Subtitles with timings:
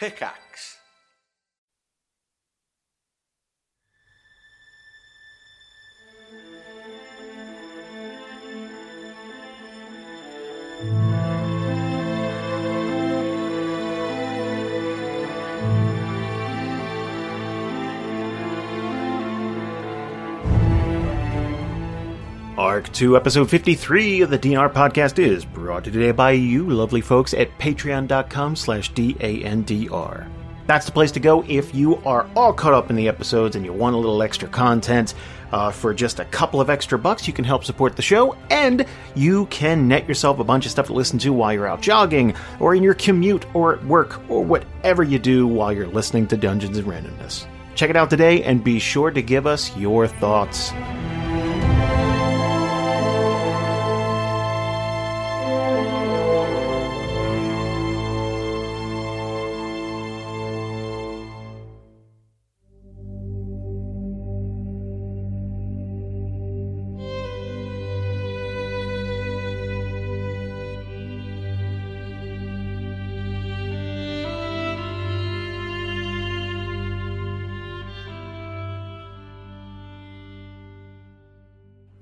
[0.00, 0.79] Pickaxe.
[22.80, 26.66] Arc 2, episode 53 of the DNR podcast is brought to you today by you
[26.66, 30.26] lovely folks at patreon.com slash D-A-N-D-R.
[30.66, 33.66] That's the place to go if you are all caught up in the episodes and
[33.66, 35.12] you want a little extra content.
[35.52, 38.86] Uh, for just a couple of extra bucks, you can help support the show, and
[39.14, 42.34] you can net yourself a bunch of stuff to listen to while you're out jogging,
[42.60, 46.36] or in your commute, or at work, or whatever you do while you're listening to
[46.38, 47.46] Dungeons and Randomness.
[47.74, 50.72] Check it out today, and be sure to give us your thoughts.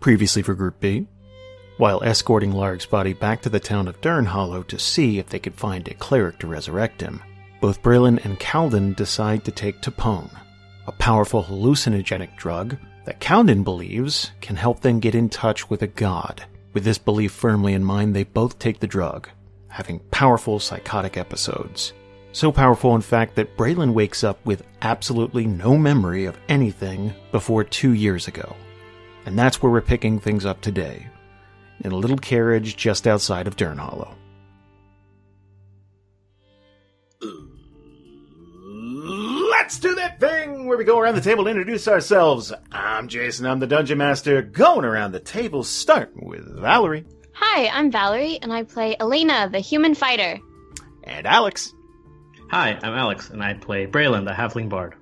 [0.01, 1.07] Previously for Group B,
[1.77, 5.55] while escorting Larg's body back to the town of Durnhollow to see if they could
[5.55, 7.23] find a cleric to resurrect him,
[7.61, 10.31] both Braylon and Kalden decide to take Topone,
[10.87, 15.89] a powerful hallucinogenic drug that Kalden believes can help them get in touch with a
[15.89, 16.45] god.
[16.75, 19.29] With this belief firmly in mind, they both take the drug,
[19.69, 21.93] having powerful psychotic episodes.
[22.33, 27.65] So powerful, in fact, that Braylon wakes up with absolutely no memory of anything before
[27.65, 28.55] two years ago.
[29.29, 31.07] And that's where we're picking things up today,
[31.84, 34.15] in a little carriage just outside of Durnhollow.
[39.51, 42.55] Let's do that thing where we go around the table to introduce ourselves.
[42.72, 44.41] I'm Jason, I'm the Dungeon Master.
[44.41, 47.05] Going around the table, start with Valerie.
[47.34, 50.39] Hi, I'm Valerie, and I play Elena, the human fighter.
[51.05, 51.75] And Alex.
[52.50, 54.95] Hi, I'm Alex, and I play Braylon, the halfling bard.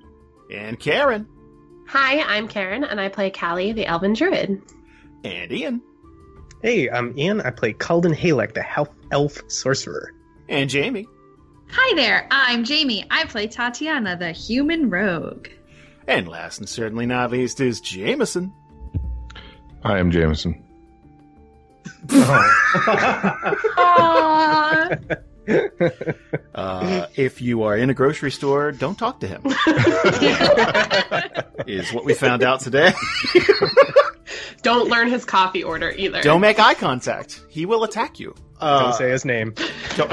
[0.52, 1.28] And Karen.
[1.88, 4.60] Hi, I'm Karen, and I play Kallie, the elven druid.
[5.24, 5.80] And Ian.
[6.62, 7.40] Hey, I'm Ian.
[7.40, 10.12] I play Kalden Halek, the half elf sorcerer.
[10.48, 11.06] And Jamie.
[11.70, 13.04] Hi there, I'm Jamie.
[13.10, 15.48] I play Tatiyana, the human rogue.
[16.06, 18.52] And last and certainly not least is Jameson.
[19.82, 20.62] I am Jameson.
[23.78, 24.90] Oh.
[24.98, 25.22] Aww.
[26.54, 29.42] Uh, if you are in a grocery store, don't talk to him.
[31.66, 32.92] is what we found out today.
[34.62, 36.22] Don't learn his coffee order either.
[36.22, 37.42] don't make eye contact.
[37.50, 38.34] He will attack you.
[38.58, 39.52] Uh, Don't say his name.
[39.96, 40.10] don't-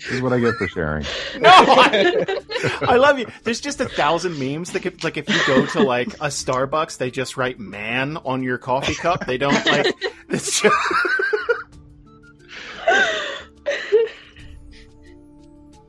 [0.00, 1.04] This is what I get for sharing.
[1.38, 2.38] no, I,
[2.82, 3.26] I love you.
[3.44, 6.98] There's just a thousand memes that could, like, if you go to like a Starbucks,
[6.98, 9.26] they just write "man" on your coffee cup.
[9.26, 9.94] They don't like.
[10.28, 10.76] It's just,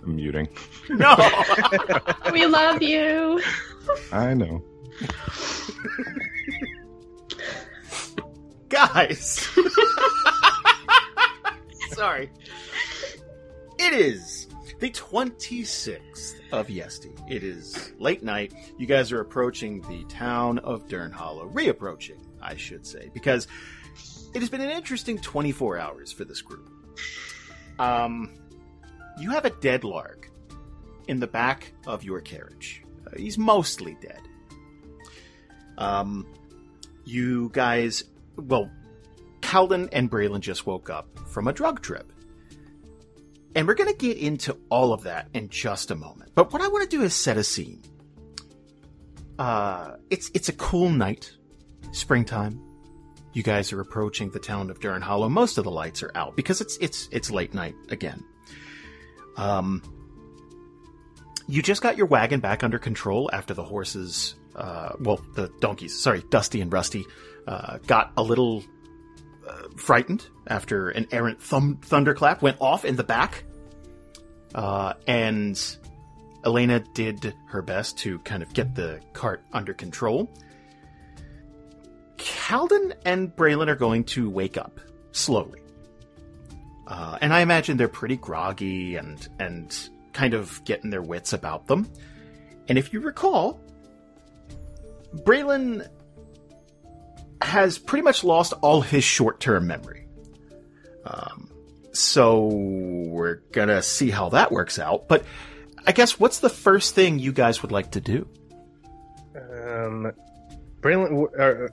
[0.03, 0.47] I'm muting.
[0.89, 1.15] no.
[2.31, 3.41] We love you.
[4.11, 4.63] I know.
[8.73, 9.47] guys.
[11.91, 12.31] Sorry.
[13.77, 14.47] It is
[14.79, 17.13] the 26th of Yesti.
[17.29, 18.53] It is late night.
[18.79, 21.53] You guys are approaching the town of Durnhollow.
[21.53, 23.47] Reapproaching, I should say, because
[24.33, 26.72] it has been an interesting 24 hours for this group.
[27.83, 28.33] Um,
[29.17, 30.25] you have a dead Larg
[31.07, 32.83] in the back of your carriage.
[33.05, 34.21] Uh, he's mostly dead.
[35.77, 36.27] Um,
[37.05, 38.03] you guys
[38.37, 38.71] well,
[39.41, 42.11] Kalden and Braylon just woke up from a drug trip.
[43.55, 46.31] And we're going to get into all of that in just a moment.
[46.33, 47.83] But what I want to do is set a scene.
[49.37, 51.31] Uh, it's it's a cool night,
[51.91, 52.62] springtime.
[53.33, 55.27] You guys are approaching the town of Durn Hollow.
[55.27, 58.23] Most of the lights are out because it's it's it's late night again.
[59.35, 59.81] Um,
[61.47, 65.99] you just got your wagon back under control after the horses, uh, well, the donkeys,
[65.99, 67.05] sorry, Dusty and Rusty,
[67.47, 68.63] uh, got a little
[69.47, 73.43] uh, frightened after an errant thunderclap went off in the back.
[74.55, 75.77] Uh, and
[76.45, 80.31] Elena did her best to kind of get the cart under control.
[82.23, 84.79] Kalden and Braylon are going to wake up
[85.11, 85.59] slowly.
[86.87, 89.77] Uh, and I imagine they're pretty groggy and, and
[90.13, 91.89] kind of getting their wits about them.
[92.69, 93.59] And if you recall,
[95.13, 95.87] Braylon
[97.41, 100.07] has pretty much lost all his short term memory.
[101.05, 101.49] Um,
[101.91, 105.09] so we're gonna see how that works out.
[105.09, 105.25] But
[105.85, 108.27] I guess what's the first thing you guys would like to do?
[109.35, 110.13] Um,
[110.83, 111.69] Braylon, are,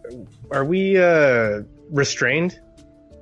[0.53, 2.59] are we uh, restrained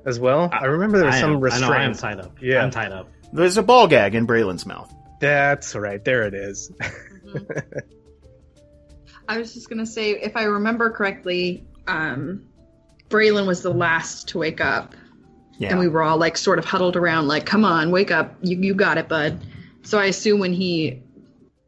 [0.05, 0.49] as well?
[0.53, 1.73] I, remember there was I some am, I know restraint.
[1.73, 2.37] I am tied up.
[2.41, 2.63] Yeah.
[2.63, 3.09] I'm tied up.
[3.33, 4.93] There's a ball gag in Braylon's mouth.
[5.19, 6.03] That's right.
[6.03, 6.71] There it is.
[9.27, 12.47] I was just gonna say, if I remember correctly, um,
[13.09, 14.95] Braylon was the last to wake up,
[15.57, 15.69] Yeah.
[15.71, 18.35] and we were all like sort of huddled around, like, "Come on, wake up!
[18.41, 19.39] You you got it, bud."
[19.83, 21.03] So I assume when he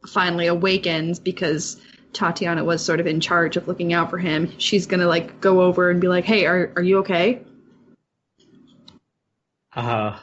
[0.07, 1.77] finally awakens, because
[2.13, 5.61] Tatiyana was sort of in charge of looking out for him, she's gonna like go
[5.61, 7.41] over and be like, "Hey, are are you okay?"
[9.73, 10.19] Uh,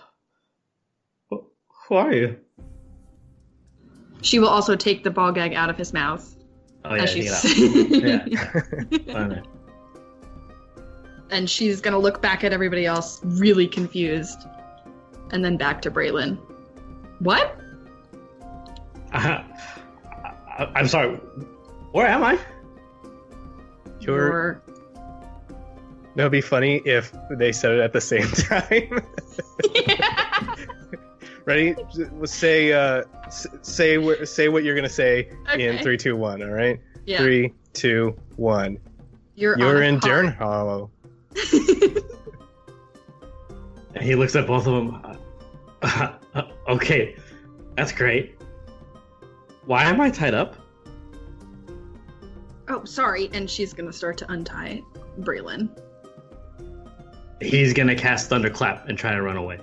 [1.31, 1.45] who
[1.89, 2.37] who are you?
[4.21, 6.35] She will also take the ball gag out of his mouth
[6.85, 9.07] Oh yeah, as take she's.
[9.07, 9.41] Yeah.
[11.31, 14.47] And she's gonna look back at everybody else, really confused,
[15.31, 16.39] and then back to Braylon.
[17.19, 17.61] What?
[19.13, 19.43] Uh,
[20.59, 21.21] I, I'm sorry.
[21.93, 22.39] Where am I?
[24.01, 24.57] You're, You're-
[26.17, 29.03] that would be funny if they said it at the same time.
[31.45, 31.75] Ready?
[32.13, 33.05] We'll say uh,
[33.63, 36.43] say say what you're gonna say in three, two, one.
[36.43, 36.79] All right.
[37.07, 37.19] yeah.
[37.19, 38.79] Three, two, one.
[39.35, 40.23] You're, You're on in car.
[40.23, 40.91] Dern Hollow.
[43.95, 45.19] And he looks at both of them.
[45.83, 46.13] Uh,
[46.69, 47.17] okay,
[47.77, 48.37] that's great.
[49.65, 50.57] Why am I tied up?
[52.69, 53.31] Oh, sorry.
[53.33, 54.83] And she's gonna start to untie
[55.21, 55.69] Braylon.
[57.41, 59.59] He's gonna cast Thunderclap and try to run away.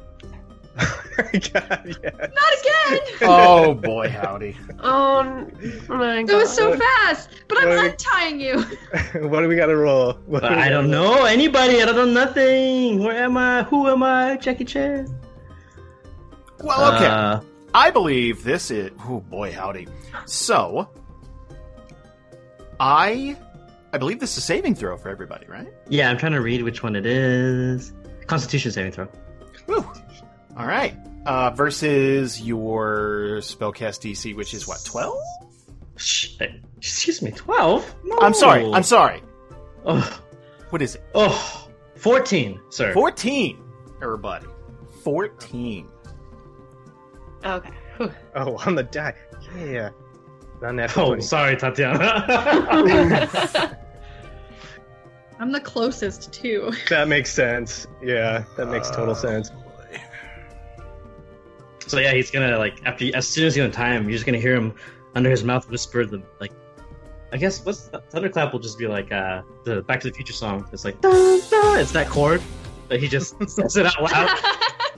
[0.77, 2.09] God, yeah.
[2.11, 2.99] Not again!
[3.21, 4.57] oh boy, howdy.
[4.79, 5.23] Oh
[5.87, 6.27] my god.
[6.27, 7.29] That was so fast.
[7.47, 7.85] But I'm What?
[7.91, 8.59] untying you.
[9.29, 10.13] what do we got to roll?
[10.25, 11.15] What do we I don't roll?
[11.15, 11.81] know anybody.
[11.81, 13.01] I don't know nothing.
[13.03, 13.63] Where am I?
[13.63, 14.35] Who am I?
[14.37, 15.07] Jackie Chan.
[16.61, 17.05] Well, okay.
[17.05, 17.39] Uh,
[17.73, 18.91] I believe this is.
[19.07, 19.87] Oh boy, howdy.
[20.25, 20.89] So,
[22.79, 23.37] I,
[23.93, 25.67] I believe this is a saving throw for everybody, right?
[25.89, 27.93] yeah, I'm trying to read which one it is.
[28.27, 29.07] Constitution saving throw.
[29.67, 29.85] Woo.
[30.57, 30.95] All right.
[31.25, 35.17] Uh, versus your spellcast DC, which is what twelve?
[35.97, 36.37] Shh,
[36.77, 37.95] excuse me, 12?
[38.03, 38.17] No.
[38.21, 38.69] I'm sorry.
[38.73, 39.23] I'm sorry.
[39.85, 40.21] Oh,
[40.71, 41.03] What is it?
[41.15, 42.93] oh, 14, sir.
[42.93, 43.57] Fourteen.
[44.03, 44.45] Everybody.
[45.03, 45.87] Fourteen.
[47.45, 47.69] Okay.
[47.97, 48.11] Whew.
[48.35, 49.13] Oh, on the die.
[49.57, 49.89] Yeah.
[50.61, 51.21] Not that Oh, funny.
[51.21, 53.77] sorry, Tatiyana.
[55.39, 56.71] I'm the closest too.
[56.89, 57.85] That makes sense.
[58.01, 59.51] Yeah, that makes total Uh, sense.
[61.87, 64.37] so yeah, he's gonna like after as soon as you untie him, you're just gonna
[64.39, 64.73] hear him
[65.13, 66.51] under his mouth whisper the like.
[67.33, 70.31] I guess what's the, thunderclap will just be like uh the Back to the Future
[70.33, 70.67] song.
[70.71, 72.41] It's like dun, dun, it's that chord
[72.87, 74.29] that he just says it out loud.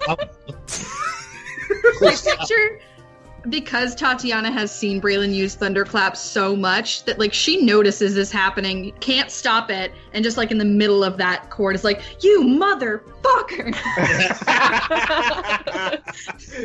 [0.09, 0.15] I
[1.99, 2.79] picture
[3.49, 8.91] because Tatiyana has seen Braylon use thunderclap so much that like she notices this happening,
[8.99, 12.41] can't stop it, and just like in the middle of that chord is like, "You
[12.43, 13.73] motherfucker!"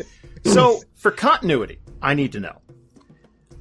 [0.44, 2.60] So, for continuity, I need to know: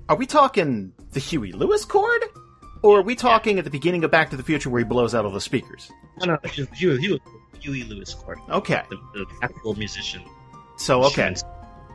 [0.10, 2.24] Are we talking the Huey Lewis chord,
[2.82, 5.14] or are we talking at the beginning of Back to the Future where he blows
[5.14, 5.92] out all the speakers?
[6.20, 7.20] no, no, it's just Huey, Huey,
[7.60, 8.82] Huey Lewis chord, Okay.
[8.90, 10.24] the, the actual musician.
[10.78, 11.44] So, okay, Shan's-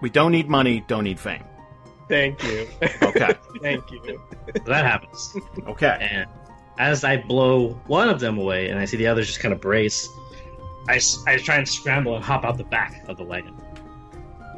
[0.01, 1.45] we don't need money, don't need fame.
[2.09, 2.69] Thank you.
[3.03, 3.35] Okay.
[3.63, 4.21] Thank you.
[4.57, 5.37] So that happens.
[5.67, 6.09] Okay.
[6.11, 6.27] And
[6.79, 9.61] as I blow one of them away and I see the others just kind of
[9.61, 10.09] brace,
[10.89, 13.57] I, I try and scramble and hop out the back of the wagon.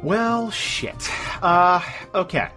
[0.03, 1.09] Well, shit.
[1.41, 1.81] Uh,
[2.13, 2.49] okay.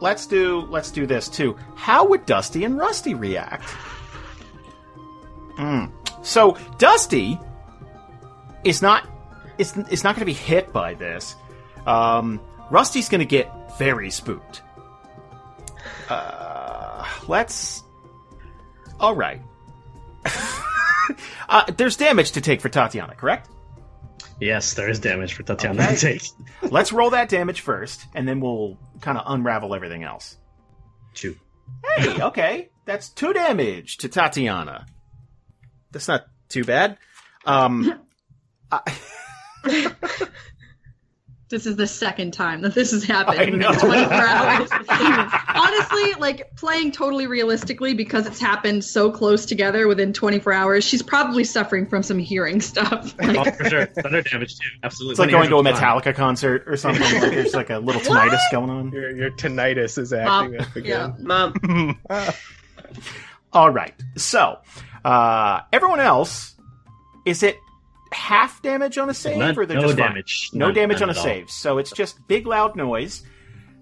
[0.00, 1.56] Let's do let's do this too.
[1.74, 3.64] How would Dusty and Rusty react?
[5.56, 5.86] Hmm.
[6.22, 7.38] So Dusty
[8.64, 9.08] is not
[9.58, 11.34] is is not going to be hit by this.
[11.88, 12.40] Um,
[12.70, 14.62] Rusty's going to get very spooked.
[16.08, 17.82] Uh, let's.
[19.00, 19.40] All right.
[21.48, 23.48] uh, there's damage to take for Tatiyana, correct?
[24.40, 25.94] Yes, there is damage for Tatiyana Okay.
[25.94, 26.22] to take.
[26.70, 30.36] Let's roll that damage first, and then we'll kind of unravel everything else.
[31.14, 31.34] Two.
[31.96, 34.86] Hey, okay, that's two damage to Tatiyana.
[35.90, 36.98] That's not too bad.
[37.46, 38.00] Um,
[38.70, 38.80] I,
[41.48, 43.72] this is the second time that this has happened I know.
[43.72, 44.68] 24 hours.
[45.48, 51.02] Honestly, like playing totally realistically because it's happened so close together within 24 hours, she's
[51.02, 53.14] probably suffering from some hearing stuff.
[53.28, 53.86] Oh, Like, for sure.
[53.86, 54.68] Thunder damage too.
[54.82, 55.12] Absolutely.
[55.12, 57.02] it's like going to a it hears Metallica concert or something.
[57.02, 58.90] like there's like a little tinnitus going on.
[58.90, 61.14] Your, your tinnitus is acting Mom, up again.
[61.20, 61.98] Mom.
[63.52, 63.94] All right.
[64.16, 64.58] So,
[65.04, 66.54] uh, everyone else,
[67.26, 67.56] is it
[68.12, 70.08] half damage on a save, None- or they're no just fine?
[70.08, 70.50] damage.
[70.52, 71.24] No None- damage none on a all.
[71.24, 71.50] save.
[71.50, 73.22] So it's just big loud noise.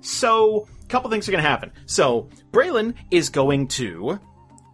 [0.01, 1.73] So a couple things are going to happen.
[1.87, 4.21] So Braylon is going to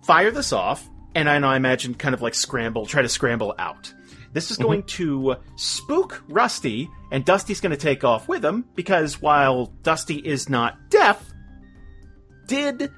[0.02, 3.92] fire this off, and I, I imagine kind of like scramble, try to scramble out.
[4.32, 4.66] This is mm-hmm.
[4.66, 10.16] going to spook Rusty, and Dusty's going to take off with him because while Dusty
[10.16, 11.32] is not deaf,
[12.46, 12.90] did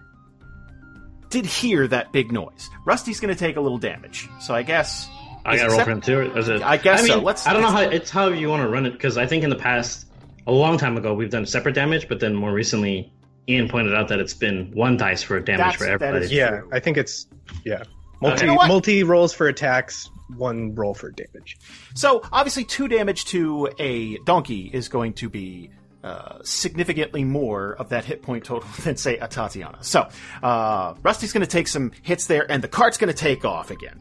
[1.31, 2.71] did hear that big noise.
[2.87, 4.29] Rusty's going to take a little damage.
[4.41, 5.09] So I guess
[5.45, 6.21] I got it to roll sep- for him too.
[6.37, 6.63] Is it?
[6.63, 7.21] I guess I mean, so.
[7.21, 9.27] Let's- I don't know let's- how it's how you want to run it because I
[9.27, 10.07] think in the past,
[10.47, 13.13] a long time ago, we've done separate damage, but then more recently,
[13.49, 16.25] Ian pointed out that it's been one dice for damage That's- for everybody.
[16.27, 16.71] is- Yeah, True.
[16.73, 17.27] I think it's
[17.65, 17.83] yeah.
[18.21, 18.69] Multi You know what?
[18.69, 21.59] multi rolls for attacks, one roll for damage.
[21.95, 25.71] So obviously, two damage to a donkey is going to be
[26.03, 29.83] uh, significantly more of that hit point total than say a Tatiyana.
[29.85, 30.07] So
[30.43, 33.71] uh, Rusty's going to take some hits there, and the cart's going to take off
[33.71, 33.99] again.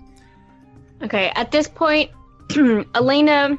[1.01, 2.11] Okay, at this point,
[2.95, 3.57] Elena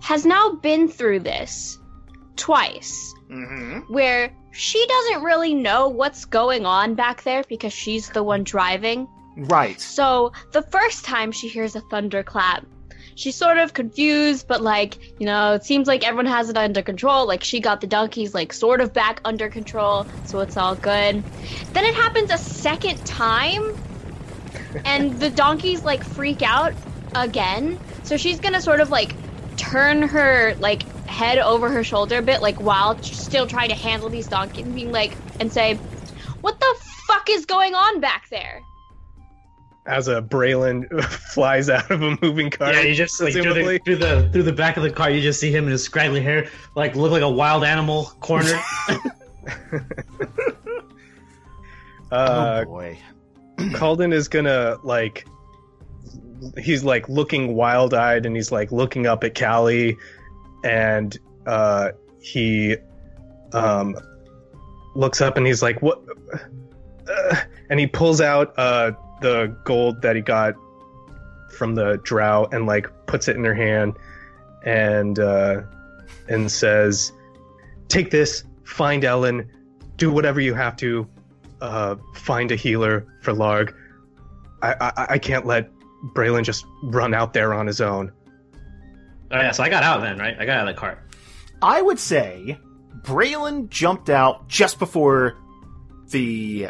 [0.00, 1.78] has now been through this
[2.36, 3.92] twice, Mm-hmm.
[3.92, 9.08] where she doesn't really know what's going on back there because she's the one driving.
[9.36, 9.80] Right.
[9.80, 12.66] So the first time she hears a thunderclap,
[13.14, 16.82] she's sort of confused, but like, you know, it seems like everyone has it under
[16.82, 17.26] control.
[17.26, 21.24] Like she got the donkeys like sort of back under control, so it's all good.
[21.72, 23.62] Then it happens a second time,
[24.84, 26.74] and the donkeys like freak out
[27.14, 27.78] again.
[28.04, 29.14] So she's gonna sort of like
[29.56, 34.08] turn her like head over her shoulder a bit, like while still trying to handle
[34.08, 35.74] these donkeys, and being like, and say,
[36.40, 36.74] "What the
[37.06, 38.60] fuck is going on back there?"
[39.84, 41.02] As a Braylon
[41.34, 42.72] flies out of a moving car.
[42.72, 45.20] Yeah, you just like through the, through the through the back of the car, you
[45.20, 48.60] just see him in his scraggly hair, like look like a wild animal cornered.
[52.10, 52.98] uh, oh boy.
[53.58, 55.26] Kalden is gonna like
[56.58, 59.96] he's like looking wild eyed and he's like looking up at Kallie
[60.64, 61.16] and
[61.46, 61.90] uh
[62.20, 62.76] he
[63.52, 63.96] um
[64.94, 66.02] looks up and he's like what?
[67.08, 67.36] Uh,
[67.70, 70.54] and he pulls out uh the gold that he got
[71.50, 73.94] from the drow and like puts it in her hand
[74.64, 75.62] and uh
[76.28, 77.12] and says
[77.88, 79.48] take this find Ellen
[79.96, 81.06] do whatever you have to
[81.62, 83.72] uh, find a healer for Larg.
[84.62, 85.70] I, I I can't let
[86.14, 88.12] Braylon just run out there on his own.
[89.30, 90.36] oh yeah, so I got out then, right?
[90.38, 90.98] I got out of the cart.
[91.62, 92.58] I would say
[93.02, 95.36] Braylon jumped out just before
[96.10, 96.68] the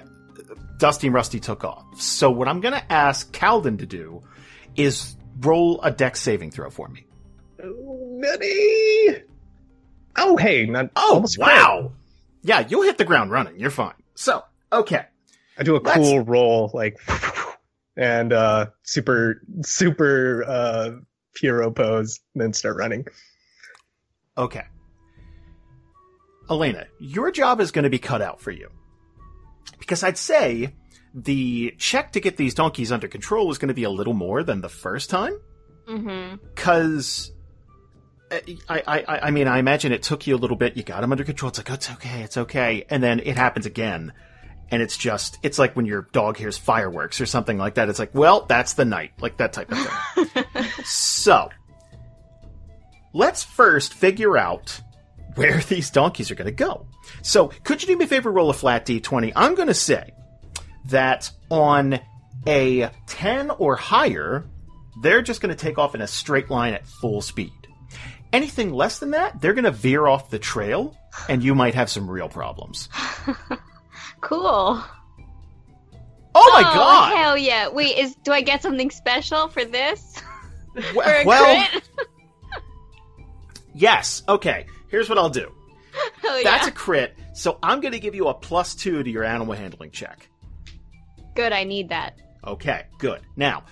[0.78, 1.84] Dusty and Rusty took off.
[2.00, 4.20] So what I'm going to ask Kalden to do
[4.76, 7.06] is roll a deck saving throw for me.
[7.58, 9.22] Nutty.
[10.16, 11.92] Oh hey, not Oh, almost wow.
[12.42, 13.58] Yeah, you'll hit the ground running.
[13.58, 13.94] You're fine.
[14.14, 15.04] So, okay.
[15.58, 16.98] I do a Let's- cool roll like
[17.96, 20.90] and uh super super uh
[21.40, 23.06] hero pose, and then start running.
[24.36, 24.64] Okay.
[26.50, 28.68] Elena, your job is going to be cut out for you.
[29.78, 30.74] Because I'd say
[31.14, 34.42] the check to get these donkeys under control is going to be a little more
[34.42, 35.38] than the first time.
[35.88, 36.36] Mm-hmm.
[36.54, 37.32] Because.
[38.30, 40.76] I, I, I, I mean, I imagine it took you a little bit.
[40.76, 41.50] You got them under control.
[41.50, 42.84] It's like, oh, it's okay, it's okay.
[42.88, 44.12] And then it happens again.
[44.72, 47.88] And it's just, it's like when your dog hears fireworks or something like that.
[47.88, 49.12] It's like, well, that's the night.
[49.20, 50.44] Like that type of thing.
[50.84, 51.50] So,
[53.12, 54.80] let's first figure out
[55.34, 56.86] where these donkeys are going to go.
[57.22, 59.32] So, could you do me a favor, roll a flat d20?
[59.36, 60.14] I'm going to say
[60.86, 62.00] that on
[62.46, 64.46] a 10 or higher,
[65.02, 67.52] they're just going to take off in a straight line at full speed.
[68.32, 70.96] Anything less than that, they're going to veer off the trail,
[71.28, 72.88] and you might have some real problems.
[74.22, 74.82] Cool.
[76.34, 77.16] Oh my oh, god!
[77.16, 77.68] Hell yeah!
[77.68, 80.22] Wait, is do I get something special for this?
[80.94, 81.68] Well- well,
[83.74, 84.22] yes.
[84.26, 85.52] Okay, here's what I'll do.
[85.94, 86.44] Oh, hell yeah!
[86.44, 89.54] That's a crit, so I'm going to give you a plus two to your animal
[89.54, 90.26] handling check.
[91.34, 91.52] Good.
[91.52, 92.18] I need that.
[92.42, 93.20] Okay, good.
[93.36, 93.64] Now,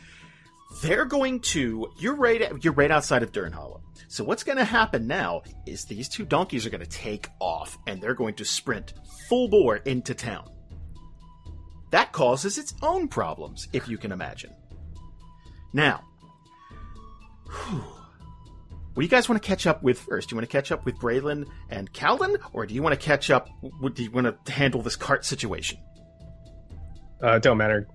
[0.83, 3.81] they're going to you're right you're right outside of Durnhollow.
[4.09, 7.79] So what's going to happen now is these two donkeys are going to take off
[7.87, 8.93] and they're going to sprint
[9.31, 10.51] full bore into town.
[11.93, 14.53] That causes its own problems, if you can imagine.
[15.73, 16.03] Now,
[17.47, 20.29] whew, what do you guys want to catch up with first?
[20.29, 23.01] Do you want to catch up with Braylon and Kalden, or do you want to
[23.01, 23.49] catch up?
[23.95, 25.79] Do you want to handle this cart situation?
[27.23, 27.87] Uh, don't matter.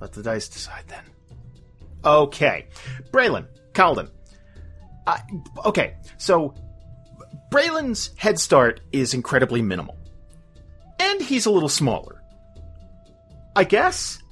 [0.00, 1.04] Let the dice decide then.
[2.02, 2.66] Okay.
[3.12, 4.08] Braylon, Kalden.
[5.06, 5.20] I,
[5.66, 6.54] okay, so
[7.52, 9.99] Braylon's head start is incredibly minimal.
[11.00, 12.22] And he's a little smaller.
[13.56, 14.22] I guess?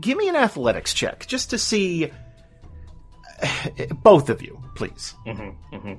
[0.00, 2.10] Give me an athletics check just to see.
[4.02, 5.14] both of you, please.
[5.26, 5.94] Mm-hmm, mm-hmm.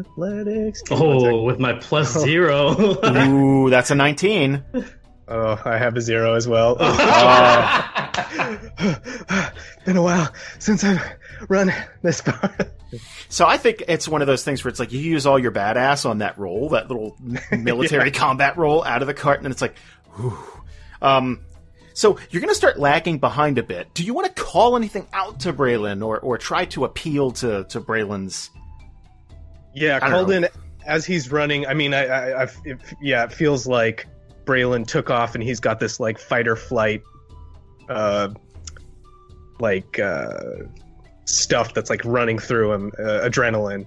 [0.00, 0.82] Athletics.
[0.90, 2.98] Oh, with my plus zero.
[3.04, 4.62] Ooh, that's a 19.
[5.26, 6.76] Oh, I have a zero as well.
[9.84, 11.02] Been a while since I've
[11.48, 12.54] run this far.
[13.28, 15.52] So I think it's one of those things where it's like you use all your
[15.52, 17.16] badass on that roll, that little
[17.52, 19.76] military combat roll out of the cart, and it's like,
[20.16, 20.36] whew.
[21.02, 21.40] Um,
[21.92, 23.92] so you're going to start lagging behind a bit.
[23.94, 27.64] Do you want to call anything out to Braylon or, or try to appeal to,
[27.64, 28.50] to Braylon's?
[29.74, 30.46] Yeah, I don't
[30.86, 34.06] as he's running, I mean, I, I, I it, yeah, it feels like
[34.44, 37.02] Braylon took off and he's got this like fight or flight,
[37.88, 38.28] uh,
[39.60, 40.64] like uh,
[41.24, 43.86] stuff that's like running through him, uh, adrenaline,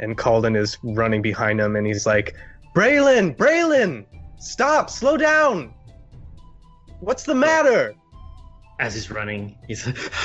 [0.00, 2.34] and Kalden is running behind him and he's like,
[2.74, 4.04] Braylon, Braylon,
[4.38, 5.72] stop, slow down.
[7.00, 7.94] What's the matter?
[8.80, 9.98] As he's running, he's like,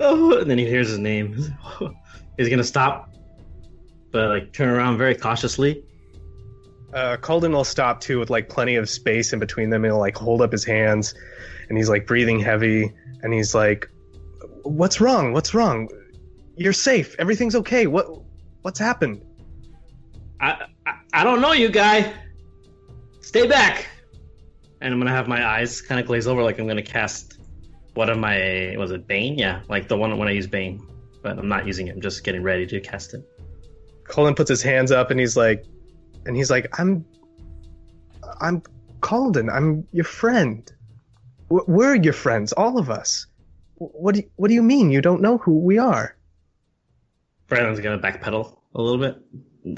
[0.00, 1.34] oh, and then he hears his name.
[2.38, 3.10] He's gonna stop,
[4.12, 5.82] but like turn around very cautiously.
[6.94, 9.82] uh, Kalden will stop too with like plenty of space in between them.
[9.82, 11.14] He'll like hold up his hands
[11.68, 13.90] and he's like breathing heavy and he's like,
[14.68, 15.32] What's wrong?
[15.32, 15.88] What's wrong?
[16.56, 17.16] You're safe.
[17.18, 17.86] Everything's okay.
[17.86, 18.06] What
[18.62, 19.24] what's happened?
[20.40, 22.12] I, I, I don't know, you guy.
[23.20, 23.88] Stay back.
[24.80, 27.38] And I'm gonna have my eyes kind of glaze over, like I'm gonna cast
[27.94, 29.38] one of my was it Bane?
[29.38, 30.86] Yeah, like the one when I use Bane,
[31.22, 31.94] but I'm not using it.
[31.94, 33.26] I'm just getting ready to cast it.
[34.04, 35.64] Kalden puts his hands up and he's like
[36.26, 37.06] and he's like, I'm
[38.40, 38.62] I'm
[39.00, 39.50] Kalden.
[39.50, 40.70] I'm your friend.
[41.48, 43.26] We're your friends, all of us.
[43.78, 46.16] What do you, what do you mean you don't know who we are?
[47.48, 49.16] Braylon's gonna backpedal a little bit.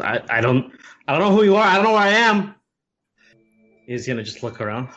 [0.00, 0.72] I, I don't
[1.06, 1.66] I don't know who you are.
[1.66, 2.54] I don't know where I am.
[3.86, 4.88] He's gonna just look around.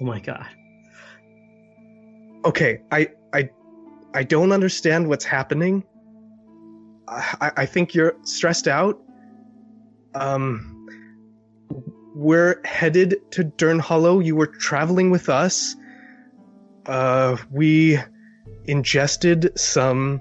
[0.00, 0.46] Oh my god.
[2.44, 3.48] okay i i
[4.14, 5.82] i don't understand what's happening
[7.08, 9.00] i i think you're stressed out
[10.14, 10.86] um
[12.14, 15.74] we're headed to dern hollow you were traveling with us
[16.86, 17.98] uh we
[18.68, 20.20] ingested some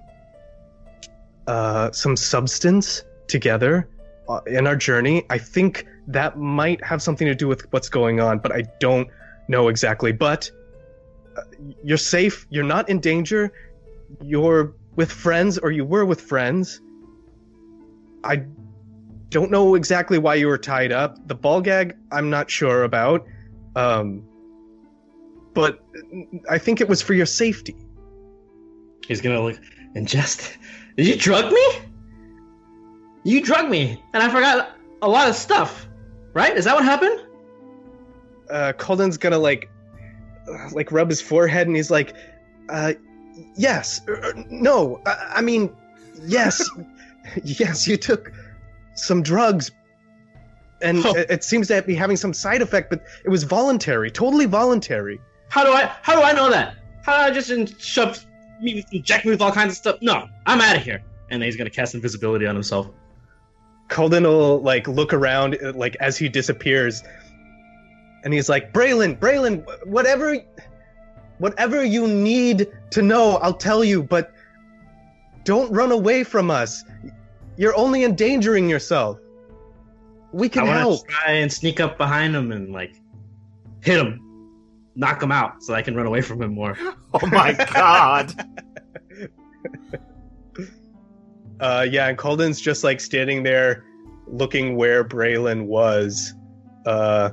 [1.47, 3.87] uh some substance together
[4.29, 8.19] uh, in our journey i think that might have something to do with what's going
[8.19, 9.07] on but i don't
[9.47, 10.49] know exactly but
[11.83, 12.47] you're safe.
[12.49, 13.51] You're not in danger.
[14.21, 16.81] You're with friends, or you were with friends.
[18.23, 18.43] I
[19.29, 21.27] don't know exactly why you were tied up.
[21.27, 23.25] The ball gag, I'm not sure about.
[23.75, 24.23] Um,
[25.53, 25.83] but
[26.49, 27.75] I think it was for your safety.
[29.07, 29.59] He's gonna look
[29.95, 30.57] ingest.
[30.97, 31.67] Did you drug me?
[33.23, 35.87] You drug me, and I forgot a lot of stuff.
[36.33, 36.55] Right?
[36.55, 37.21] Is that what happened?
[38.49, 39.69] Uh, Kalden's gonna like,
[40.47, 42.13] uh, like rub his forehead, and he's like,
[42.69, 42.93] uh,
[43.55, 45.01] "Yes, er, er, no.
[45.05, 45.71] I, I mean,
[46.23, 46.67] yes,
[47.43, 47.87] yes.
[47.87, 48.31] You took
[48.95, 49.71] some drugs,
[50.81, 51.15] and Oh.
[51.15, 55.19] it, it seems to be having some side effect, but it was voluntary, totally voluntary."
[55.49, 55.91] How do I?
[56.01, 56.75] How do I know that?
[57.03, 58.23] How did I just in- shove
[58.61, 59.97] inject me with all kinds of stuff?
[60.01, 61.03] No, I'm out of here.
[61.29, 62.89] And then he's gonna cast invisibility on himself.
[63.89, 67.03] Kalden will like look around like as he disappears,
[68.23, 70.37] and he's like, "Braylon, Braylon, whatever,
[71.37, 74.01] whatever you need to know, I'll tell you.
[74.01, 74.31] But
[75.43, 76.83] don't run away from us.
[77.57, 79.19] You're only endangering yourself.
[80.31, 82.95] We I can want help." try and sneak up behind him and like
[83.81, 84.19] hit him,
[84.95, 86.77] knock him out, so I can run away from him more.
[87.13, 88.33] Oh my god.
[91.59, 93.85] Uh, yeah, and Kalden's just like standing there,
[94.27, 96.33] looking where Braylon was,
[96.85, 97.29] uh,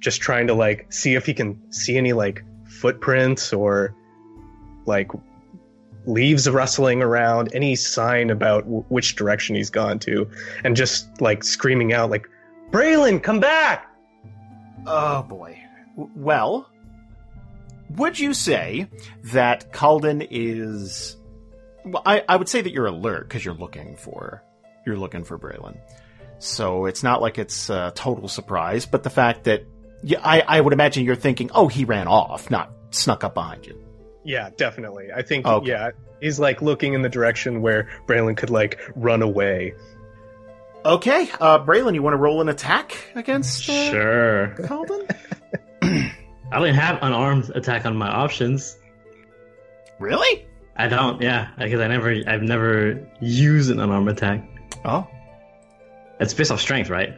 [0.00, 3.94] just trying to like see if he can see any like footprints or
[4.86, 5.08] like
[6.06, 10.28] leaves rustling around, any sign about w- which direction he's gone to,
[10.64, 12.28] and just like screaming out like,
[12.72, 13.86] "Braylon, come back!"
[14.84, 15.56] Oh boy.
[15.96, 16.68] W- Well,
[17.96, 18.88] would you say
[19.32, 21.16] that Kalden is?
[21.84, 24.42] Well, I, I would say that you're alert because you're looking for
[24.86, 25.78] you're looking for Braylon.
[26.38, 29.64] So it's not like it's a total surprise, but the fact that
[30.02, 33.66] yeah, I, I would imagine you're thinking, oh, he ran off, not snuck up behind
[33.66, 33.80] you.
[34.24, 35.08] Yeah, definitely.
[35.14, 35.68] I think Okay.
[35.70, 39.74] yeah, he's like looking in the direction where Braylon could like run away.
[40.84, 44.48] Okay, uh, Braylon, you want to roll an attack against uh, Sure.
[44.58, 45.10] Kalden?
[46.54, 48.78] I don't have unarmed attack on my options.
[49.98, 50.46] really?
[50.76, 51.20] I don't.
[51.22, 54.44] Yeah, because I never, I've never used an unarmed attack.
[54.84, 55.06] Oh,
[56.20, 57.14] It's based off strength, right?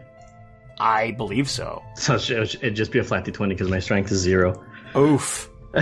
[0.78, 1.82] I believe so.
[1.96, 4.62] So it'd just be a flat d20 because my strength is zero.
[4.96, 5.48] Oof.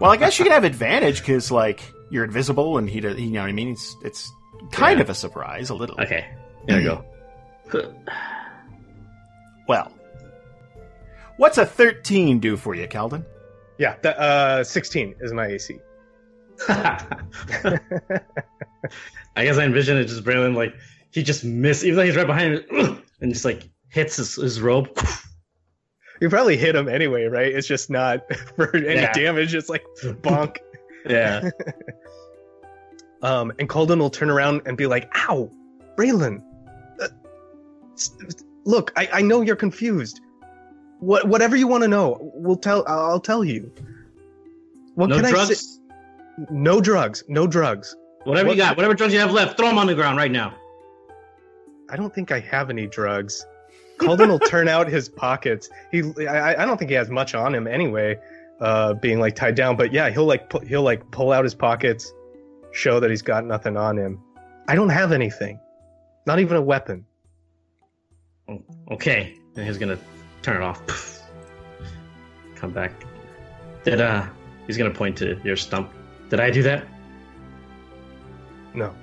[0.00, 3.30] Well, I guess you could have advantage because, like, you're invisible, and he, does- you
[3.32, 3.72] know what I mean.
[3.72, 4.32] It's it's
[4.72, 5.02] kind Yeah.
[5.02, 6.00] of a surprise, a little.
[6.00, 6.26] Okay,
[6.66, 7.04] here we go.
[9.68, 9.92] Well,
[11.40, 13.24] what's a thirteen do for you, Kalden?
[13.78, 15.78] Yeah, that, uh, 16 is my AC.
[16.68, 17.78] I
[19.36, 20.74] guess I envision it just Braylon like
[21.10, 24.60] he just missed, even though he's right behind him, and just like hits his, his
[24.60, 24.88] robe.
[26.20, 27.50] You probably hit him anyway, right?
[27.52, 28.20] It's just not
[28.56, 29.12] for any Yeah.
[29.12, 29.54] damage.
[29.54, 29.84] It's like
[30.22, 30.56] bonk.
[31.08, 31.48] Yeah.
[33.22, 35.50] Um, and Kalden will turn around and be like, "Ow,
[35.96, 36.42] Braylon,
[37.00, 37.08] uh,
[38.66, 40.20] look, I, I know you're confused.
[41.00, 42.84] What whatever you want to know, we'll tell.
[42.86, 43.72] I'll tell you.
[44.94, 45.60] What no can I drugs.
[45.60, 46.44] say?
[46.50, 47.24] No drugs.
[47.28, 47.96] No drugs.
[48.24, 50.30] Whatever What- you got, whatever drugs you have left, throw them on the ground right
[50.30, 50.54] now.
[51.88, 53.46] I don't think I have any drugs.
[53.98, 55.68] Kalden will turn out his pockets.
[55.90, 58.18] He, I, I don't think he has much on him anyway,
[58.60, 59.76] uh, being like tied down.
[59.76, 62.12] But yeah, he'll like pu- he'll like pull out his pockets,
[62.72, 64.20] show that he's got nothing on him.
[64.68, 65.58] I don't have anything,
[66.26, 67.04] not even a weapon.
[68.90, 69.98] Okay, and he's gonna
[70.42, 71.22] turn it off.
[72.54, 72.92] Come back.
[73.84, 74.26] Did uh?
[74.66, 75.90] He's gonna point to your stump.
[76.28, 76.86] Did I do that?
[78.74, 78.94] No,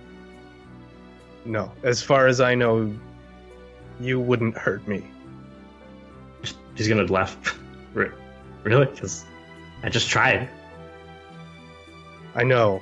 [1.45, 1.71] no.
[1.83, 2.93] As far as I know,
[3.99, 5.03] you wouldn't hurt me.
[6.75, 7.37] He's gonna laugh.
[8.63, 8.85] Really?
[8.85, 9.23] Because
[9.81, 10.49] I just tried.
[12.35, 12.81] I know.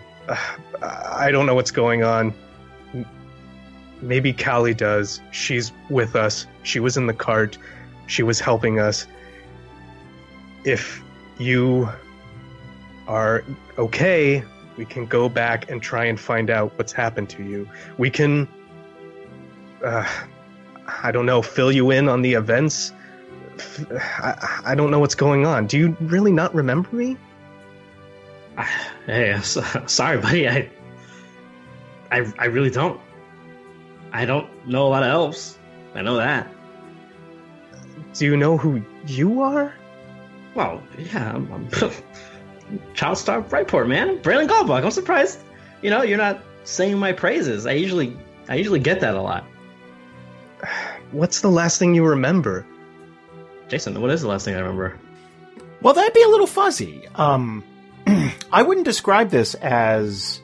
[0.81, 2.33] I don't know what's going on.
[4.01, 5.21] Maybe Kallie does.
[5.31, 6.47] She's with us.
[6.63, 7.59] She was in the cart.
[8.07, 9.07] She was helping us.
[10.63, 11.01] If
[11.37, 11.89] you
[13.07, 13.43] are
[13.77, 14.43] okay,
[14.77, 17.69] we can go back and try and find out what's happened to you.
[17.97, 18.47] We can,
[19.83, 20.07] uh,
[20.87, 22.91] I don't know, fill you in on the events.
[24.65, 25.67] I don't know what's going on.
[25.67, 27.17] Do you really not remember me?
[28.57, 28.63] I,
[29.05, 30.47] hey, so, sorry, buddy.
[30.49, 30.69] I,
[32.11, 32.99] I, I really don't.
[34.11, 35.57] I don't know a lot of elves.
[35.93, 36.47] I know that.
[38.15, 39.73] Do you know who you are?
[40.55, 41.69] Well, yeah, I'm, I'm
[42.93, 44.19] child star Brightport, man.
[44.19, 44.85] Braylon Goldbuck.
[44.85, 45.39] I'm surprised.
[45.81, 47.65] You know, you're not saying my praises.
[47.65, 49.43] I usually, I usually get that a lot.
[51.11, 52.65] What's the last thing you remember?
[53.67, 54.97] Jason, what is the last thing I remember?
[55.81, 57.07] Well, that'd be a little fuzzy.
[57.15, 57.63] Um,
[58.51, 60.41] I wouldn't describe this as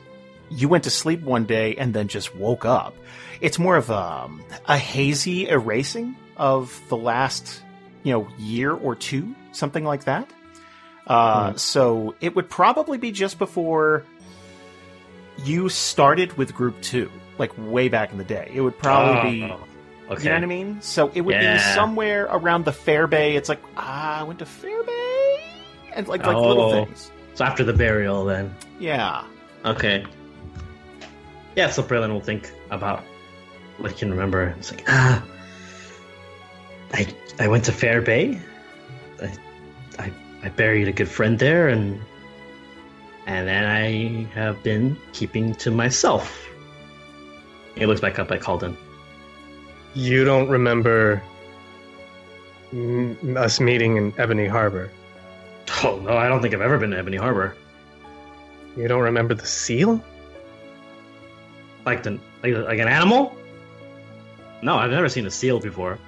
[0.50, 2.94] you went to sleep one day and then just woke up.
[3.40, 4.28] It's more of a,
[4.66, 7.62] a hazy erasing of the last,
[8.02, 10.28] you know, year or two, something like that.
[11.06, 14.04] Uh, So it would probably be just before
[15.44, 18.50] you started with Group Two, like way back in the day.
[18.54, 19.42] It would probably be.
[19.44, 19.58] Oh,
[20.10, 20.22] okay.
[20.24, 20.80] You know what I mean?
[20.82, 23.36] So it would be somewhere around the Fair Bay.
[23.36, 25.42] It's like, ah, I went to Fair Bay?
[25.94, 26.84] And like, like little Oh.
[26.84, 27.10] things.
[27.34, 28.54] So after the burial, then.
[28.78, 29.24] Yeah.
[29.64, 30.04] Okay.
[31.56, 33.02] Yeah, so Braylon will think about
[33.78, 34.54] what he can remember.
[34.58, 35.22] It's like, ah,
[36.92, 37.06] I
[37.38, 38.40] I went to Fair Bay.
[39.20, 39.32] I,
[39.98, 40.12] I
[40.44, 42.00] I buried a good friend there, and
[43.26, 46.46] and then I have been keeping to myself.
[47.74, 48.76] He looks back up at Kalden.
[49.94, 51.22] You don't remember
[52.72, 54.90] m- us meeting in Ebony Harbor.
[55.84, 57.56] Oh no, I don't think I've ever been to Ebony Harbor.
[58.76, 60.02] You don't remember the seal?
[61.84, 63.36] Like the like, like an animal?
[64.62, 65.98] No, I've never seen a seal before.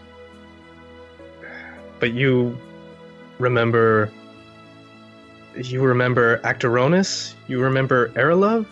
[2.01, 2.57] But you
[3.39, 4.11] remember.
[5.57, 7.35] You remember Actoronus?
[7.47, 8.67] You remember Erelov?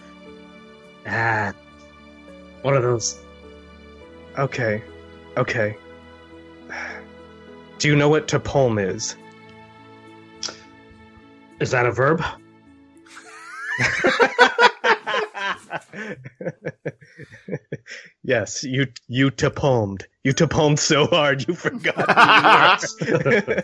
[1.06, 1.52] Ah,
[2.62, 3.18] what are those?
[4.38, 4.82] Okay.
[5.36, 5.76] Okay.
[7.78, 9.16] Do you know what Topolm is?
[11.60, 12.22] Is that a verb?
[18.22, 20.04] yes, you you Topolmed.
[20.24, 22.84] You Topolmed so hard you forgot.
[23.00, 23.62] who you were.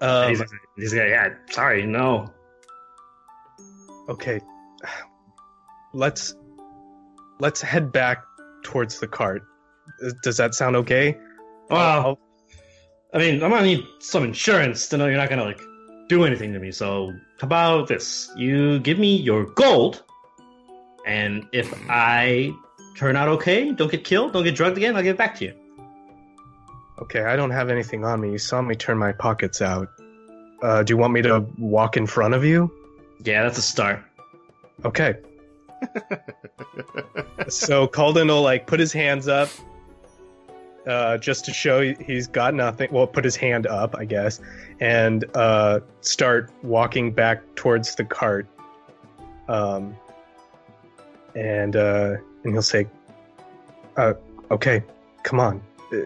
[0.00, 0.44] um, he's,
[0.76, 2.30] he's like, yeah, sorry, no.
[4.08, 4.40] okay.
[5.94, 6.34] Let's
[7.40, 8.24] let's head back
[8.62, 9.42] towards the cart.
[10.22, 11.16] Does that sound okay?
[11.70, 12.18] Well,
[13.14, 15.60] I mean, I'm gonna need some insurance to know you're not gonna like
[16.10, 16.72] do anything to me.
[16.72, 18.30] So, how about this?
[18.36, 20.02] You give me your gold,
[21.06, 22.52] and if I
[22.98, 25.44] turn out okay, don't get killed, don't get drugged again, I'll give it back to
[25.44, 25.54] you.
[26.98, 28.32] Okay, I don't have anything on me.
[28.32, 29.88] You saw me turn my pockets out.
[30.60, 32.72] Uh, do you want me to walk in front of you?
[33.24, 34.02] Yeah, that's a start.
[34.84, 35.14] Okay.
[37.48, 39.48] so Kalden will like put his hands up,
[40.88, 42.88] uh, just to show he's got nothing.
[42.90, 44.40] Well, put his hand up, I guess,
[44.80, 48.48] and uh, start walking back towards the cart.
[49.46, 49.96] Um,
[51.36, 52.86] and uh, and he'll say,
[53.96, 54.14] uh,
[54.50, 54.82] "Okay,
[55.22, 55.62] come on.
[55.92, 55.98] Uh,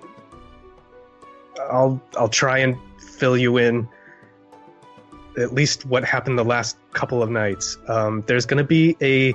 [1.71, 3.89] I'll I'll try and fill you in.
[5.39, 7.79] At least what happened the last couple of nights.
[7.89, 9.35] Um, there's going to be a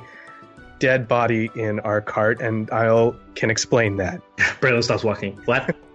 [0.80, 4.22] dead body in our cart, and I'll can explain that.
[4.38, 5.40] Braylon stops walking.
[5.46, 5.76] What?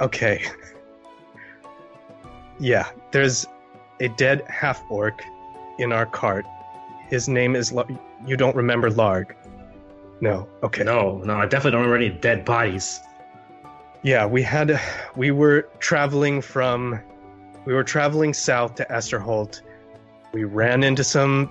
[0.00, 0.44] Okay.
[2.58, 3.46] Yeah, there's
[4.00, 5.22] a dead half orc
[5.78, 6.44] in our cart.
[7.08, 7.72] His name is.
[8.26, 9.34] You don't remember Larg?
[10.20, 10.48] No.
[10.62, 10.84] Okay.
[10.84, 13.00] No, no, I definitely don't remember any dead bodies.
[14.02, 14.80] Yeah, we had.
[15.16, 17.00] We were traveling from.
[17.64, 19.62] We were traveling south to Esterholt.
[20.32, 21.50] We ran into some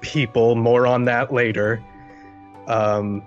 [0.00, 0.54] people.
[0.54, 1.82] More on that later.
[2.66, 3.24] Um.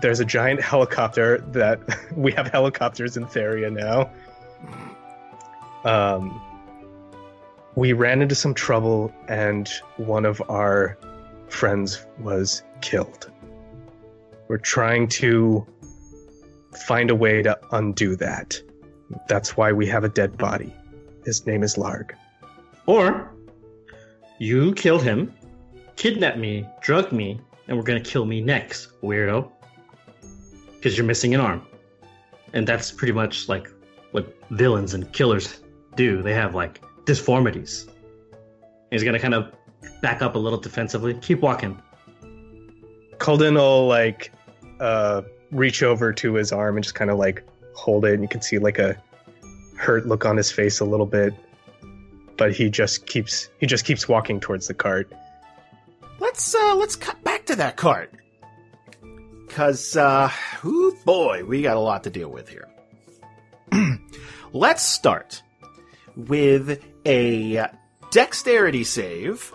[0.00, 1.80] There's a giant helicopter that
[2.16, 4.10] we have helicopters in Theria now.
[5.84, 6.40] Um,
[7.74, 10.98] we ran into some trouble, and one of our
[11.48, 13.30] friends was killed.
[14.48, 15.66] We're trying to
[16.86, 18.60] find a way to undo that.
[19.28, 20.74] That's why we have a dead body.
[21.24, 22.12] His name is Larg.
[22.86, 23.32] Or
[24.38, 25.32] you killed him,
[25.96, 29.50] kidnapped me, drugged me, and we're gonna kill me next, weirdo.
[30.74, 31.66] Because you're missing an arm.
[32.52, 33.70] And that's pretty much like
[34.10, 35.60] what villains and killers
[35.94, 36.22] do.
[36.22, 37.86] They have like disformities.
[38.90, 39.52] He's gonna kind of
[40.02, 41.14] back up a little defensively.
[41.14, 41.80] Keep walking.
[43.18, 44.32] Kalden will like
[44.80, 48.28] uh, reach over to his arm and just kind of like hold it, and you
[48.28, 48.96] can see like a
[49.76, 51.34] hurt look on his face a little bit.
[52.36, 55.12] But he just keeps he just keeps walking towards the cart.
[56.18, 58.12] Let's uh let's cut back to that cart.
[59.48, 60.30] Cause uh
[60.64, 62.68] ooh boy, we got a lot to deal with here.
[64.52, 65.42] let's start
[66.16, 67.66] with a
[68.10, 69.52] dexterity save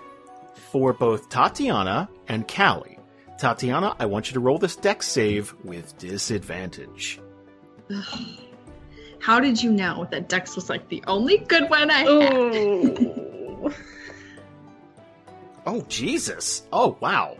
[0.71, 2.99] for both Tatiyana and Kallie.
[3.39, 7.19] Tatiyana, I want you to roll this dex save with disadvantage.
[9.19, 13.73] How did you know that Dex was like the only good one I had?
[15.65, 16.63] Oh, Jesus.
[16.71, 17.37] Oh, wow.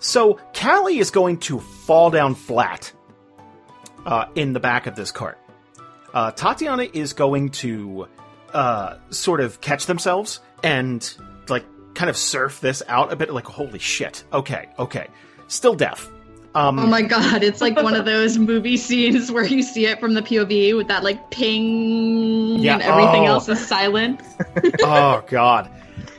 [0.00, 2.92] So, Kallie is going to fall down flat
[4.04, 5.38] uh, in the back of this cart.
[6.12, 8.08] Uh, Tatiyana is going to
[8.52, 11.14] uh, sort of catch themselves and,
[11.48, 13.32] like, kind of surf this out a bit.
[13.32, 14.24] Like, holy shit.
[14.32, 15.08] Okay, okay.
[15.48, 16.08] Still deaf.
[16.54, 20.00] Um, Oh my god, it's like one of those movie scenes where you see it
[20.00, 23.32] from the POV with that like ping Yeah, and everything oh.
[23.32, 24.20] else is silent.
[24.82, 25.70] oh, God.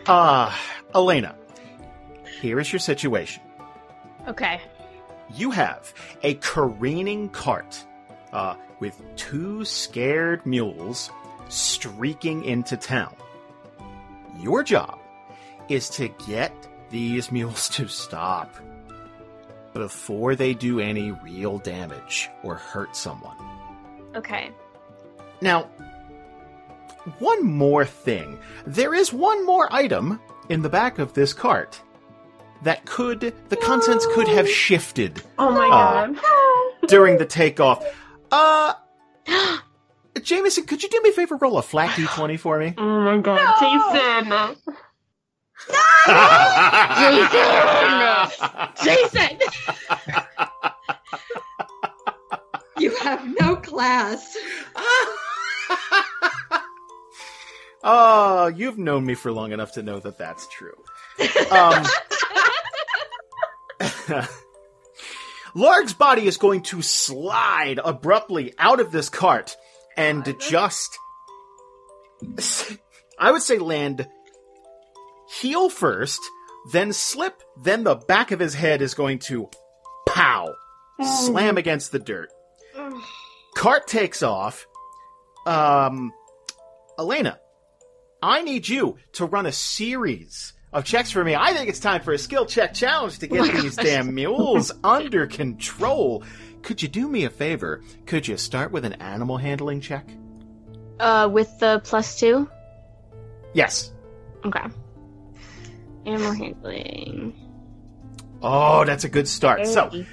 [0.06, 0.56] Uh,
[0.94, 1.36] Elena,
[2.40, 3.42] here is your situation.
[4.28, 4.62] Okay.
[5.34, 7.84] you have a careening cart
[8.32, 11.10] uh, with two scared mules
[11.50, 13.14] streaking into town.
[14.40, 15.00] Your job
[15.68, 16.54] is to get
[16.90, 18.56] these mules to stop
[19.74, 23.36] before they do any real damage or hurt someone.
[24.16, 24.50] Okay.
[25.42, 25.64] Now,
[27.20, 28.40] one more thing.
[28.66, 31.80] There is one more item in the back of this cart
[32.64, 36.20] that could, the contents could have shifted Oh my Uh, god.
[36.88, 37.86] during the takeoff.
[38.32, 38.74] Uh,
[40.22, 41.36] Jameson, could you do me a favor?
[41.36, 42.74] Roll a flat d20 for me.
[42.78, 44.30] Oh my god, Jason.
[44.30, 44.56] No
[48.84, 48.84] Jason!
[48.84, 49.40] Jason.
[52.80, 54.36] You have no class.
[57.84, 60.76] oh, you've known me for long enough to know that that's true.
[61.52, 61.86] Um,
[65.54, 69.58] Larg's body is going to slide abruptly out of this cart
[70.00, 70.98] and just,
[73.20, 74.08] I would say, land
[75.42, 76.20] heel first,
[76.72, 79.50] then slip, then the back of his head is going to
[80.08, 80.54] pow,
[81.02, 82.30] slam against the dirt.
[83.56, 84.66] Cart takes off.
[85.46, 86.12] Um,
[86.98, 87.40] Elena,
[88.22, 91.36] I need you to run a series of checks for me.
[91.36, 93.86] I think it's time for a skill check challenge to get Oh these gosh.
[93.86, 96.24] damn mules under control.
[96.62, 97.82] Could you do me a favor?
[98.06, 100.08] Could you start with an animal handling check?
[101.00, 102.50] Uh, with the plus two.
[103.54, 103.94] Yes.
[104.46, 104.66] Okay.
[106.06, 107.34] Animal handling.
[108.42, 109.68] Oh, that's a good start.
[109.68, 110.06] So,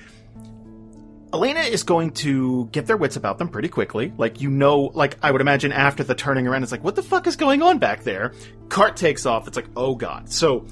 [1.32, 4.12] Elena is going to get their wits about them pretty quickly.
[4.16, 7.02] Like, you know, like, I would imagine after the turning around, it's like, what the
[7.02, 8.32] fuck is going on back there?
[8.68, 9.46] Cart takes off.
[9.46, 10.30] It's like, oh god.
[10.30, 10.66] So,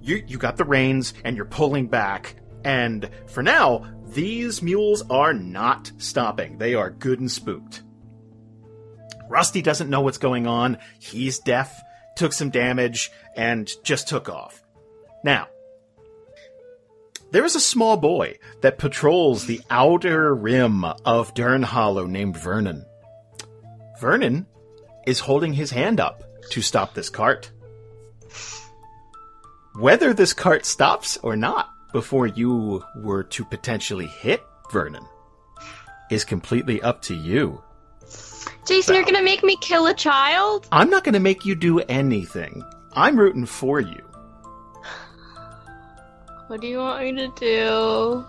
[0.00, 2.36] you, you got the reins and you're pulling back.
[2.64, 6.58] And for now, these mules are not stopping.
[6.58, 7.82] They are good and spooked.
[9.28, 10.78] Rusty doesn't know what's going on.
[10.98, 11.82] He's deaf.
[12.16, 14.62] took some damage, and just took off.
[15.22, 15.48] Now,
[17.30, 22.86] there is a small boy that patrols the outer rim of Durnhollow named Vernon.
[24.00, 24.46] Vernon
[25.06, 27.50] is holding his hand up to stop this cart.
[29.74, 35.06] Whether this cart stops or not before you were to potentially hit Vernon
[36.10, 37.62] is completely up to you.
[38.66, 40.68] Jason, you're gonna make me kill a child?
[40.70, 42.62] I'm not going to make you do anything.
[42.92, 44.02] I'm rooting for you.
[46.48, 48.26] What do you want me to do?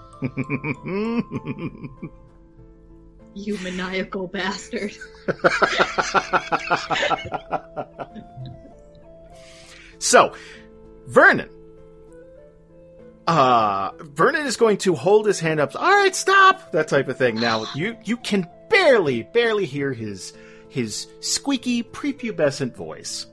[3.35, 4.97] You maniacal bastard.
[9.99, 10.33] so,
[11.05, 11.49] Vernon.
[13.27, 15.75] Uh, Vernon is going to hold his hand up.
[15.75, 16.71] All right, stop.
[16.71, 17.35] That type of thing.
[17.35, 20.33] Now, you you can barely barely hear his
[20.69, 23.27] his squeaky prepubescent voice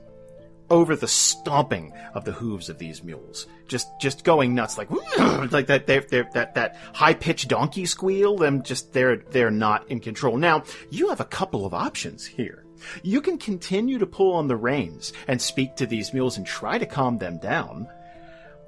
[0.69, 3.47] over the stomping of the hooves of these mules.
[3.67, 4.89] Just just going nuts like
[5.51, 8.35] like that they're, they're, that that high pitched donkey squeal.
[8.35, 10.35] Them just they're they're not in control.
[10.35, 12.65] Now, you have a couple of options here.
[13.01, 16.77] You can continue to pull on the reins and speak to these mules and try
[16.77, 17.87] to calm them down.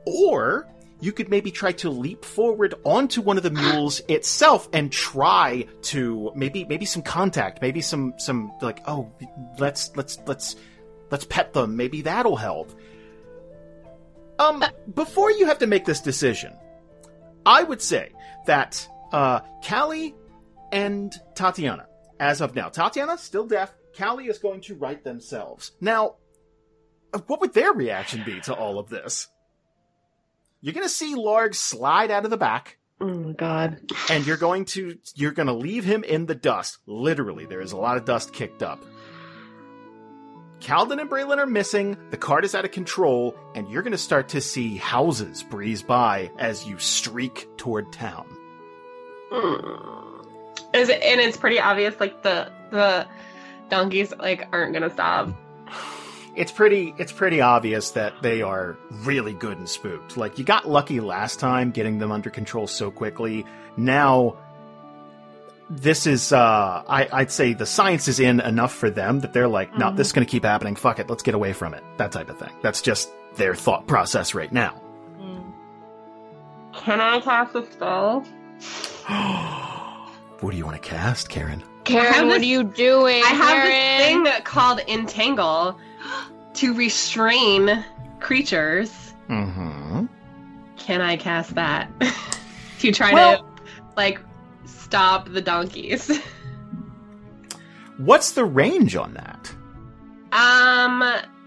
[0.06, 0.68] Or
[1.00, 5.66] you could maybe try to leap forward onto one of the mules itself and try
[5.84, 9.12] to maybe maybe some contact, maybe some some like oh
[9.60, 10.56] let's let's let's
[11.12, 12.72] let's pet them, maybe that'll help.
[14.40, 16.54] Um before you have to make this decision,
[17.46, 18.12] I would say
[18.46, 20.16] that uh Kallie
[20.72, 21.86] and Tatiyana,
[22.20, 25.72] as of now, Tatiyana still deaf, Kallie is going to write themselves.
[25.80, 26.16] Now,
[27.28, 29.28] what would their reaction be to all of this?
[30.62, 33.80] You're going to see Larg slide out of the back, Oh my god.
[34.10, 36.80] and you're going to you're going to leave him in the dust.
[36.88, 38.84] Literally, there is a lot of dust kicked up.
[40.60, 41.96] Kalden and Braylon are missing.
[42.10, 45.84] The cart is out of control, and you're going to start to see houses breeze
[45.84, 48.26] by as you streak toward town.
[49.32, 50.26] Mm.
[50.74, 53.06] Is it, and it's pretty obvious, like the the
[53.70, 55.30] donkeys like aren't gonna stop.
[56.38, 60.16] It's pretty it's pretty obvious that they are really good and spooked.
[60.16, 63.44] Like you got lucky last time getting them under control so quickly.
[63.76, 64.38] Now
[65.70, 69.48] this is uh I, I'd say the science is in enough for them that they're
[69.48, 71.84] like, no, this is gonna keep happening, fuck it, let's get away from it.
[71.98, 72.54] That type of thing.
[72.62, 74.80] That's just their thought process right now.
[76.74, 78.22] Can I cast a spell?
[80.42, 81.64] what do you want to cast, Karen?
[81.64, 83.24] I have Karen, what this- are you doing?
[83.24, 84.24] I have Karen?
[84.24, 85.80] this thing called entangle
[86.56, 87.84] to restrain
[88.20, 89.14] creatures.
[89.30, 90.06] Mm-hmm.
[90.78, 91.90] Can I cast that
[92.80, 93.46] to try Well- to
[93.96, 94.20] like
[94.66, 96.20] stop the donkeys?
[97.98, 99.52] What's the range on that?
[100.32, 101.04] Um,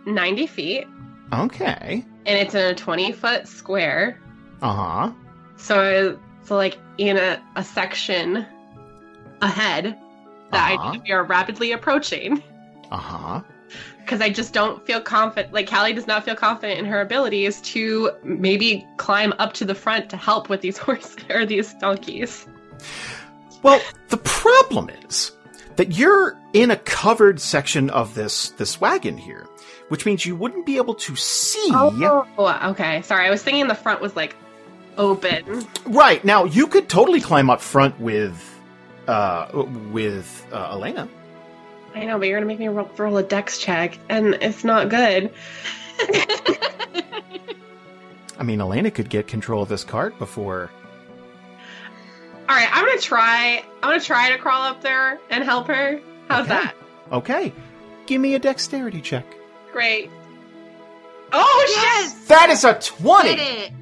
[0.07, 0.87] ninety feet,
[1.33, 2.05] Okay.
[2.27, 4.20] and it's in a twenty foot square.
[4.61, 5.12] Uh-huh.
[5.57, 8.44] So, so like in a, a section
[9.42, 9.96] ahead
[10.51, 10.92] that Uh-huh.
[10.94, 12.42] I we are rapidly approaching
[12.90, 13.42] Uh-huh.
[14.11, 15.55] Because I just don't feel confident.
[15.55, 19.75] Like Kallie does not feel confident in her abilities to maybe climb up to the
[19.77, 22.44] front to help with these horses or these donkeys.
[23.62, 25.31] Well, the problem is
[25.77, 29.46] that you're in a covered section of this this wagon here,
[29.90, 31.70] which means you wouldn't be able to see.
[31.73, 33.03] Oh, okay.
[33.03, 34.35] Sorry, I was thinking the front was like
[34.99, 35.64] open.
[35.87, 38.35] Right now, you could totally climb up front with
[39.07, 41.09] uh with uh, Elena.
[41.94, 44.88] I know, but you're gonna make me roll, roll a dex check, and it's not
[44.88, 45.33] good.
[48.38, 50.70] I mean, Elena could get control of this cart before.
[52.48, 53.62] All right, I'm gonna try.
[53.83, 56.00] I'm gonna try to crawl up there and help her.
[56.29, 56.55] How's Okay.
[56.55, 56.74] that?
[57.12, 57.53] Okay,
[58.07, 59.26] give me a dexterity check.
[59.72, 60.11] Great.
[61.33, 62.14] Oh Yes!
[62.26, 63.31] That is a Did twenty.
[63.42, 63.72] it!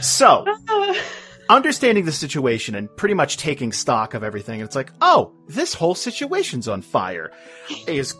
[0.00, 1.02] So, shit!
[1.48, 5.94] understanding the situation and pretty much taking stock of everything, it's like, oh, this whole
[5.94, 7.30] situation's on fire.
[7.86, 8.14] Is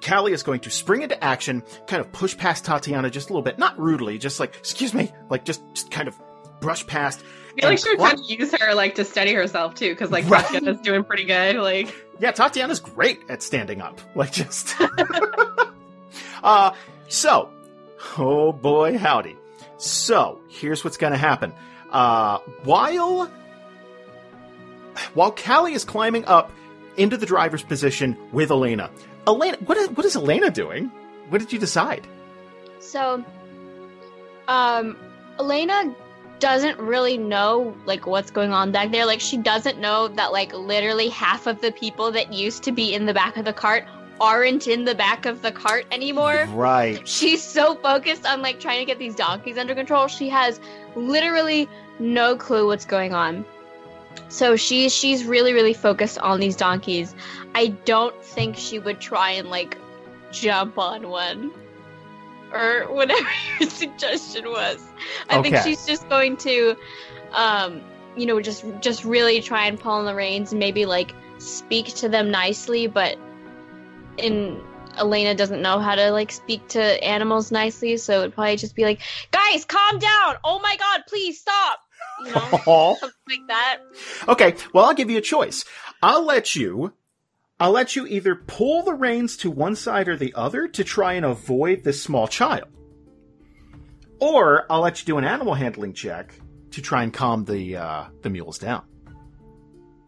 [0.00, 3.42] Kallie is going to spring into action, kind of push past Tatiyana just a little
[3.42, 6.18] bit, not rudely, just like, excuse me, like just, just kind of
[6.60, 7.22] brush past.
[7.56, 10.10] I feel like she would kind of use her like to steady herself too, because
[10.10, 10.44] like Right.
[10.44, 11.56] Tatiyana's doing pretty good.
[11.56, 14.00] Like, Yeah, Tatiyana's great at standing up.
[14.14, 14.74] Like just
[16.42, 16.72] Uh
[17.08, 17.50] so
[18.18, 19.36] oh boy howdy.
[19.76, 21.52] So here's what's gonna happen.
[21.92, 23.30] Uh while
[25.14, 26.50] while Kallie is climbing up
[26.96, 28.90] into the driver's position with Elena.
[29.26, 30.90] Elena what is what is Elena doing?
[31.28, 32.06] What did you decide?
[32.80, 33.24] So,
[34.48, 34.96] um,
[35.38, 35.94] Elena
[36.40, 39.06] doesn't really know like what's going on back there.
[39.06, 42.92] Like she doesn't know that like literally half of the people that used to be
[42.92, 43.84] in the back of the cart
[44.22, 46.46] aren't in the back of the cart anymore.
[46.50, 47.06] Right.
[47.06, 50.06] She's so focused on like trying to get these donkeys under control.
[50.06, 50.60] She has
[50.94, 51.68] literally
[51.98, 53.44] no clue what's going on.
[54.28, 57.16] So she's she's really really focused on these donkeys.
[57.54, 59.76] I don't think she would try and like
[60.30, 61.50] jump on one
[62.52, 64.80] or whatever your suggestion was.
[65.28, 66.76] I think she's just going to
[67.32, 67.82] um
[68.14, 71.86] you know just just really try and pull on the reins and maybe like speak
[71.86, 73.18] to them nicely but
[74.18, 74.60] in
[74.98, 78.84] Elena doesn't know how to like speak to animals nicely so it'd probably just be
[78.84, 79.00] like
[79.30, 81.78] guys calm down oh my god please stop
[82.24, 83.78] you know something like that
[84.28, 85.64] Okay, well, I'll give you a choice.
[86.02, 86.92] I'll let you.
[87.58, 91.14] I'll let you either pull the reins to one side or the other to try
[91.14, 92.68] and avoid this small child.
[94.18, 96.34] Or I'll let you do an animal handling check
[96.72, 98.84] to try and calm the uh, the mules down.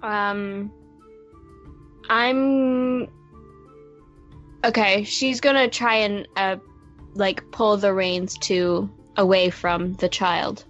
[0.03, 0.73] Um,
[2.09, 3.09] I'm
[4.65, 5.05] okay.
[5.05, 6.57] She's gonna try and uh,
[7.15, 10.65] like pull the reins to away from the child.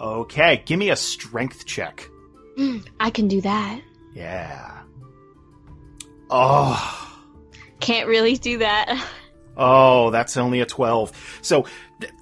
[0.00, 2.08] Okay, give me a strength check.
[3.00, 3.80] I can do that.
[4.14, 4.78] Yeah.
[6.30, 7.18] Oh,
[7.80, 9.02] Can't really do that.
[9.56, 11.12] oh, that's only a twelve.
[11.42, 11.66] So,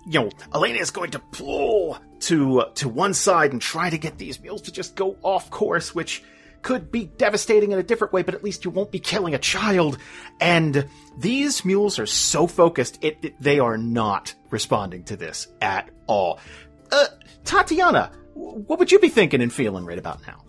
[0.06, 4.18] you know, Elena is going to pull to to one side and try to get
[4.18, 6.22] these mules to just go off course, which
[6.64, 9.38] could be devastating in a different way, but at least you won't be killing a
[9.38, 9.98] child.
[10.40, 15.90] And these mules are so focused, it, it- they are not responding to this at
[16.08, 16.40] all.
[16.90, 17.06] Uh,
[17.44, 20.42] Tatiyana, what would you be thinking and feeling right about now?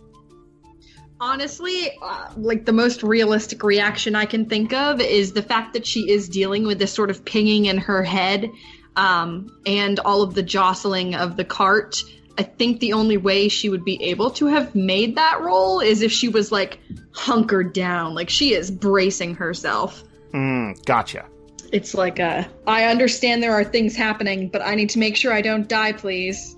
[1.20, 5.86] Honestly, uh, like the most realistic reaction I can think of is the fact that
[5.86, 8.50] she is dealing with this sort of pinging in her head
[8.96, 12.02] um, and all of the jostling of the cart.
[12.38, 16.02] I think the only way she would be able to have made that role is
[16.02, 16.80] if she was like
[17.12, 20.04] hunkered down, like she is bracing herself.
[20.32, 21.26] Hmm, gotcha.
[21.72, 25.34] It's like a, I understand there are things happening, but I need to make sure
[25.34, 26.56] I don't die, please.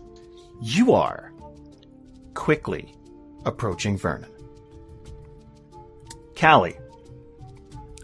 [0.62, 1.32] You are
[2.34, 2.94] quickly
[3.46, 4.30] approaching Vernon.
[6.36, 6.78] Kallie,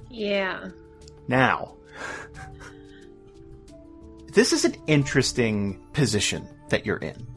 [0.09, 0.69] Yeah.
[1.28, 1.76] now,
[4.34, 7.28] this is an interesting position that you're in.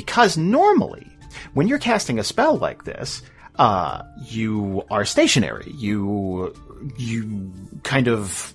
[0.00, 1.06] Because normally,
[1.52, 3.20] when you're casting a spell like this,
[3.56, 5.70] uh, you are stationary.
[5.76, 6.54] You,
[6.96, 8.54] you kind of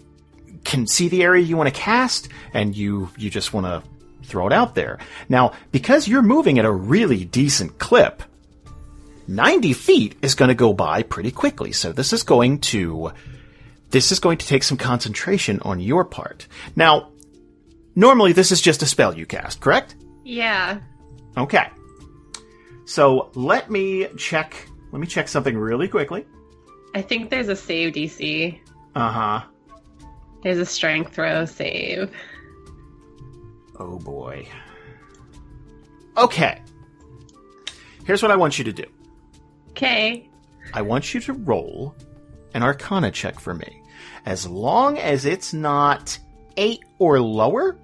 [0.64, 3.84] can see the area you want to cast, and you, you just want to
[4.28, 4.98] throw it out there.
[5.30, 8.24] Now, because you're moving at a really decent clip,
[9.28, 11.74] 90 feet is going to go by pretty quickly.
[11.74, 13.12] So this is going to,
[13.92, 16.48] this is going to take some concentration on your part.
[16.76, 17.12] Now,
[17.96, 19.94] normally this is just a spell you cast, correct?
[20.24, 20.80] Yeah.
[21.38, 21.68] Okay.
[22.86, 26.26] So let me check, let me check something really quickly.
[26.94, 28.60] I think there's a save DC.
[28.96, 29.42] Uh huh.
[30.44, 32.12] There's a strength throw save.
[33.78, 34.48] Oh boy.
[36.18, 36.62] Okay.
[38.06, 38.86] Here's what I want you to do.
[39.72, 40.30] Okay.
[40.74, 41.96] I want you to roll
[42.54, 43.82] an arcana check for me.
[44.26, 46.18] As long as it's not
[46.58, 47.78] eight or lower,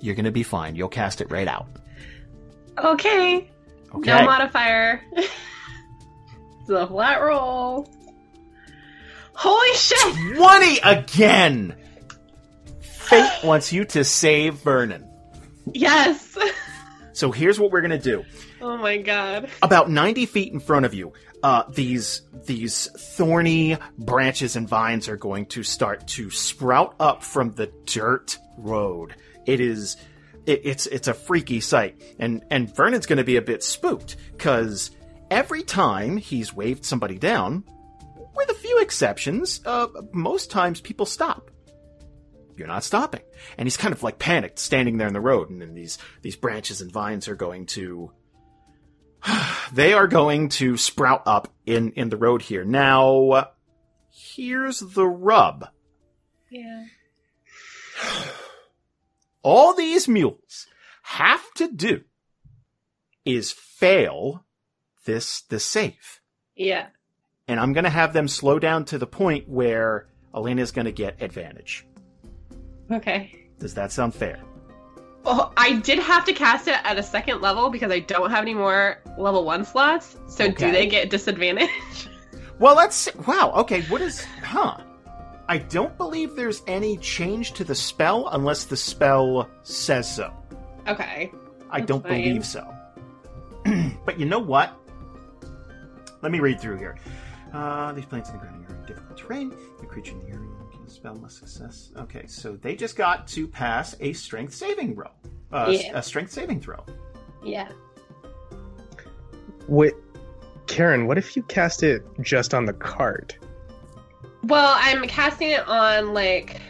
[0.00, 0.74] you're going to be fine.
[0.74, 1.68] You'll cast it right out.
[2.78, 3.50] Okay.
[3.94, 4.10] Okay.
[4.10, 5.02] No modifier.
[5.12, 7.88] it's a flat roll.
[9.34, 10.36] Holy shit!
[10.36, 11.74] 20 again!
[12.80, 15.08] Fate wants you to save Vernon.
[15.72, 16.36] Yes!
[17.14, 18.24] So here's what we're going to do.
[18.62, 19.50] Oh my god.
[19.60, 21.12] about 90 feet in front of you,
[21.42, 27.52] uh, these these thorny branches and vines are going to start to sprout up from
[27.52, 29.14] the dirt road.
[29.46, 29.98] It is
[30.46, 34.16] it, it's it's a freaky sight, and and Vernon's going to be a bit spooked
[34.32, 34.90] because
[35.30, 37.64] every time he's waved somebody down,
[38.34, 41.50] with a few exceptions, uh, most times people stop.
[42.56, 43.22] You're not stopping,
[43.56, 46.36] and he's kind of like panicked, standing there in the road, and then these these
[46.36, 48.10] branches and vines are going to
[49.72, 52.64] they are going to sprout up in in the road here.
[52.64, 53.48] Now,
[54.10, 55.68] here's the rub.
[56.50, 56.86] Yeah.
[59.42, 60.66] All these mules
[61.02, 62.02] have to do
[63.24, 64.44] is fail
[65.04, 66.20] this this save.
[66.56, 66.86] Yeah.
[67.48, 70.92] And I'm going to have them slow down to the point where Elena's going to
[70.92, 71.86] get advantage.
[72.90, 73.34] Okay.
[73.58, 74.40] Does that sound fair?
[75.24, 78.42] Well, I did have to cast it at a second level because I don't have
[78.42, 80.16] any more level one slots.
[80.28, 80.66] So Okay.
[80.66, 81.70] do they get disadvantage?
[82.58, 83.10] Well, let's see.
[83.26, 83.52] Wow.
[83.56, 83.80] Okay.
[83.82, 84.24] What is?
[84.44, 84.76] Huh.
[85.48, 90.32] I don't believe there's any change to the spell unless the spell says so.
[90.88, 91.30] okay.
[91.70, 92.22] I That's don't fine.
[92.22, 92.74] believe so.
[94.04, 94.76] but you know what?
[96.22, 96.96] Let me read through here.
[97.52, 99.54] Uh, these plants in the ground are in difficult terrain.
[99.80, 101.90] The creature in the area can spell must success.
[101.96, 105.10] Okay, so they just got to pass a strength saving roll.
[105.50, 105.98] Uh, Yeah.
[105.98, 106.84] A strength saving throw.
[107.44, 107.70] Yeah.
[109.66, 109.92] What,
[110.66, 111.06] Karen?
[111.06, 113.36] What if you cast it just on the cart?
[114.44, 116.60] Well, I'm casting it on like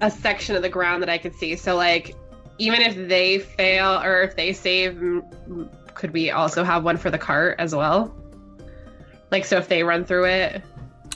[0.00, 1.56] a section of the ground that I could see.
[1.56, 2.14] So like
[2.58, 5.00] even if they fail or if they save,
[5.94, 8.14] could we also have one for the cart as well?
[9.30, 10.62] Like so if they run through it.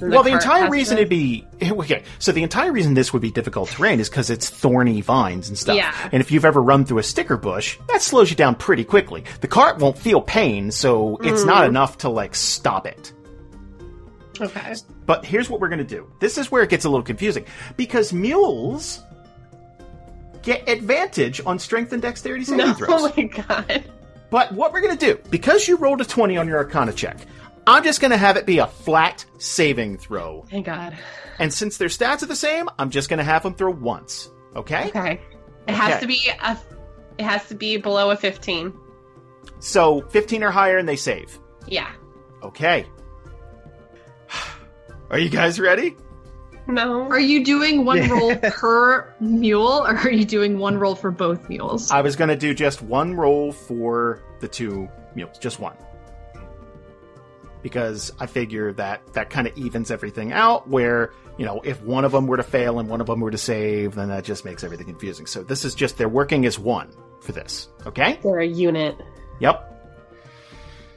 [0.00, 2.02] then well, the entire reason to- it'd be okay.
[2.18, 5.58] So the entire reason this would be difficult terrain is because it's thorny vines and
[5.58, 5.76] stuff.
[5.76, 5.92] Yeah.
[6.12, 9.24] And if you've ever run through a sticker bush, that slows you down pretty quickly.
[9.40, 11.46] The cart won't feel pain, so it's Mm.
[11.46, 13.12] not enough to like stop it.
[14.40, 14.74] Okay.
[15.06, 16.10] But here's what we're going to do.
[16.20, 17.44] This is where it gets a little confusing
[17.76, 19.00] because mules
[20.42, 22.90] get advantage on strength and dexterity saving No, oh throws.
[22.90, 23.84] oh my god.
[24.30, 27.18] But what we're going to do, because you rolled a 20 on your Arcana check,
[27.66, 30.44] I'm just going to have it be a flat saving throw.
[30.50, 30.96] Thank god.
[31.38, 34.30] And since their stats are the same, I'm just going to have them throw once.
[34.56, 34.88] Okay?
[34.88, 35.20] Okay.
[35.66, 36.00] It has Okay.
[36.00, 36.58] to be a
[37.18, 38.72] it has to be below a 15.
[39.60, 41.38] So 15 or higher and they save.
[41.66, 41.90] Yeah.
[42.42, 42.86] Okay.
[45.10, 45.96] Are you guys ready?
[46.66, 47.02] No.
[47.10, 48.08] Are you doing one Yeah.
[48.10, 51.90] roll per mule, or are you doing one roll for both mules?
[51.90, 55.76] I was going to do just one roll for the two mules, just one.
[57.62, 62.04] Because I figure that that kind of evens everything out where, you know, if one
[62.04, 64.44] of them were to fail and one of them were to save, then that just
[64.44, 65.26] makes everything confusing.
[65.26, 66.90] So this is just they're working as one
[67.20, 67.68] for this.
[67.86, 68.18] Okay?
[68.22, 68.96] They're a unit.
[69.40, 69.70] Yep.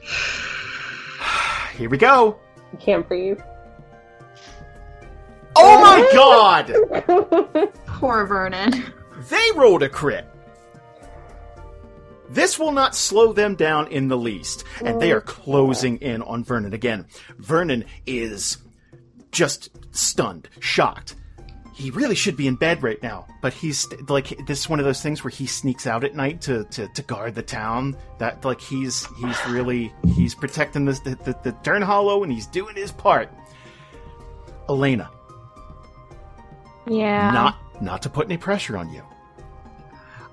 [1.76, 2.38] Here we go.
[2.72, 3.40] I can't breathe.
[5.60, 7.72] Oh, oh my god!
[7.86, 8.84] Poor Vernon.
[9.28, 10.26] They rolled a crit.
[12.30, 16.44] This will not slow them down in the least, and they are closing in on
[16.44, 17.06] Vernon again.
[17.38, 18.58] Vernon is
[19.32, 21.16] just stunned, shocked.
[21.74, 24.84] He really should be in bed right now, but he's like this is one of
[24.84, 27.96] those things where he sneaks out at night to, to, to guard the town.
[28.18, 32.74] That like he's he's really he's protecting this the, the, the Durnhollow and he's doing
[32.74, 33.32] his part.
[34.68, 35.08] Elena,
[36.88, 37.30] Yeah.
[37.30, 39.02] not not to put any pressure on you.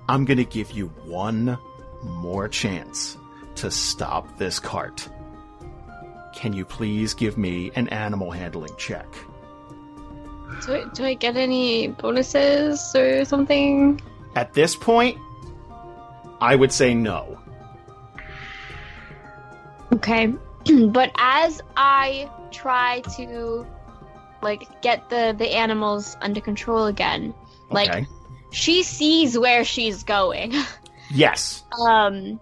[0.08, 1.58] I'm going to give you one
[2.02, 3.16] more chance
[3.56, 5.08] to stop this cart.
[6.34, 9.06] Can you please give me an animal handling check?
[10.64, 14.00] Do I, do I get any bonuses or something?
[14.36, 15.18] At this point,
[16.40, 17.40] I would say no.
[19.92, 20.32] Okay.
[20.88, 23.66] but as I try to
[24.42, 27.34] like get the the animals under control again,
[27.70, 28.06] like Okay.
[28.52, 30.52] she sees where she's going.
[31.14, 31.62] Yes.
[31.86, 32.40] Um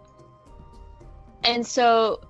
[1.44, 2.20] and so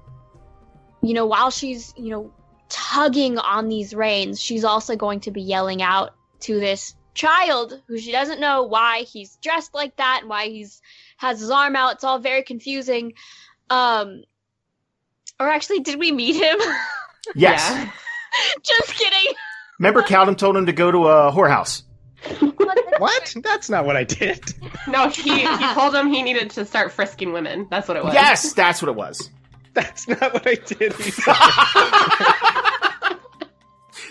[1.01, 2.33] you know, while she's, you know,
[2.69, 7.99] tugging on these reins, she's also going to be yelling out to this child who
[7.99, 10.83] she doesn't know why he's dressed like that and why he's
[11.19, 11.95] has his arm out.
[11.95, 13.13] It's all very confusing.
[13.71, 14.25] Um
[15.39, 16.59] or actually did we meet him?
[17.35, 17.61] Yes.
[17.71, 17.91] Yeah.
[18.63, 19.33] Just kidding.
[19.79, 21.83] Remember, Kalden told him to go to a whorehouse.
[22.99, 23.35] What?
[23.43, 24.41] That's not what I did.
[24.87, 27.67] No, he, he told him he needed to start frisking women.
[27.69, 28.15] That's what it was.
[28.15, 29.31] Yes, that's what it was.
[29.73, 30.95] That's not what I did.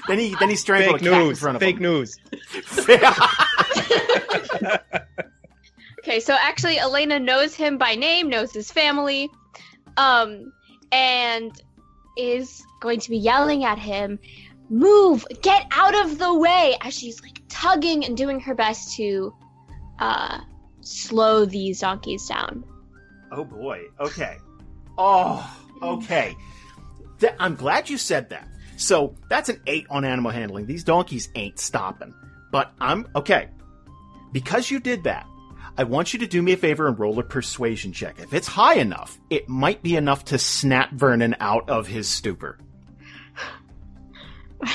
[0.07, 1.83] Then he then he strangled Fake a cat in front of Fake him.
[1.83, 2.17] news.
[5.99, 9.29] Okay, so actually Elena knows him by name, knows his family,
[9.95, 10.51] um,
[10.91, 11.53] and
[12.17, 14.19] is going to be yelling at him,
[14.69, 15.25] "Move!
[15.41, 19.33] Get out of the way!" As she's like tugging and doing her best to
[19.99, 20.39] uh,
[20.81, 22.63] slow these donkeys down.
[23.31, 23.81] Oh boy.
[23.99, 24.37] Okay.
[24.97, 26.35] Oh, okay.
[27.19, 28.47] Th- I'm glad you said that.
[28.77, 30.65] So that's an eight on animal handling.
[30.65, 32.13] These donkeys ain't stopping.
[32.51, 33.49] But I'm okay.
[34.31, 35.25] Because you did that,
[35.77, 38.19] I want you to do me a favor and roll a persuasion check.
[38.19, 42.59] If it's high enough, it might be enough to snap Vernon out of his stupor.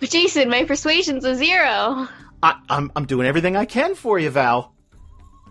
[0.00, 2.08] But Jason, my persuasion's a zero.
[2.42, 4.74] I, I'm I'm doing everything I can for you, Val.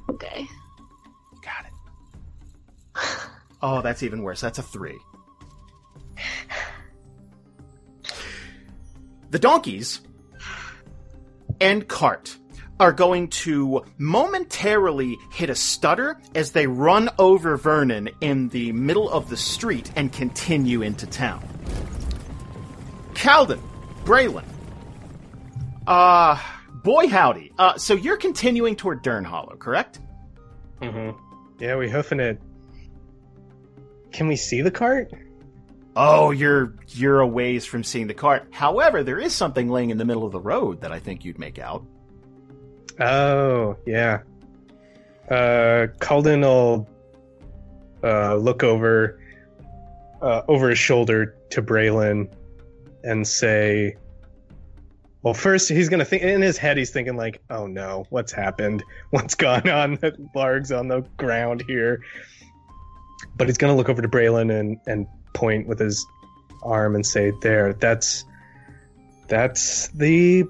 [0.10, 0.42] Okay.
[0.42, 3.02] You got it.
[3.62, 4.42] Oh, that's even worse.
[4.42, 5.00] That's a three.
[9.30, 10.02] The donkeys
[11.62, 12.36] and cart
[12.82, 19.10] are going to momentarily hit a stutter as they run over Vernon in the middle
[19.10, 21.42] of the street and continue into town.
[23.14, 23.62] Kalden,
[24.04, 24.45] Braylon,
[25.88, 26.41] uh,
[26.84, 27.52] boy howdy.
[27.58, 29.99] Uh, so you're continuing toward Durnhollow, correct?
[30.82, 31.18] Mm-hmm.
[31.60, 32.41] Yeah, we hoofing it.
[34.12, 35.12] Can we see the cart?
[35.95, 38.47] Oh, you're you're a ways from seeing the cart.
[38.52, 41.39] However, there is something laying in the middle of the road that I think you'd
[41.39, 41.86] make out.
[42.99, 44.22] Oh, yeah.
[45.30, 46.88] Uh, Kalden will
[48.04, 49.20] uh, look over
[50.22, 52.30] uh, over his shoulder to Braylon
[53.04, 53.95] and say,
[55.22, 56.78] "Well, first he's gonna think in his head.
[56.78, 58.84] He's thinking like, oh no, what's happened?
[59.12, 59.95] What's gone on?
[59.95, 62.02] That Larg's on the ground here."
[63.36, 66.06] But he's gonna look over to Braylon and and point with his
[66.64, 68.26] arm and say, "There, that's
[69.28, 70.45] that's the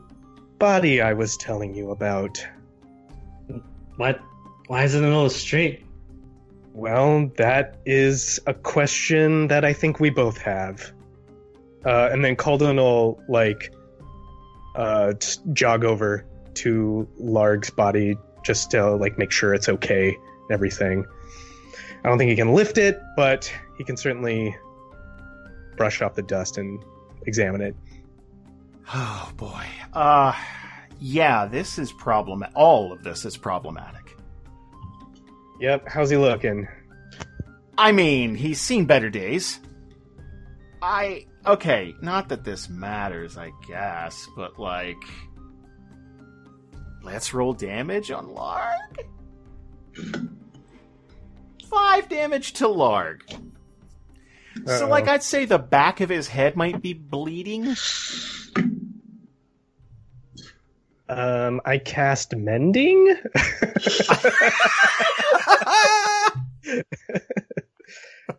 [0.58, 2.46] body I was telling you about."
[3.98, 4.20] What?
[4.68, 5.86] Why is it in the middle of the street?
[6.74, 10.94] Well, that is a question that I think we both have.
[11.86, 13.74] Uh, and then Kalden will like
[14.76, 15.14] uh,
[15.54, 16.26] jog over
[16.56, 21.06] to Larg's body just to like make sure it's okay and everything.
[22.04, 24.56] I don't think he can lift it, but he can certainly
[25.78, 26.84] brush off the dust and
[27.26, 27.76] examine it.
[28.94, 29.66] Oh boy.
[29.94, 30.34] Uh
[31.00, 34.16] yeah, this is problem all of this is problematic.
[35.60, 36.68] Yep, how's he looking?
[37.78, 39.60] I mean, he's seen better days.
[40.82, 45.04] I okay, not that this matters, I guess, but like
[47.04, 49.06] let's roll damage on Larg.
[51.70, 53.22] 5 damage to Larg.
[54.66, 54.90] So Uh-oh.
[54.90, 57.76] like I'd say the back of his head might be bleeding.
[61.08, 63.16] Um, I cast mending.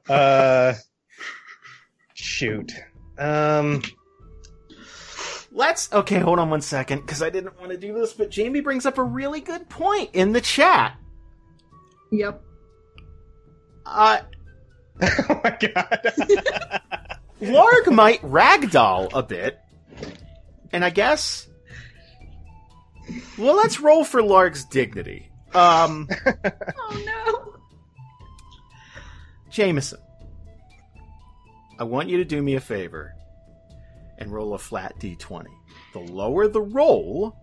[0.08, 0.74] uh,
[2.14, 2.72] shoot.
[3.22, 3.82] Um,
[5.54, 8.60] Let's okay, hold on one second because I didn't want to do this, but Jamie
[8.60, 10.96] brings up a really good point in the chat.
[12.10, 12.42] Yep.
[13.84, 14.18] Uh,
[15.02, 16.12] oh my god.
[17.42, 19.58] Larg might ragdoll a bit,
[20.72, 21.48] and I guess.
[23.36, 25.30] Well, let's roll for Larg's dignity.
[25.52, 26.08] Um,
[26.44, 27.54] Oh no.
[29.50, 29.98] Jamieson,
[31.82, 33.12] I want you to do me a favor
[34.16, 35.46] and roll a flat d20.
[35.94, 37.36] The lower the roll,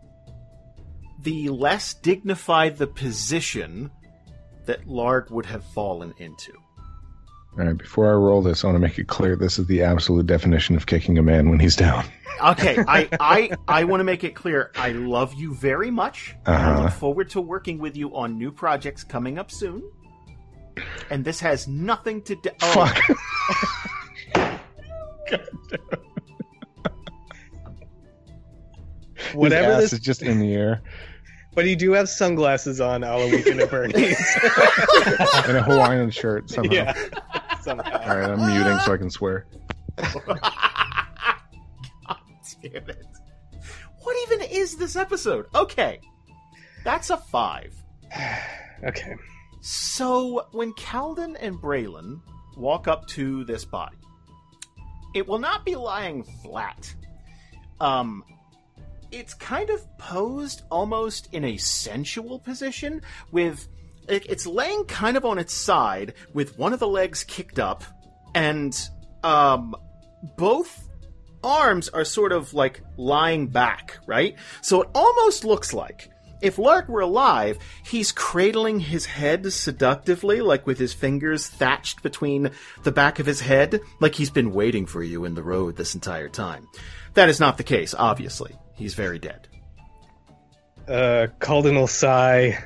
[1.23, 3.91] the less dignified the position
[4.65, 6.53] that Larg would have fallen into.
[7.57, 9.81] All right, before I roll this, I want to make it clear this is the
[9.83, 12.05] absolute definition of kicking a man when he's down.
[12.41, 14.71] Okay, I I I want to make it clear.
[14.77, 16.33] I love you very much.
[16.45, 16.83] I Uh-huh.
[16.83, 19.83] look forward to working with you on new projects coming up soon.
[21.09, 22.49] And this has nothing to do.
[22.61, 23.17] Oh, Fuck.
[29.33, 30.81] Whatever His ass this, is just in the air.
[31.53, 34.17] but you do have sunglasses on a weekend at Bernie's.
[35.45, 36.71] and a Hawaiian shirt somehow.
[36.71, 36.93] yeah.
[37.61, 37.99] Somehow.
[38.09, 39.45] All right, I'm muting so I can swear.
[39.97, 40.39] God
[42.63, 43.05] damn it!
[44.01, 45.47] What even is this episode?
[45.53, 45.99] Okay,
[46.85, 47.73] that's a five.
[48.81, 49.13] Okay.
[49.59, 52.21] So when Kalden and Braylon
[52.55, 53.97] walk up to this body,
[55.13, 56.93] it will not be lying flat.
[57.79, 58.23] Um,
[59.11, 63.01] it's kind of posed almost in a sensual position,
[63.31, 63.67] with
[64.07, 67.83] it- it's laying kind of on its side, with one of the legs kicked up,
[68.35, 68.89] and
[69.23, 69.75] um,
[70.37, 70.87] both
[71.43, 74.35] arms are sort of like lying back, right?
[74.61, 76.09] So it almost looks like
[76.41, 82.51] if Larg were alive, he's cradling his head seductively, like with his fingers thatched between
[82.83, 85.95] the back of his head, like he's been waiting for you in the road this
[85.95, 86.67] entire time.
[87.15, 88.55] That is not the case, obviously.
[88.75, 89.47] He's very dead.
[90.87, 92.63] Uh, Kalden will sigh.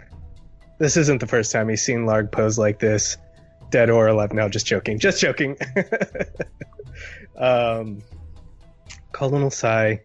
[0.78, 3.18] This isn't the first time he's seen Larg pose like this.
[3.72, 4.34] Dead or alive.
[4.34, 5.00] No, just joking.
[5.00, 5.58] Just joking.
[7.38, 8.04] um,
[9.12, 10.02] Kalden will sigh.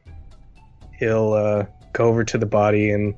[0.98, 3.14] He'll uh, go over to the body and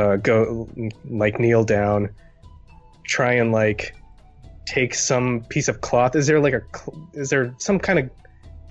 [0.00, 0.68] uh, go,
[1.08, 2.10] like, kneel down.
[3.04, 3.94] Try and, like,
[4.66, 6.16] take some piece of cloth.
[6.16, 6.62] Is there, like, a.
[7.14, 8.10] Is there some kind of.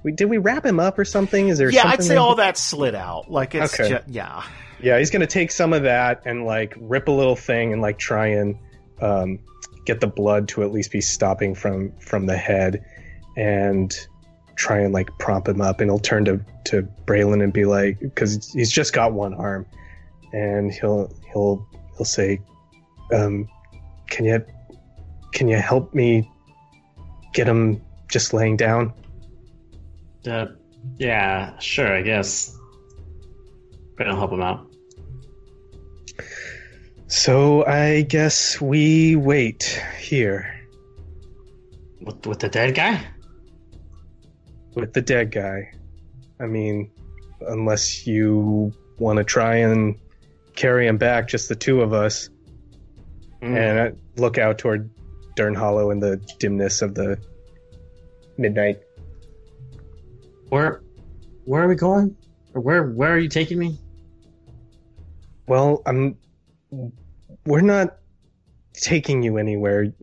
[0.04, 1.50] We, did we wrap him up or something?
[1.50, 3.30] Is there Yeah, I'd say that- all that slid out.
[3.30, 3.90] Like it's Okay.
[3.90, 4.44] ju- yeah.
[4.82, 7.98] Yeah, he's gonna take some of that and like rip a little thing and like
[7.98, 8.58] try and
[9.02, 9.40] um,
[9.86, 12.82] get the blood to at least be stopping from from the head,
[13.36, 13.94] and
[14.56, 15.82] try and like prop him up.
[15.82, 19.66] And he'll turn to to Braylon and be like, because he's just got one arm,
[20.32, 22.40] and he'll he'll he'll say,
[23.14, 23.48] um,
[24.08, 24.46] "Can you
[25.32, 26.30] can you help me
[27.34, 28.94] get him just laying down?"
[30.28, 30.48] Uh,
[30.98, 32.56] yeah, sure, I guess.
[33.98, 34.66] But I'll help him out.
[37.08, 40.56] So I guess we wait here.
[42.02, 43.04] With, with the dead guy?
[44.76, 45.72] with the dead guy.
[46.40, 46.90] I mean,
[47.48, 49.96] unless you want to try and
[50.60, 52.30] carry him back, just the two of us,
[53.42, 53.56] Mm.
[53.58, 54.90] and I look out toward
[55.38, 57.18] Durnhollow in the dimness of the
[58.38, 58.82] midnight.
[60.50, 60.82] Where,
[61.46, 62.18] where are we going?
[62.54, 63.80] Or where, where are you taking me?
[65.48, 66.18] Well, I'm.
[67.46, 67.98] We're not
[68.74, 69.94] taking you anywhere,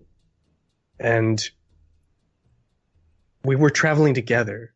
[0.99, 1.39] and
[3.45, 4.73] we were traveling together.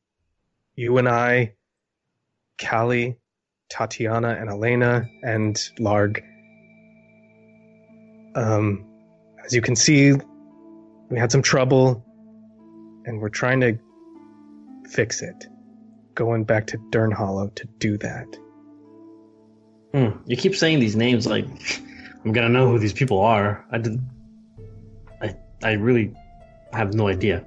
[0.77, 1.55] You and I,
[2.59, 3.17] Kallie,
[3.71, 6.23] Tatiyana, and Elena, and Larg.
[8.35, 8.87] Um,
[9.45, 10.13] as you can see,
[11.09, 12.05] we had some trouble,
[13.07, 13.79] and we're trying to
[14.89, 15.47] fix it.
[16.15, 18.27] Going back to Durnhollow to do that.
[19.95, 20.11] Hmm.
[20.27, 21.47] You keep saying these names like
[22.25, 23.65] I'm gonna know who these people are.
[23.71, 24.01] I did.
[25.23, 26.15] I I really
[26.73, 27.45] have no idea.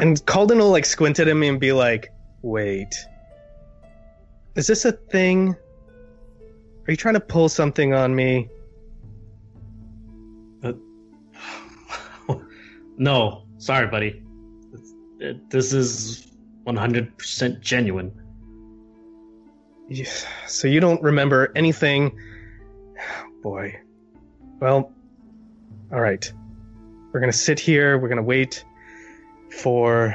[0.00, 2.94] And Kalden will like squint at him and be like, wait.
[4.54, 5.54] Is this a thing?
[6.86, 8.48] Are you trying to pull something on me?
[10.64, 10.72] Uh,
[12.96, 14.22] no, sorry, buddy.
[15.18, 16.32] It, this is
[16.66, 18.12] 100% genuine.
[20.46, 22.18] So you don't remember anything?
[23.42, 23.78] Boy.
[24.60, 24.92] Well,
[25.92, 26.32] all right.
[27.12, 27.98] We're gonna sit here.
[27.98, 28.64] We're gonna wait
[29.50, 30.14] for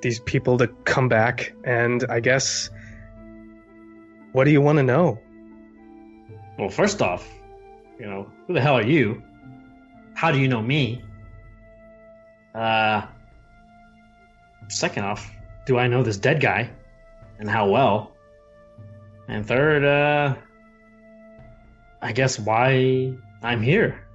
[0.00, 1.52] these people to come back.
[1.64, 2.70] And I guess,
[4.32, 5.18] what do you want to know?
[6.58, 7.28] Well, first off,
[7.98, 9.22] you know who the hell are you?
[10.14, 11.02] How do you know me?
[12.54, 13.06] Uh.
[14.68, 15.32] Second off,
[15.66, 16.70] do I know this dead guy,
[17.38, 18.12] and how well?
[19.28, 20.34] And third, uh.
[22.02, 24.07] I guess why I'm here.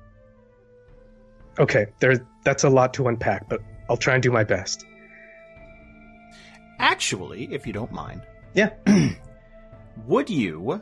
[1.59, 2.25] Okay, there.
[2.43, 4.85] That's a lot to unpack, but I'll try and do my best.
[6.79, 8.21] Actually, if you don't mind.
[8.53, 8.71] Yeah.
[10.07, 10.81] Would you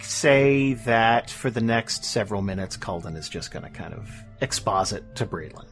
[0.00, 4.08] say that for the next several minutes, Kalden is just going to kind of
[4.40, 5.66] exposit to Braylon?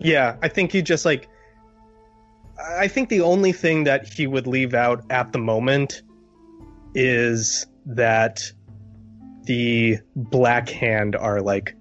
[0.00, 1.28] Yeah, I think he just like.
[2.58, 6.02] I think the only thing that he would leave out at the moment
[6.94, 8.52] is that
[9.44, 11.76] the Black Hand are like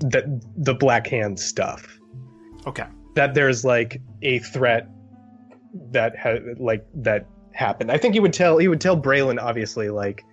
[0.00, 0.24] that
[0.56, 1.98] the Black Hand stuff.
[2.66, 2.86] Okay.
[3.14, 4.88] That there's like a threat
[5.90, 7.90] that had like that happened.
[7.90, 10.24] I think he would tell he would tell Braylon obviously like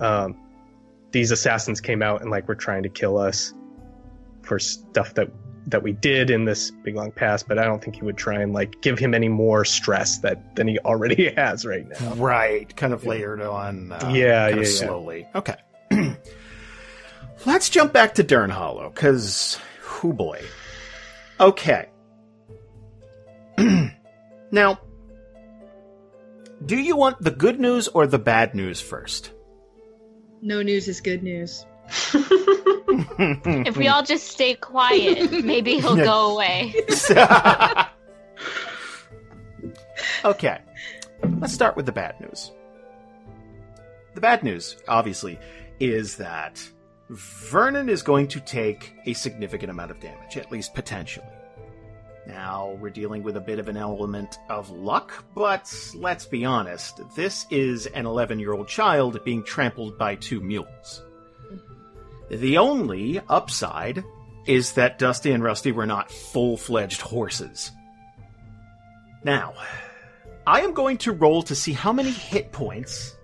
[0.00, 0.36] um
[1.10, 3.52] these assassins came out and like were trying to kill us
[4.42, 5.28] for stuff that
[5.66, 8.40] that we did in this big long past, but I don't think he would try
[8.40, 12.14] and like give him any more stress that than he already has right now.
[12.14, 12.74] Right.
[12.76, 13.92] Kind of layered on.
[13.92, 14.64] Uh, Yeah, yeah, yeah.
[14.64, 15.28] slowly.
[15.34, 15.54] Okay.
[17.44, 19.58] Let's jump back to Durnhollow, because,
[20.02, 20.42] whoo boy.
[21.40, 21.88] Okay.
[24.50, 24.80] now,
[26.64, 29.32] do you want the good news or the bad news first?
[30.40, 31.66] No news is good news.
[33.18, 36.74] If we all just stay quiet, maybe he'll go away.
[40.24, 40.58] okay.
[41.38, 42.50] Let's start with the bad news.
[44.14, 45.38] The bad news, obviously,
[45.80, 46.62] is that
[47.12, 51.26] Vernon is going to take a significant amount of damage, at least potentially.
[52.26, 57.00] Now, we're dealing with a bit of an element of luck, but let's be honest,
[57.14, 61.02] this is an 11 year old child being trampled by two mules.
[62.30, 64.02] The only upside
[64.46, 67.70] is that Dusty and Rusty were not full fledged horses.
[69.22, 69.52] Now,
[70.46, 73.16] I am going to roll to see how many hit points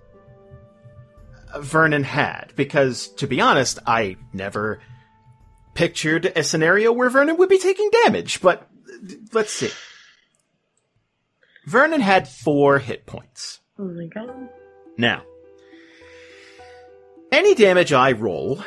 [1.57, 4.79] Vernon had, because to be honest, I never
[5.73, 8.69] pictured a scenario where Vernon would be taking damage, but
[9.33, 9.69] let's see.
[11.65, 13.59] Vernon had four hit points.
[13.77, 14.49] Oh my god.
[14.97, 15.23] Now,
[17.31, 18.63] any damage I roll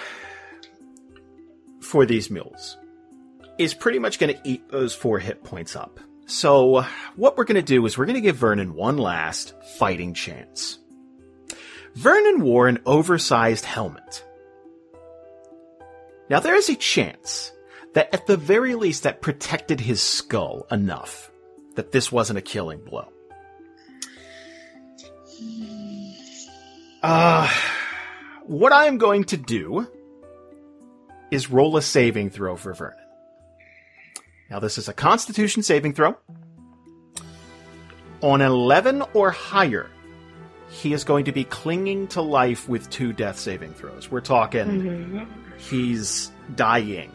[1.81, 2.79] for these mules
[3.59, 6.01] is pretty much going to eat those four hit points up.
[6.27, 10.15] So, what we're going to do is we're going to give Vernon one last fighting
[10.15, 10.79] chance.
[11.95, 14.25] Vernon wore an oversized helmet.
[16.31, 17.53] Now, there is a chance
[17.95, 21.31] that at the very least that protected his skull enough
[21.75, 23.09] that this wasn't a killing blow.
[27.03, 27.51] Uh,
[28.45, 29.87] what I am going to do
[31.31, 32.99] is roll a saving throw for Vernon.
[34.51, 36.17] Now, this is a constitution saving throw.
[38.21, 39.91] On 11 or higher,
[40.73, 44.11] he is going to be clinging to life with two death saving throws.
[44.11, 45.25] We're talking mm-hmm.
[45.59, 47.13] he's dying.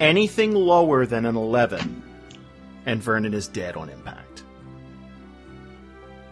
[0.00, 2.02] Anything lower than an 11,
[2.86, 4.44] and Vernon is dead on impact.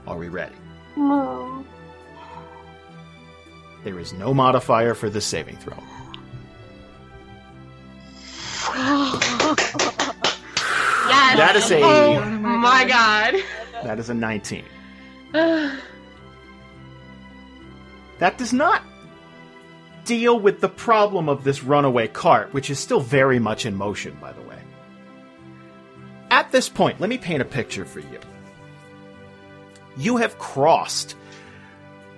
[0.07, 0.55] Are we ready?
[0.97, 1.67] No.
[3.85, 5.77] There is no modifier for this saving throw.
[11.09, 11.37] Yes.
[11.37, 13.35] That is a Oh my god.
[13.85, 14.65] that is a 19.
[18.19, 18.83] That does not
[20.05, 24.17] deal with the problem of this runaway cart, which is still very much in motion,
[24.21, 24.59] by the way.
[26.31, 28.19] At this point, let me paint a picture for you.
[29.97, 31.15] You have crossed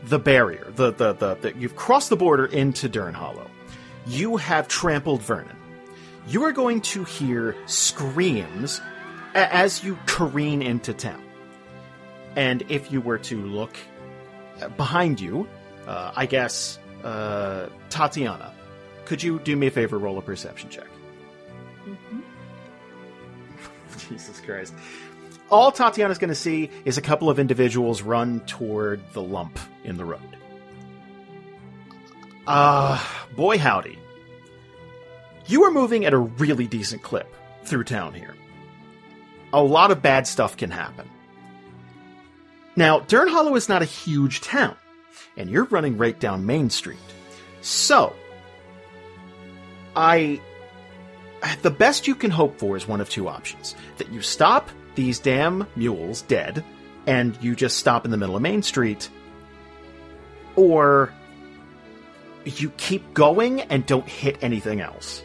[0.04, 0.72] the barrier.
[0.74, 3.48] The, the, the, the you've crossed the border into Durnhollow.
[4.06, 5.56] You have trampled Vernon.
[6.28, 8.80] You are going to hear screams
[9.34, 11.22] as you careen into town.
[12.37, 13.76] And if you were to look
[14.61, 15.49] uh, behind you,
[15.87, 18.53] uh, I guess, uh, Tatiyana,
[19.05, 20.87] could you do me a favor, roll a perception check?
[24.09, 24.74] Jesus Christ.
[25.51, 29.97] All Tatiyana's going to see is a couple of individuals run toward the lump in
[29.97, 30.20] the road.
[32.47, 33.99] Ah, boy howdy.
[35.47, 37.33] You are moving at a really decent clip
[37.64, 38.35] through town here.
[39.53, 41.11] A lot of bad stuff can happen.
[42.81, 44.74] Now, Durnhollow is not a huge town,
[45.37, 46.97] and you're running right down Main Street.
[47.61, 48.16] So,
[49.95, 50.41] I.
[51.61, 55.18] The best you can hope for is one of two options that you stop these
[55.18, 56.64] damn mules dead,
[57.07, 59.11] and you just stop in the middle of Main Street,
[60.57, 61.12] or
[62.47, 65.22] you keep going and don't hit anything else.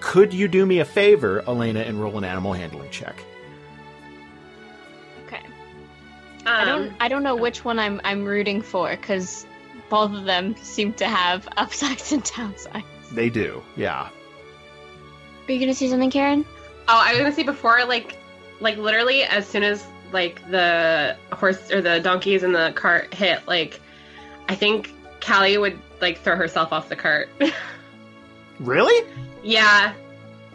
[0.00, 3.16] Could you do me a favor, Elena, and roll an animal handling check?
[6.48, 6.88] I don't.
[6.88, 8.00] Um, I don't know which one I'm.
[8.04, 9.46] I'm rooting for because
[9.88, 12.84] both of them seem to have upsides and downsides.
[13.12, 14.08] They do, yeah.
[15.48, 16.44] Are you gonna say something, Karen?
[16.88, 18.16] Oh, I was gonna say before, like,
[18.60, 23.46] like literally, as soon as like the horse or the donkeys in the cart hit,
[23.46, 23.80] like,
[24.48, 27.28] I think Kallie would like throw herself off the cart.
[28.60, 29.08] Really?
[29.44, 29.94] yeah,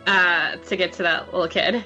[0.07, 1.85] uh, to get to that little kid,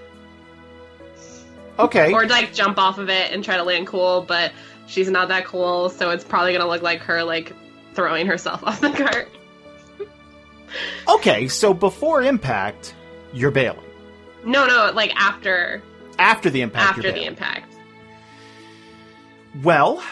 [1.79, 2.11] Okay.
[2.13, 4.51] or like jump off of it and try to land cool, but
[4.87, 7.53] she's not that cool, so it's probably gonna look like her like
[7.93, 9.29] throwing herself off the cart.
[11.07, 12.93] Okay, so before impact,
[13.33, 13.83] you're bailing.
[14.43, 15.81] No, no, like after
[16.19, 17.73] After the impact, after the impact.
[19.63, 20.03] Well,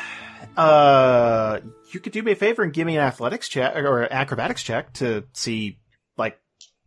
[0.57, 1.59] uh,
[1.91, 4.63] you could do me a favor and give me an athletics check or an acrobatics
[4.63, 5.78] check to see,
[6.18, 6.39] like,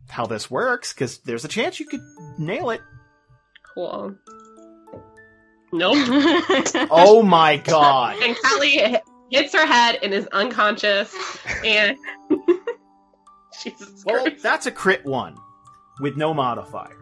[0.09, 2.01] how this works, because there's a chance you could
[2.37, 2.81] nail it.
[3.73, 4.15] Cool.
[5.71, 5.95] Nope.
[6.91, 8.17] Oh my god.
[8.23, 8.99] and Kallie
[9.29, 11.15] hits her head and is unconscious.
[11.63, 11.97] And
[13.63, 14.41] Jesus Well, Christ.
[14.43, 15.35] that's a crit one
[15.99, 16.95] with no modifier.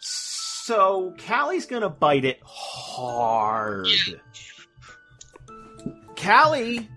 [0.00, 3.86] So Kallie's gonna bite it hard.
[6.16, 6.88] Kallie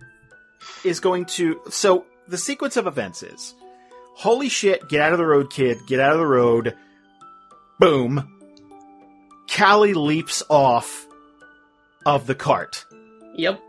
[0.83, 1.61] is going to.
[1.69, 3.53] So the sequence of events is:
[4.15, 6.75] holy shit, get out of the road, kid, get out of the road.
[7.79, 8.32] Boom.
[9.53, 11.07] Kallie leaps off
[12.05, 12.85] of the cart,
[13.35, 13.61] Yep.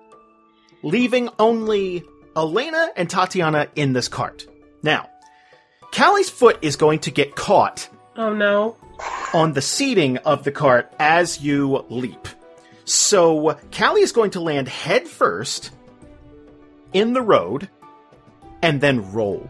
[0.83, 2.03] leaving only
[2.37, 4.47] Elena and Tatiyana in this cart.
[4.83, 5.11] Now,
[5.93, 8.77] Kallie's foot is going to get caught Oh no.
[9.35, 12.29] on the seating of the cart as you leap.
[12.87, 15.71] So Kallie is going to land head first
[16.95, 17.69] in the road
[18.63, 19.49] and then roll.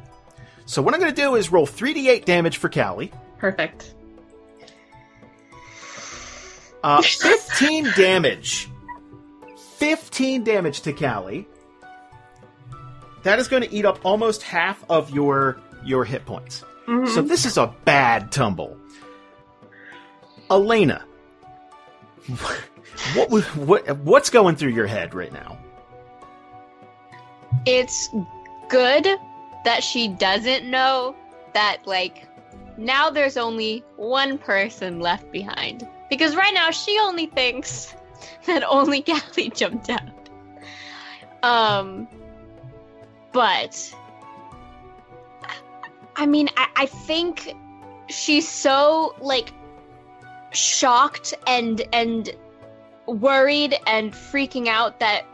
[0.67, 3.13] So what I'm going to do is roll 3d8 damage for Kallie.
[3.39, 3.94] Perfect.
[6.85, 8.69] Uh, 15 damage.
[9.79, 11.47] 15 damage to Kallie.
[13.23, 16.63] That is going to eat up almost half of your your hit points.
[16.87, 17.09] Mhm.
[17.09, 18.77] So this is a bad tumble.
[20.51, 21.03] Elena,
[23.15, 25.59] what what what's going through your head right now?
[27.67, 28.11] it's
[28.69, 29.07] good
[29.65, 31.15] that she doesn't know
[31.55, 32.29] that like
[32.77, 37.95] now there's only one person left behind because right now she only thinks
[38.47, 40.03] that only Kallie jumped out.
[41.43, 42.09] Um,
[43.33, 43.95] but
[46.17, 47.55] I mean, I, I think
[48.09, 49.53] she's so like
[50.53, 52.31] shocked and and
[53.07, 55.27] worried and freaking out that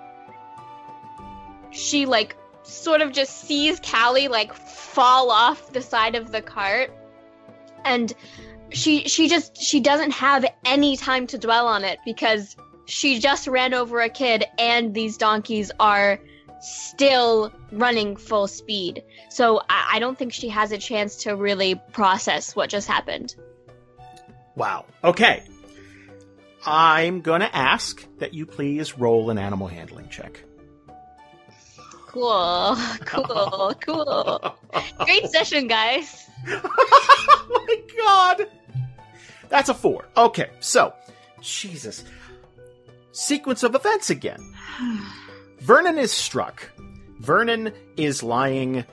[1.71, 6.93] she like sort of just sees Kallie like fall off the side of the cart
[7.85, 8.13] and
[8.73, 12.57] she she just she doesn't have any time to dwell on it because
[12.87, 16.21] she just ran over a kid and these donkeys are
[16.61, 19.03] still running full speed.
[19.29, 23.35] So I, I don't think she has a chance to really process what just happened.
[24.57, 24.87] Wow.
[25.03, 25.43] Okay.
[26.67, 30.45] I'm going to ask that you please roll an animal handling check.
[32.07, 34.57] Cool, cool, cool.
[34.99, 36.29] Great session, guys.
[36.49, 38.49] oh my god!
[39.51, 40.07] That's a four.
[40.17, 40.95] Okay, so,
[41.43, 42.05] Jesus.
[43.13, 44.41] Sequence of events again.
[45.61, 46.71] Vernon is struck.
[47.19, 48.85] Vernon is lying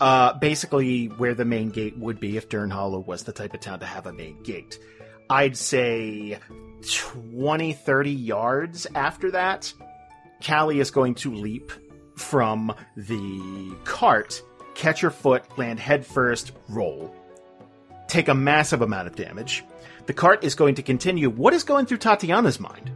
[0.00, 3.80] uh, basically where the main gate would be if Durnhollow was the type of town
[3.80, 4.78] to have a main gate.
[5.30, 6.38] I'd say
[6.90, 9.72] 20, 30 yards after that,
[10.42, 11.72] Kallie is going to leap
[12.16, 14.42] from the cart,
[14.74, 17.14] catch her foot, land headfirst, roll.
[18.12, 19.64] Take a massive amount of damage.
[20.04, 21.30] The cart is going to continue.
[21.30, 22.90] What is going through Tatiyana's mind?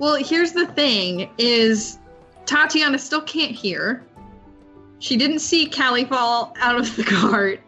[0.00, 1.98] Well, here's the thing: is
[2.44, 4.04] Tatiyana still can't hear.
[4.98, 7.60] She didn't see Kallie fall out of the cart.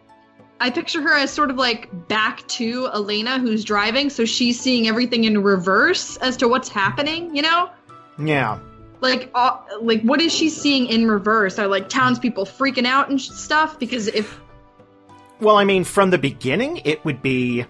[0.59, 4.89] I picture her as sort of like back to Elena, who's driving, so she's seeing
[4.89, 7.33] everything in reverse as to what's happening.
[7.33, 7.69] You know,
[8.19, 8.59] Yeah.
[8.99, 11.57] like, uh, like what is she seeing in reverse?
[11.59, 13.79] Are like townspeople freaking out and sh- stuff?
[13.79, 14.37] Because if
[15.41, 17.65] Well, I mean, from the beginning, it would be,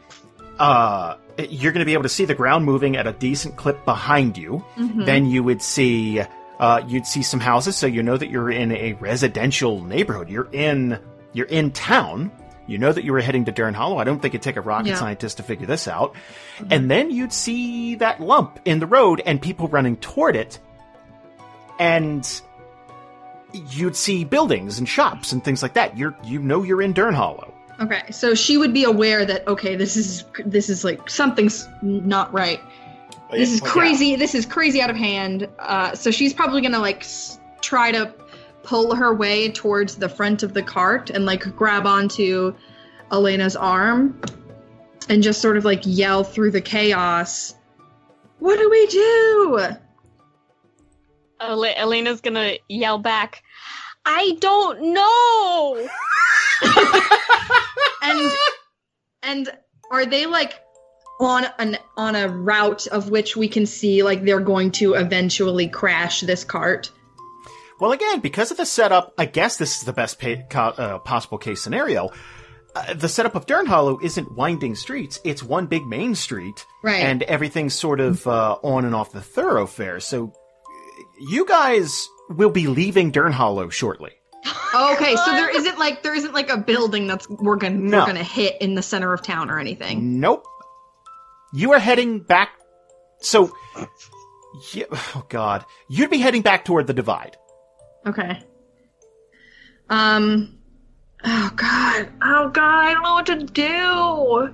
[0.59, 1.15] uh,
[1.49, 4.38] you're going to be able to see the ground moving at a decent clip behind
[4.38, 4.63] you.
[4.78, 5.05] Mhm.
[5.05, 6.22] Then you would see,
[6.59, 10.30] uh, you'd see some houses, so you know that you're in a residential neighborhood.
[10.30, 10.99] You're in,
[11.34, 12.30] you're in town.
[12.67, 13.99] You know that you were heading to Durnhollow.
[13.99, 14.95] I don't think it'd take a rocket Yeah.
[14.95, 16.13] scientist to figure this out.
[16.69, 20.59] And then you'd see that lump in the road and people running toward it.
[21.80, 22.28] And
[23.72, 25.97] you'd see buildings and shops and things like that.
[25.97, 27.50] You're, you know you're in Durnhollow.
[27.82, 32.32] Okay, so she would be aware that okay, this is this is like something's not
[32.32, 32.59] right.
[33.32, 33.73] This is Well, yeah.
[33.73, 34.15] crazy.
[34.15, 35.47] This is crazy out of hand.
[35.57, 38.13] Uh, so she's probably gonna like s- try to
[38.63, 42.53] pull her way towards the front of the cart and like grab onto
[43.11, 44.21] Elena's arm
[45.09, 47.55] and just sort of like yell through the chaos.
[48.38, 49.59] What do we do?
[51.39, 53.41] Ele- Elena's gonna yell back,
[54.05, 55.88] I don't know!
[58.01, 58.31] And
[59.23, 59.49] and
[59.91, 60.53] are they like
[61.19, 65.67] on an on a route of which we can see like they're going to eventually
[65.67, 66.91] crash this cart?
[67.79, 70.99] Well, again, because of the setup, I guess this is the best pa- co- uh,
[70.99, 72.09] possible case scenario.
[72.75, 77.03] Uh, the setup of Durnhollow isn't winding streets; it's one big main street, Right.
[77.03, 79.99] and everything's sort of uh, on and off the thoroughfare.
[79.99, 80.31] So,
[81.19, 84.11] you guys will be leaving Durnhollow shortly.
[84.73, 87.99] Okay, so there isn't like there isn't like a building that's we're gonna No.
[87.99, 90.19] we're gonna hit in the center of town or anything.
[90.19, 90.45] Nope.
[91.53, 92.49] You are heading back.
[93.19, 93.53] So,
[94.73, 97.37] yeah, oh god, you'd be heading back toward the divide.
[98.05, 98.41] Okay.
[99.89, 100.57] Um.
[101.23, 102.09] Oh god.
[102.21, 102.85] Oh god.
[102.87, 104.53] I don't know what to do.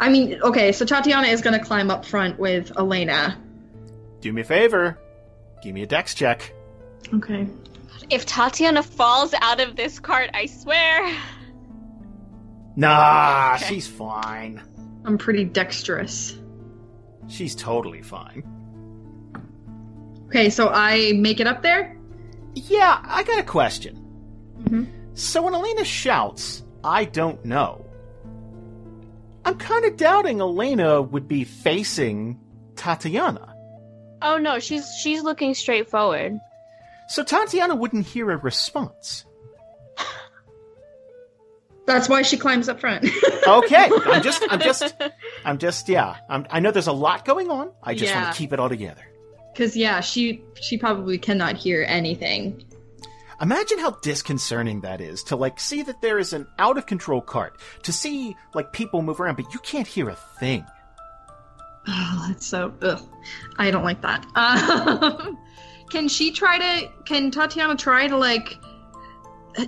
[0.00, 0.72] I mean, okay.
[0.72, 3.36] So Tatiyana is gonna climb up front with Elena.
[4.20, 4.98] Do me a favor.
[5.62, 6.54] Give me a dex check.
[7.14, 7.46] Okay.
[8.10, 11.14] If Tatiyana falls out of this cart, I swear.
[12.76, 14.62] Nah, she's fine.
[15.04, 16.38] I'm pretty dexterous.
[17.28, 18.44] She's totally fine.
[20.28, 21.96] Okay, so I make it up there.
[22.54, 24.04] Yeah, I got a question.
[24.62, 24.86] Mhm.
[25.14, 27.84] So when Elena shouts, I don't know.
[29.44, 32.38] I'm kind of doubting Elena would be facing
[32.74, 33.54] Tatiyana.
[34.20, 36.38] Oh no, she's she's looking straight forward.
[37.08, 39.24] So Tatiyana wouldn't hear a response.
[41.86, 43.06] That's why she climbs up front.
[43.48, 44.94] Okay, I'm just, I'm just,
[45.46, 46.16] I'm just, yeah.
[46.28, 47.70] I'm, I know there's a lot going on.
[47.82, 48.22] I just Yeah.
[48.24, 49.00] want to keep it all together.
[49.54, 52.62] Because yeah, she she probably cannot hear anything.
[53.40, 57.22] Imagine how disconcerting that is to like see that there is an out of control
[57.22, 60.62] cart, to see like people move around, but you can't hear a thing.
[61.86, 62.74] Oh, that's so.
[62.82, 63.00] Ugh.
[63.56, 64.26] I don't like that.
[64.36, 65.38] Um,
[65.90, 66.88] can she try to?
[67.04, 68.56] Can Tatiyana try to like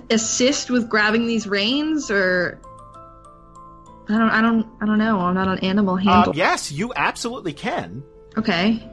[0.09, 2.59] assist with grabbing these reins, or
[4.09, 4.29] I don't.
[4.29, 4.67] I don't.
[4.81, 5.19] I don't know.
[5.19, 6.33] I'm not an animal Uh, handler.
[6.35, 8.03] yes, you absolutely can.
[8.37, 8.87] Okay.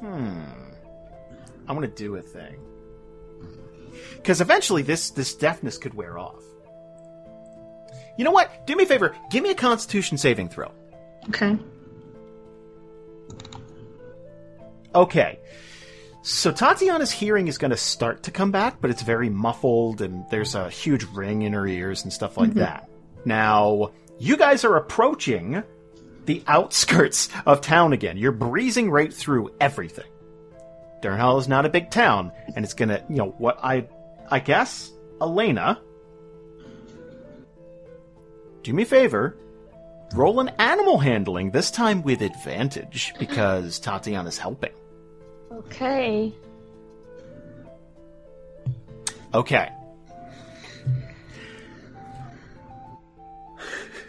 [0.00, 0.40] Hmm.
[1.68, 2.56] I'm gonna do a thing.
[4.16, 6.42] Because eventually this this deafness could wear off.
[8.18, 8.66] You know what?
[8.66, 9.14] Do me a favor.
[9.30, 10.70] Give me a Constitution saving throw.
[11.28, 11.56] Okay.
[14.94, 15.38] Okay.
[16.22, 20.24] So Tatiyana's hearing is going to start to come back, but it's very muffled, and
[20.30, 22.58] there's a huge ring in her ears and stuff like mm-hmm.
[22.58, 22.90] that.
[23.24, 25.62] Now, you guys are approaching
[26.26, 28.18] the outskirts of town again.
[28.18, 30.04] You're breezing right through everything.
[31.02, 33.88] Durnhall is not a big town, and it's gonna, you know, what I,
[34.30, 35.80] I guess, Elena,
[38.62, 39.38] do me a favor,
[40.14, 44.72] roll an animal handling, this time with advantage, because Tatiyana's helping.
[45.50, 46.32] Okay.
[49.34, 49.70] Okay.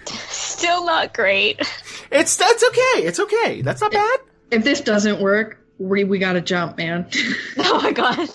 [0.05, 1.59] Still not great.
[2.11, 3.05] It's that's okay.
[3.07, 3.61] It's okay.
[3.61, 4.19] That's not bad.
[4.51, 7.07] If this doesn't work, we we gotta jump, man.
[7.57, 8.29] Oh my god.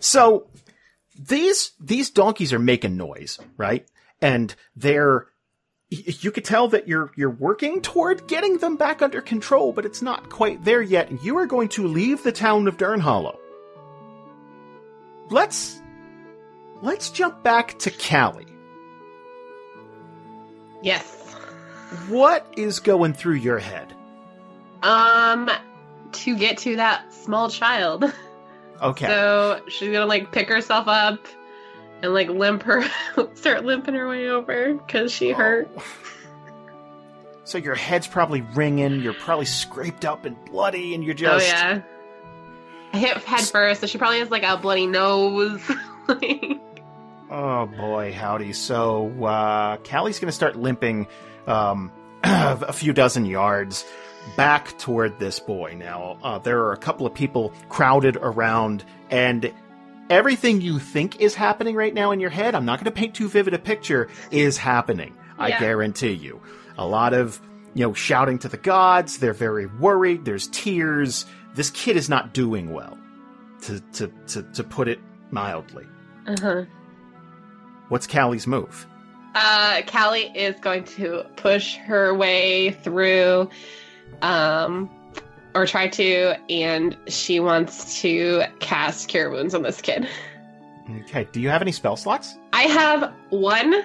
[0.00, 0.46] So
[1.18, 3.86] these these donkeys are making noise, right?
[4.22, 5.29] And they're y-
[5.90, 10.02] you could tell that you're you're working toward getting them back under control, but it's
[10.02, 11.24] not quite there yet.
[11.24, 13.36] You are going to leave the town of Durnhollow.
[15.30, 15.82] Let's
[16.80, 18.46] let's jump back to Kallie.
[20.82, 21.16] Yes.
[22.08, 23.92] What is going through your head?
[24.82, 25.50] Um,
[26.12, 28.04] to get to that small child.
[28.80, 29.06] Okay.
[29.06, 31.26] So she's gonna like pick herself up
[32.02, 32.82] and like limp her,
[33.34, 35.68] start limping her way over because she hurt.
[37.44, 41.48] So your head's probably ringing, you're probably scraped up and bloody, and you're just Oh
[41.48, 41.82] yeah.
[42.92, 45.60] I hit head first, so she probably has like a bloody nose.
[47.32, 48.52] Oh boy, howdy.
[48.52, 51.06] So, uh, Kallie's gonna start limping,
[51.46, 51.92] um,
[52.24, 53.84] a few dozen yards
[54.36, 55.76] back toward this boy.
[55.78, 59.52] Now, uh, there are a couple of people crowded around, and
[60.10, 63.28] everything you think is happening right now in your head, I'm not gonna paint too
[63.28, 65.16] vivid a picture, is happening.
[65.38, 66.42] I guarantee you.
[66.76, 67.40] A lot of,
[67.72, 71.24] you know, shouting to the gods, they're very worried, there's tears.
[71.54, 72.98] This kid is not doing well,
[73.62, 75.00] to, to, to, to put it
[75.30, 75.86] mildly.
[76.26, 76.64] uh-huh.
[77.88, 78.86] What's Kallie's move?
[79.34, 83.48] Uh, Kallie is going to push her way through,
[84.22, 84.90] um,
[85.54, 90.08] or try to, and she wants to cast Cure Wounds on this kid.
[91.02, 92.36] Okay, do you have any spell slots?
[92.52, 93.84] I have one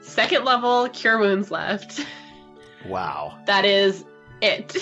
[0.00, 2.04] second level Cure Wounds left.
[2.86, 3.36] Wow.
[3.46, 4.04] That is
[4.40, 4.76] it.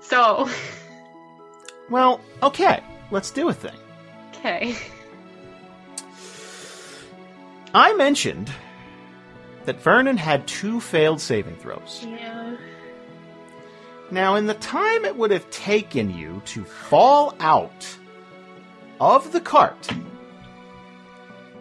[0.00, 0.48] so,
[1.90, 3.76] Well, okay, let's do a thing.
[4.34, 4.74] okay.
[7.74, 8.50] I mentioned
[9.66, 12.06] that Vernon had two failed saving throws.
[12.08, 12.56] Yeah.
[14.10, 17.96] Now, in the time it would have taken you to fall out
[19.00, 19.88] of the cart,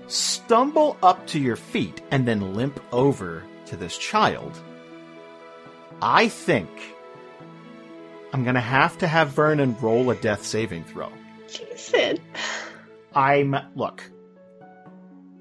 [0.08, 4.58] stumble up to your feet, and then limp over to this child,
[6.02, 6.70] I think
[8.34, 11.12] I'm gonna have to have Vernon roll a death saving throw.
[11.50, 12.20] Jason.
[13.14, 14.04] I'm look.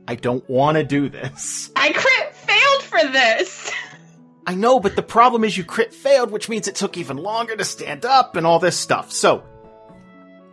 [0.09, 1.70] I don't want to do this.
[1.74, 3.72] I crit failed for this.
[4.47, 7.57] I know, but the problem is you crit failed, which means it took even longer
[7.57, 9.11] to stand up and all this stuff.
[9.11, 9.42] So,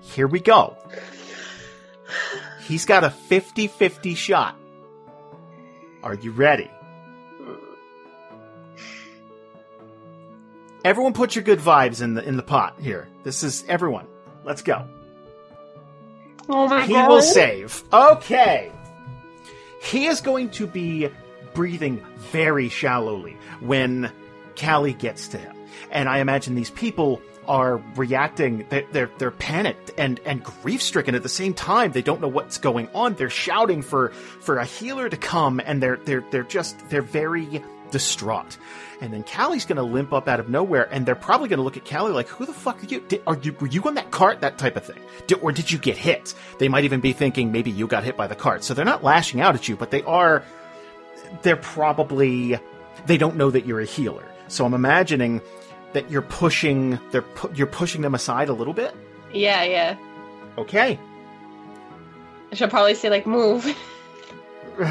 [0.02, 0.76] here we go.
[2.66, 4.58] He's got a 50-50 shot.
[6.02, 6.70] Are you ready?
[10.84, 13.08] Everyone put your good vibes in the in the pot here.
[13.24, 14.06] This is everyone.
[14.44, 14.86] Let's go.
[16.50, 17.82] Oh my He will save.
[17.94, 18.70] Okay.
[19.82, 21.10] He is going to be
[21.54, 24.12] breathing very shallowly when
[24.56, 25.56] Kallie gets to him.
[25.92, 31.16] And I imagine these people are reacting they're they're, they're panicked and and grief stricken
[31.16, 31.92] at the same time.
[31.92, 33.16] They don't know what's going on.
[33.16, 37.64] They're shouting for for a healer to come and they're they're they're just they're very
[37.92, 38.58] distraught.
[39.02, 41.64] And then Kallie's going to limp up out of nowhere and they're probably going to
[41.64, 43.02] look at Kallie like who the fuck are you?
[43.02, 44.42] Did, are you were you on that cart?
[44.42, 45.00] That type of thing.
[45.28, 46.34] Did, or did you get hit?
[46.60, 48.64] They might even be thinking maybe you got hit by the cart.
[48.64, 50.44] So they're not lashing out at you but they are
[51.42, 52.60] they're probably
[53.06, 54.24] they don't know that you're a healer.
[54.48, 55.42] So I'm imagining
[55.94, 58.96] that you're pushing they're pu- you're pushing them aside a little bit.
[59.34, 59.98] Yeah, yeah.
[60.58, 61.00] Okay.
[62.52, 63.66] I should probably say like move.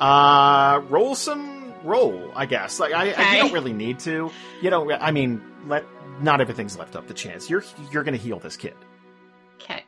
[0.00, 2.80] Uh roll some roll, I guess.
[2.80, 3.36] Like I, I Okay.
[3.36, 4.32] you don't really need to.
[4.60, 5.84] You know, I mean, let
[6.20, 7.48] not everything's left up to chance.
[7.48, 7.62] You're
[7.92, 8.74] you're going to heal this kid.
[9.60, 9.84] Okay.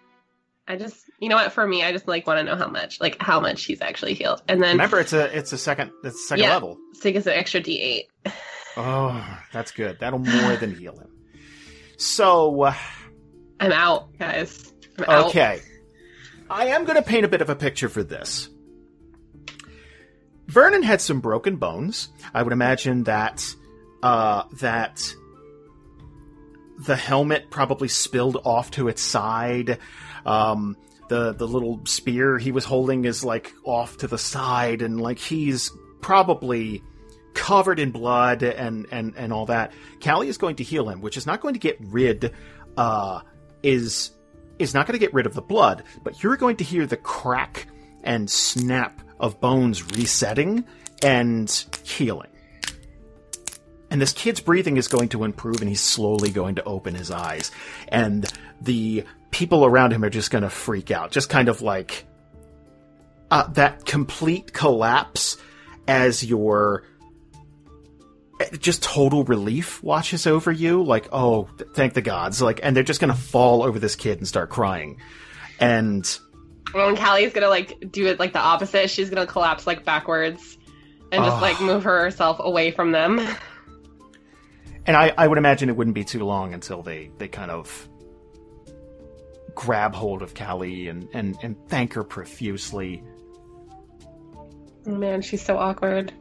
[0.66, 1.52] I just, you know what?
[1.52, 4.14] For me, I just like want to know how much, like how much he's actually
[4.14, 6.54] healed, and then Remember it's a it's a second it's a second Yeah.
[6.54, 6.78] level.
[6.94, 8.04] so he gets an extra D8.
[8.76, 9.98] Oh, that's good.
[10.00, 11.08] That'll more than heal him.
[11.98, 12.74] So, uh,
[13.60, 14.72] I'm out, guys.
[14.98, 15.26] I'm out.
[15.26, 15.60] Okay.
[16.50, 18.48] I am going to paint a bit of a picture for this.
[20.46, 22.08] Vernon had some broken bones.
[22.34, 23.44] I would imagine that
[24.02, 25.00] uh, that
[26.84, 29.78] the helmet probably spilled off to its side.
[30.24, 30.76] Um,
[31.08, 35.18] the the little spear he was holding is like off to the side, and like
[35.18, 35.70] he's
[36.00, 36.82] probably
[37.34, 39.72] covered in blood and, and, and all that.
[40.00, 42.32] Kallie is going to heal him, which is not going to get rid,
[42.76, 43.20] uh,
[43.62, 44.12] is,
[44.58, 46.96] is not going to get rid of the blood, but you're going to hear the
[46.96, 47.66] crack
[48.02, 50.64] and snap of bones resetting
[51.02, 52.30] and healing.
[53.90, 57.10] And this kid's breathing is going to improve and he's slowly going to open his
[57.10, 57.50] eyes.
[57.88, 58.26] And
[58.60, 61.10] the people around him are just going to freak out.
[61.10, 62.06] Just kind of like
[63.32, 65.36] uh, that complete collapse
[65.88, 66.84] as your
[68.58, 70.82] just total relief washes over you.
[70.84, 72.40] Like, oh, th- thank the gods.
[72.40, 75.00] Like, and they're just going to fall over this kid and start crying.
[75.58, 76.06] And
[76.72, 78.90] Well, and Kallie's gonna like do it like the opposite.
[78.90, 80.58] She's gonna collapse like backwards
[81.12, 81.40] and just Oh.
[81.40, 83.20] like move herself away from them.
[84.86, 87.88] And I, I would imagine it wouldn't be too long until they, they kind of
[89.54, 93.02] grab hold of Kallie and, and, and thank her profusely.
[94.86, 96.12] Oh, man, she's so awkward.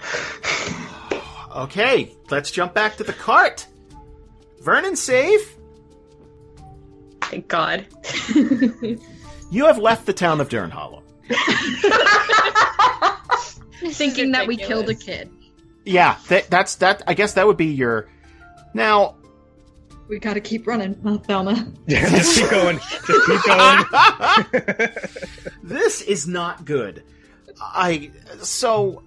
[1.56, 3.66] Okay, let's jump back to the cart.
[4.60, 5.56] Vernon safe.
[7.22, 7.86] Thank God.
[9.50, 11.02] You have left the town of Durnhollow.
[13.92, 15.30] Thinking that we killed a kid.
[15.84, 17.02] Yeah, that, that's that.
[17.06, 18.08] I guess that would be your.
[18.74, 19.16] Now,
[20.08, 21.72] We gotta keep running, uh, Thelma.
[21.86, 22.78] Yeah, just keep going.
[22.78, 23.84] Just keep going.
[25.62, 27.04] this is not good.
[27.60, 28.10] I
[28.42, 29.02] so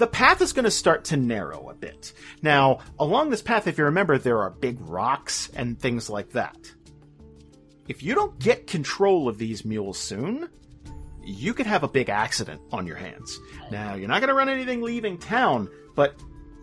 [0.00, 2.14] the path is going to start to narrow a bit.
[2.40, 6.56] Now, along this path, if you remember, there are big rocks and things like that.
[7.86, 10.48] If you don't get control of these mules soon,
[11.22, 13.38] you could have a big accident on your hands.
[13.70, 16.14] Now, you're not going to run anything leaving town, but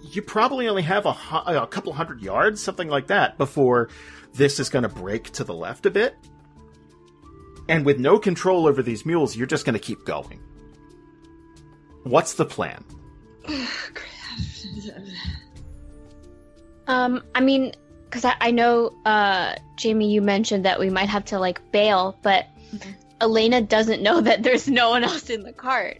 [0.01, 1.15] you probably only have a,
[1.45, 3.89] a couple hundred yards, something like that, before
[4.33, 6.15] this is going to break to the left a bit.
[7.69, 10.41] And with no control over these mules, you're just going to keep going.
[12.03, 12.83] What's the plan?
[16.87, 17.73] Um, I mean,
[18.05, 22.17] because I, I know, uh, Jamie, you mentioned that we might have to like bail,
[22.21, 22.47] but
[23.19, 25.99] Elena doesn't know that there's no one else in the cart.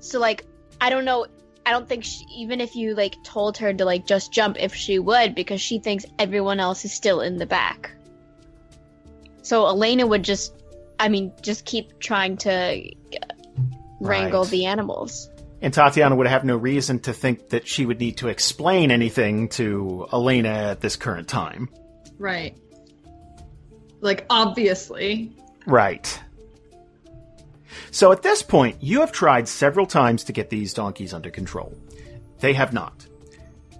[0.00, 0.44] So like,
[0.80, 1.26] I don't know.
[1.64, 4.74] I don't think she, even if you like told her to like just jump, if
[4.74, 7.90] she would, because she thinks everyone else is still in the back.
[9.42, 10.54] So Elena would just,
[10.98, 13.26] I mean, just keep trying to uh,
[14.00, 14.50] wrangle Right.
[14.50, 15.28] the animals.
[15.60, 19.48] And Tatiyana would have no reason to think that she would need to explain anything
[19.50, 21.68] to Elena at this current time.
[22.18, 22.56] Right.
[24.00, 25.36] Like, obviously.
[25.64, 26.20] Right.
[27.90, 31.76] So at this point, you have tried several times to get these donkeys under control.
[32.40, 33.06] They have not.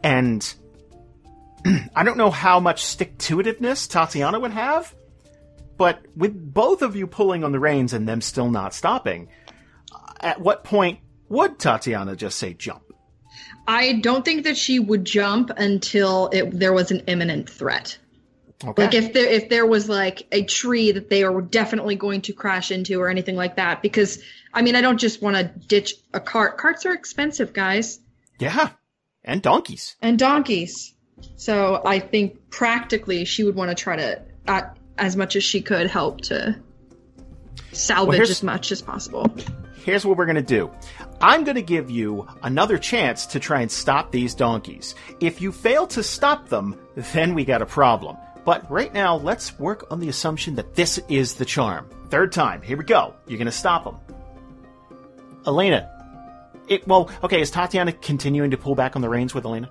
[0.02, 0.54] And
[1.94, 4.94] I don't know how much stick to itiveness Tatiyana would have,
[5.76, 9.28] but with both of you pulling on the reins and them still not stopping,
[10.20, 12.82] at what point would Tatiyana just say jump?
[13.66, 17.96] I don't think that she would jump until it, there was an imminent threat.
[18.64, 18.84] Okay.
[18.84, 22.32] Like if there if there was like a tree that they are definitely going to
[22.32, 23.82] crash into or anything like that.
[23.82, 24.22] Because
[24.54, 26.58] I mean, I don't just want to ditch a cart.
[26.58, 27.98] Carts are expensive, guys,
[28.38, 28.70] yeah.
[29.24, 29.96] And donkeys.
[30.00, 30.94] and donkeys.
[31.36, 34.62] So I think practically she would want to try to, uh,
[34.98, 36.56] as much as she could, help to
[37.72, 39.26] salvage here's- as much as possible.
[39.84, 40.70] Here's what we're going to do.
[41.20, 44.94] I'm going to give you another chance to try and stop these donkeys.
[45.20, 48.16] If you fail to stop them, then we got a problem.
[48.44, 51.88] But right now, let's work on the assumption that this is the charm.
[52.08, 52.60] Third time.
[52.62, 53.14] Here we go.
[53.26, 53.96] You're going to stop them.
[55.46, 55.88] Elena.
[56.68, 59.70] It, well, okay, is Tatiyana continuing to pull back on the reins with Elena?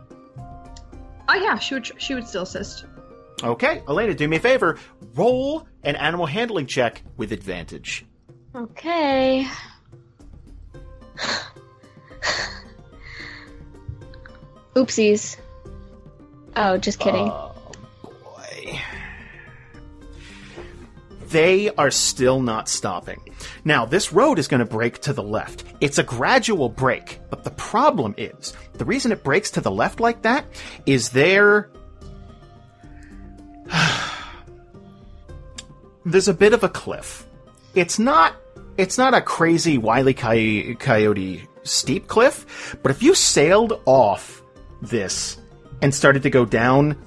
[1.30, 2.02] Oh yeah, she would.
[2.02, 2.85] She would still assist.
[3.41, 4.77] Okay, Elena, do me a favor.
[5.15, 8.06] Roll an animal handling check with advantage.
[8.53, 9.48] Okay.
[14.76, 15.38] Oopsies.
[16.56, 17.30] Oh, just kidding.
[17.30, 17.51] Oh
[21.32, 23.22] They are still not stopping.
[23.64, 25.64] Now, this road is going to break to the left.
[25.80, 29.99] It's a gradual break, but the problem is the reason it breaks to the left
[29.99, 30.45] like that
[30.86, 31.70] is there.
[36.06, 37.26] There's a bit of a cliff.
[37.76, 38.36] It's not.
[38.78, 44.41] It's not a crazy wily coy- coyote steep cliff, but if you sailed off
[44.82, 45.38] this
[45.82, 46.98] and started to go down,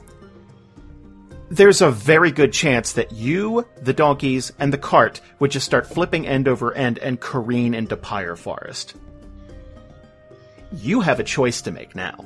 [1.50, 5.86] there's a very good chance that you, the donkeys, and the cart would just start
[5.86, 8.94] flipping end over end and careen into Pyre Forest.
[10.72, 12.16] You have a choice to make now.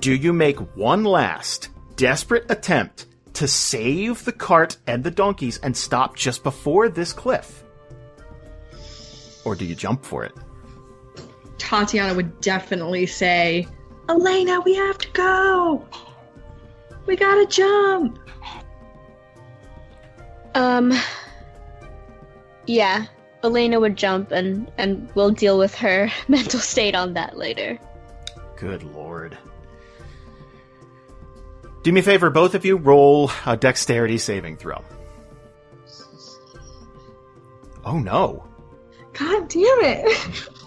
[0.00, 5.76] Do you make one last, desperate attempt to save the cart and the donkeys and
[5.76, 7.64] stop just before this cliff?
[9.44, 10.32] Or do you jump for it?
[11.58, 13.66] Tatiyana would definitely say,
[14.08, 15.84] Elena, we have to go.
[17.08, 18.18] We gotta jump.
[20.54, 20.92] Um.
[22.66, 23.06] Yeah,
[23.42, 27.78] Elena would jump, and and we'll deal with her mental state on that later.
[28.56, 29.38] Good lord.
[31.82, 34.84] Do me a favor, both of you roll a dexterity saving throw.
[37.86, 38.44] Oh no.
[39.14, 40.48] God damn it.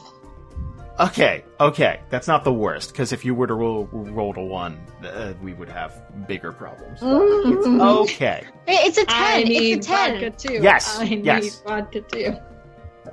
[1.02, 2.91] Okay, okay, that's not the worst.
[2.91, 5.94] Because if you were to roll roll to one, uh, we would have
[6.28, 6.99] bigger problems.
[7.82, 9.48] Okay, Hey, It's a I ten.
[9.48, 10.14] need It's a ten.
[10.22, 10.53] vodka too.
[10.61, 11.61] Yes, I need yes.
[11.61, 12.36] vodka too.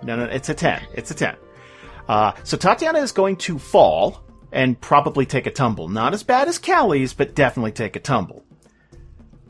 [0.03, 0.83] no, no, it's a ten.
[0.95, 1.37] It's a ten.
[2.09, 5.89] Uh, so Tatiyana is going to fall and probably take a tumble.
[5.89, 8.45] Not as bad as Kallie's, but definitely take a tumble.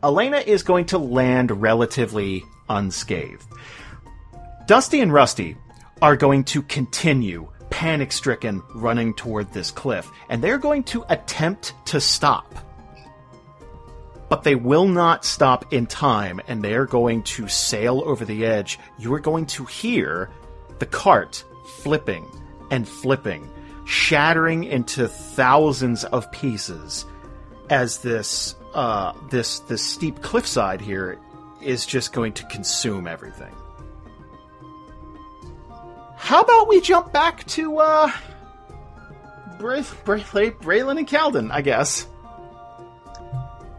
[0.02, 3.46] Elena is going to land relatively unscathed.
[4.66, 5.56] Dusty and Rusty
[6.02, 11.74] are going to continue panic stricken running toward this cliff, and they're going to attempt
[11.86, 12.54] to stop.
[14.28, 18.44] But they will not stop in time, and they are going to sail over the
[18.44, 18.78] edge.
[18.98, 20.30] You are going to hear
[20.78, 21.44] the cart
[21.78, 22.26] flipping
[22.70, 23.48] and flipping,
[23.86, 27.06] shattering into thousands of pieces
[27.70, 31.18] as this uh, this this steep cliffside here
[31.62, 33.54] is just going to consume everything.
[36.18, 38.10] How about we jump back to uh,
[39.58, 40.20] Bray- Bray-
[40.50, 42.06] Braylon and Kalden, I guess.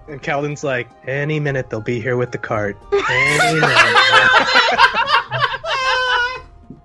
[0.07, 2.77] And Kalden's like, any minute they'll be here with the cart.
[2.91, 3.95] Any minute.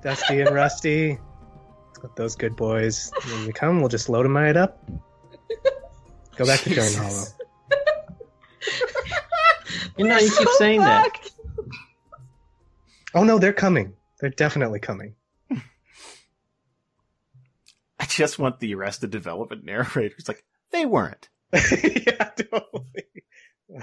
[0.03, 1.19] Dusty and Rusty,
[2.17, 3.11] those good boys.
[3.33, 4.85] When you come, we'll just load them right up.
[6.37, 7.33] Go back to Durnhollow.
[9.97, 11.09] You know, you keep saying that.
[13.15, 13.95] Oh no, they're coming.
[14.21, 15.15] They're definitely coming.
[18.05, 20.15] I just want the Arrested Development narrator.
[20.19, 21.31] It's like they weren't.
[21.55, 23.07] yeah, totally.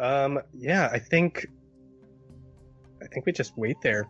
[0.00, 1.46] um, yeah, I think,
[3.02, 4.08] I think we just wait there.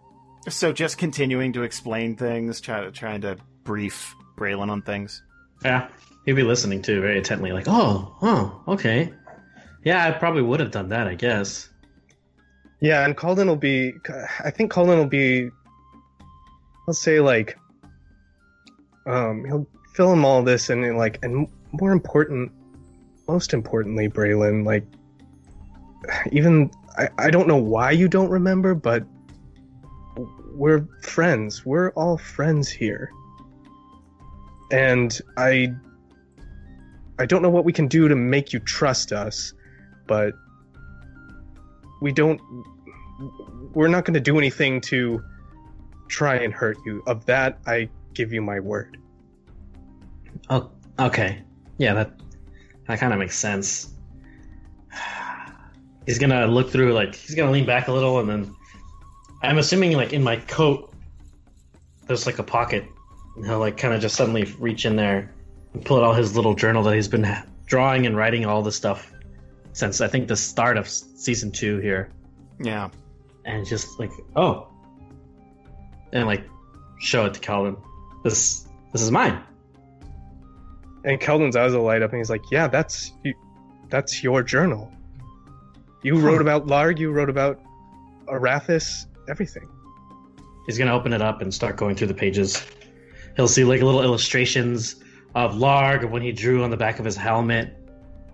[0.49, 5.21] So just continuing to explain things, try, trying to brief Braylon on things.
[5.65, 5.89] Yeah,
[6.25, 9.13] he'd be listening too, very intently, like, oh, oh, okay.
[9.83, 11.69] Yeah, I probably would have done that, I guess.
[12.81, 13.95] Yeah, and Kalden will be.
[14.39, 15.51] I think Kalden will be.
[16.87, 17.59] I'll say like.
[19.07, 22.53] Um, he'll fill him all this and like, and more important,
[23.29, 24.85] most importantly, Braylon, like,
[26.31, 29.05] even I, I don't know why you don't remember, but
[30.55, 31.65] we're friends.
[31.65, 33.11] We're all friends here,
[34.71, 35.75] and I.
[37.19, 39.53] I don't know what we can do to make you trust us,
[40.09, 40.35] but
[42.01, 42.41] we don't
[43.75, 45.23] we're not going to do anything to
[46.09, 48.97] try and hurt you of that i give you my word
[50.51, 51.43] Oh, okay.
[51.79, 52.13] Yeah, that
[52.89, 53.93] that kind of makes sense.
[56.07, 58.55] He's gonna look through, like, he's gonna lean back a little, and then
[59.43, 60.93] I'm assuming, like, in my coat,
[62.07, 62.85] there's like a pocket,
[63.37, 65.33] and he'll like kind of just suddenly reach in there
[65.75, 67.27] and pull out all his little journal that he's been
[67.67, 69.13] drawing and writing all this stuff
[69.73, 72.11] since I think the start of season two here.
[72.61, 72.91] Yeah.
[73.45, 74.69] and just like oh
[76.13, 76.45] and like
[77.01, 77.77] show it to Kalden
[78.23, 79.43] this this is mine.
[81.05, 83.35] And Kalden's eyes will light up and he's like yeah that's you,
[83.89, 84.93] that's your journal.
[86.03, 87.61] You wrote about Larg you wrote about
[88.27, 89.69] arathis everything.
[90.67, 92.65] He's gonna open it up and start going through the pages.
[93.37, 94.97] He'll see like little illustrations
[95.35, 97.77] of Larg of when he drew on the back of his helmet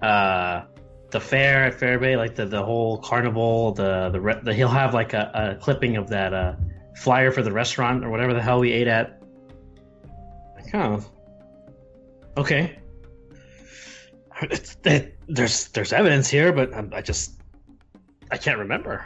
[0.03, 0.63] uh
[1.11, 4.95] the fair at Fairbay, like the, the whole carnival, the the, re- the he'll have
[4.95, 6.55] like a, a clipping of that uh,
[6.97, 9.18] flyer for the restaurant or whatever the hell we ate at.
[10.73, 11.05] Like, oh,
[12.37, 12.79] okay.
[14.43, 17.33] It's, it, there's there's evidence here, but I, I just
[18.31, 19.05] I can't remember.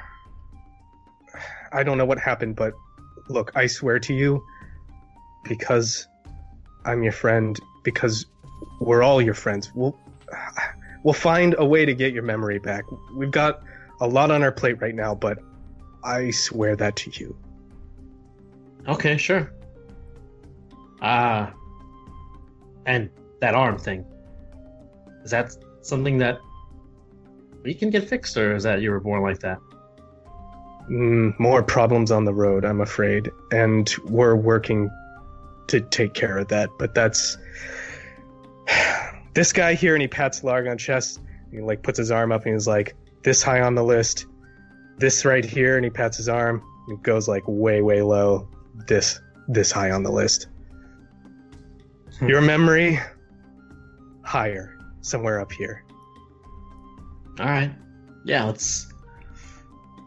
[1.73, 2.75] i don't know what happened but
[3.29, 4.45] look i swear to you
[5.45, 6.07] because
[6.85, 8.27] i'm your friend because
[8.81, 9.97] we're all your friends we'll
[11.03, 12.85] we'll find a way to get your memory back
[13.15, 13.63] we've got
[14.01, 15.39] a lot on our plate right now but
[16.05, 17.35] i swear that to you
[18.89, 19.53] Okay, sure.
[21.03, 21.53] Ah,
[22.87, 23.11] and
[23.41, 24.05] that arm thing.
[25.25, 26.39] Is that something that
[27.65, 29.59] we can get fixed, or is that you were born like that?
[30.89, 34.91] Mm, more problems on the road, I'm afraid, and we're working
[35.69, 36.71] to take care of that.
[36.79, 37.37] But that's
[39.35, 41.21] this guy here, and he pats Larg on chest.
[41.51, 44.27] He like puts his arm up, and he's like, "This high on the list,
[44.99, 46.63] this right here," and he pats his arm.
[46.89, 48.49] And he goes like way, way low.
[48.87, 50.49] This, this high on the list.
[52.23, 52.29] Hmm.
[52.29, 53.01] Your memory
[54.23, 55.83] higher, somewhere up here.
[57.41, 57.73] All right.
[58.25, 58.87] Yeah, let's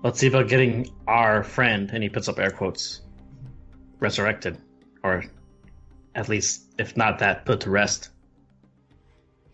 [0.01, 3.01] let's see about getting our friend, and he puts up air quotes,
[3.99, 4.57] resurrected,
[5.03, 5.25] or
[6.15, 8.11] at least, if not that, put to rest.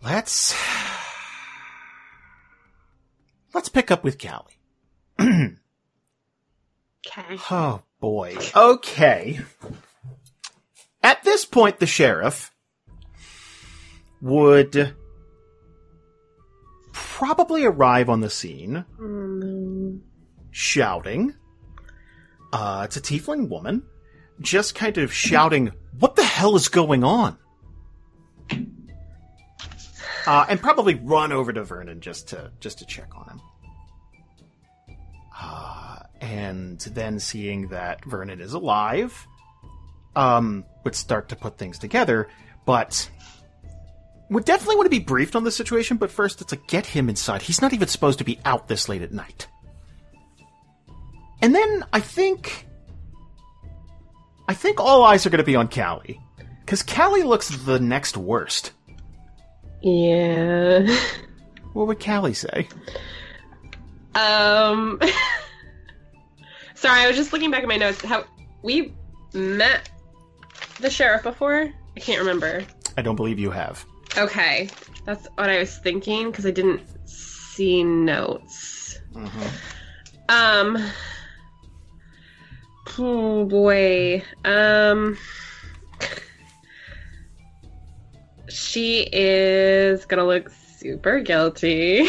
[0.00, 0.54] Let's
[3.52, 4.58] let's pick up with Kallie.
[7.04, 7.36] Okay.
[7.50, 8.36] Oh boy.
[8.54, 9.40] Okay.
[11.02, 12.51] At this point, the sheriff
[14.22, 14.94] would
[16.92, 18.84] probably arrive on the scene
[20.50, 21.34] shouting.
[22.52, 23.82] Uh, it's a tiefling woman,
[24.40, 27.36] just kind of shouting, "What the hell is going on?"
[30.24, 33.40] Uh, and probably run over to Vernon just to just to check on him.
[35.40, 39.26] Uh, and then seeing that Vernon is alive,
[40.14, 42.28] um, would start to put things together,
[42.64, 43.10] but
[44.32, 45.96] would definitely want to be briefed on the situation.
[45.96, 47.42] But first, it's like get him inside.
[47.42, 49.46] He's not even supposed to be out this late at night.
[51.40, 52.66] And then I think,
[54.48, 56.20] I think all eyes are going to be on Kallie,
[56.60, 58.72] because Kallie looks the next worst.
[59.82, 60.86] Yeah.
[61.72, 62.68] What would Kallie say?
[64.14, 65.00] Um.
[66.74, 68.02] Sorry, I was just looking back at my notes.
[68.02, 68.24] How
[68.62, 68.92] we
[69.32, 69.88] met
[70.80, 71.72] the sheriff before?
[71.96, 72.64] I can't remember.
[72.96, 73.86] I don't believe you have.
[74.16, 74.68] Okay,
[75.06, 78.98] that's what I was thinking because I didn't see notes.
[80.28, 80.78] Um.
[82.98, 84.22] Oh boy.
[84.44, 85.16] Um.
[88.48, 92.06] She is gonna look super guilty.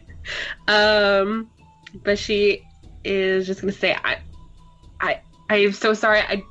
[0.68, 1.50] um,
[2.04, 2.62] but she
[3.04, 4.18] is just gonna say, "I,
[5.00, 6.20] I, I'm so sorry.
[6.20, 6.44] I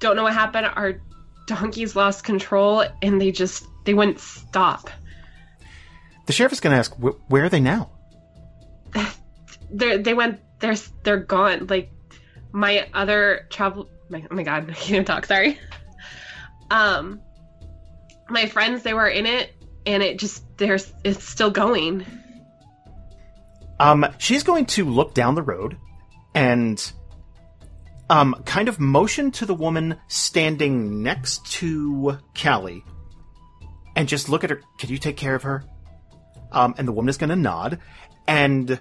[0.00, 0.66] don't know what happened.
[0.74, 1.00] Our
[1.46, 4.90] donkeys lost control, and they just they wouldn't stop.
[6.26, 7.90] The sheriff is going to ask, where are they now?
[9.72, 10.40] They they went.
[10.58, 10.74] They're
[11.04, 11.68] they're gone.
[11.68, 11.92] Like
[12.50, 13.88] my other travel.
[14.08, 15.26] My, oh my god, I can't even talk.
[15.26, 15.60] Sorry.
[16.72, 17.20] Um,
[18.28, 19.52] my friends they were in it,
[19.86, 22.04] and it just there's it's still going.
[23.78, 25.76] Um, she's going to look down the road
[26.34, 26.92] and
[28.10, 32.84] um, kind of motion to the woman standing next to Callie
[33.96, 34.60] and just look at her.
[34.78, 35.64] Can you take care of her?
[36.52, 37.78] Um, and the woman is going to nod,
[38.26, 38.80] and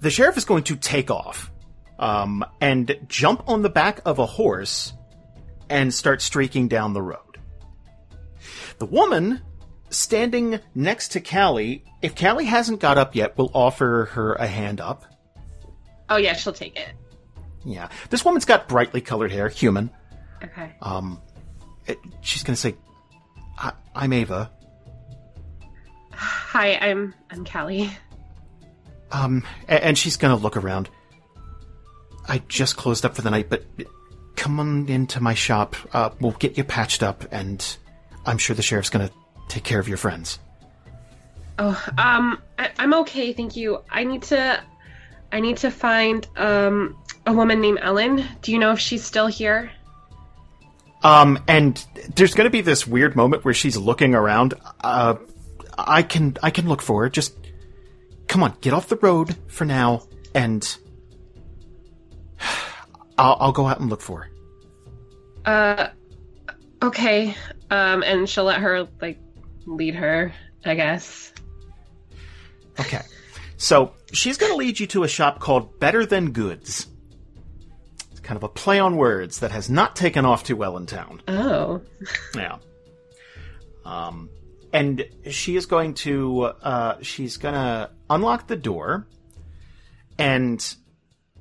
[0.00, 1.50] the sheriff is going to take off
[1.98, 4.92] um, and jump on the back of a horse
[5.68, 7.38] and start streaking down the road.
[8.78, 9.40] The woman
[9.90, 14.80] standing next to Kallie, if Kallie hasn't got up yet, will offer her a hand
[14.80, 15.04] up.
[16.08, 16.90] Oh yeah, she'll take it.
[17.64, 17.88] Yeah.
[18.08, 19.90] This woman's got brightly colored hair, human.
[20.42, 20.72] Okay.
[20.82, 21.20] Um,
[21.86, 22.74] it- she's gonna say,
[24.00, 24.50] I'm Ava.
[26.14, 27.90] Hi, I'm I'm Kallie.
[29.12, 30.88] Um, and she's gonna look around.
[32.26, 33.62] I just closed up for the night, but
[34.36, 35.76] come on into my shop.
[35.92, 37.76] Uh, we'll get you patched up, and
[38.24, 39.10] I'm sure the sheriff's gonna
[39.48, 40.38] take care of your friends.
[41.58, 43.84] Oh, um, I, I'm okay, thank you.
[43.90, 44.62] I need to,
[45.30, 46.96] I need to find um
[47.26, 48.24] a woman named Ellen.
[48.40, 49.70] Do you know if she's still here?
[51.02, 54.54] Um, and there's gonna be this weird moment where she's looking around.
[54.80, 55.16] Uh,
[55.78, 57.08] I can, I can look for her.
[57.08, 57.34] Just,
[58.28, 60.02] come on, get off the road for now,
[60.34, 60.76] and
[63.18, 64.30] I'll, I'll go out and look for her.
[65.44, 65.88] Uh,
[66.82, 67.34] okay.
[67.70, 69.18] Um, and she'll let her like
[69.66, 70.32] lead her,
[70.64, 71.32] I guess.
[72.78, 73.02] Okay.
[73.56, 76.86] So she's going to lead you to a shop called Better Than Goods.
[78.30, 81.20] Kind of a play on words that has not taken off too well in town.
[81.26, 81.80] Oh.
[82.36, 82.58] Yeah.
[83.84, 84.30] Um,
[84.72, 89.08] and she is going to, uh, she's going to unlock the door,
[90.16, 90.76] and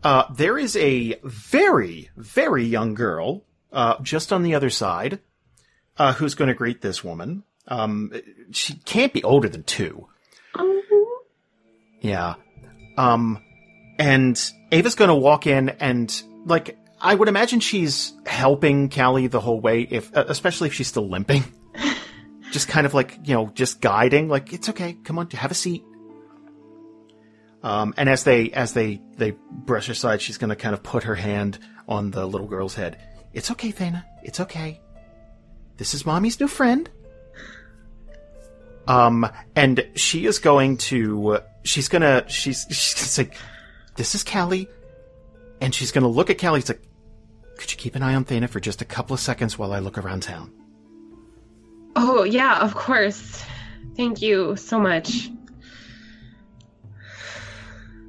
[0.03, 5.19] uh, there is a very, very young girl uh, just on the other side
[5.97, 7.43] uh, who's going to greet this woman.
[7.67, 8.11] Um,
[8.49, 10.07] she can't be older than two.
[12.01, 12.33] Yeah.
[12.97, 13.43] Um,
[13.99, 14.41] and
[14.71, 19.81] Ava's gonna walk in and, like, I would imagine she's helping Kallie the whole way,
[19.81, 21.43] if, uh, especially if she's still limping.
[22.51, 25.55] just kind of like, you know, just guiding, like, it's okay, come on, have a
[25.55, 25.83] seat.
[27.61, 31.15] Um, and as they, as they, they brush aside, she's gonna kind of put her
[31.15, 32.97] hand on the little girl's head.
[33.33, 34.05] It's okay, Thana.
[34.23, 34.81] It's okay.
[35.77, 36.89] This is mommy's new friend.
[38.87, 43.29] Um, and she is going to, she's gonna, she's, she's gonna say,
[43.95, 44.67] this is Kallie.
[45.61, 46.61] And she's gonna look at Kallie.
[46.61, 46.88] She's like,
[47.59, 49.79] Could you keep an eye on Thana for just a couple of seconds while I
[49.79, 50.49] look around town?
[51.93, 53.43] Oh, yeah, of course.
[53.97, 55.29] Thank you so much.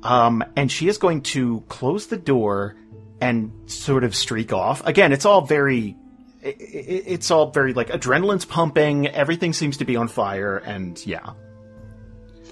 [0.05, 2.77] Um, and she is going to close the door
[3.21, 4.87] and sort of streak off.
[4.87, 5.97] Again, it's all very,
[6.43, 9.09] it's all very like adrenaline's pumping.
[9.09, 11.33] Everything seems to be on fire, and yeah.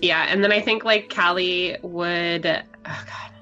[0.03, 2.45] Yeah, and then I think like Kallie would.
[2.45, 3.38] Oh God,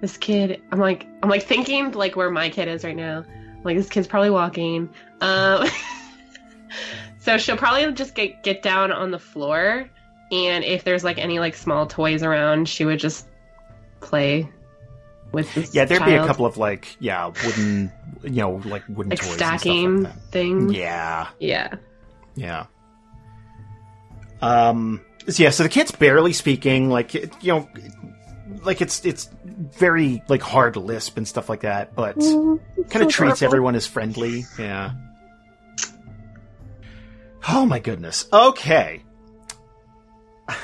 [0.00, 0.62] this kid.
[0.72, 3.24] I'm like, I'm like thinking like where my kid is right now.
[3.28, 4.88] I'm like this kid's probably walking.
[5.20, 5.66] Um,
[7.20, 9.88] so she'll probably just get get down on the floor,
[10.30, 13.26] and if there's like any like small toys around, she would just
[14.00, 14.48] play
[15.32, 15.74] with this.
[15.74, 17.92] Yeah, there'd be a couple of like, yeah, wooden,
[18.22, 20.72] you know, like wooden like toys stacking and stuff like things.
[20.72, 21.74] Yeah, Yeah.
[22.34, 22.66] yeah.
[24.40, 27.68] Um, so yeah, so the kid's barely speaking, like, you know,
[28.62, 32.60] like it's it's very like hard lisp and stuff like that, but mm,
[32.90, 34.44] kind of treats everyone as friendly.
[34.58, 34.92] Yeah.
[37.48, 38.26] Oh my goodness.
[38.32, 39.02] Okay.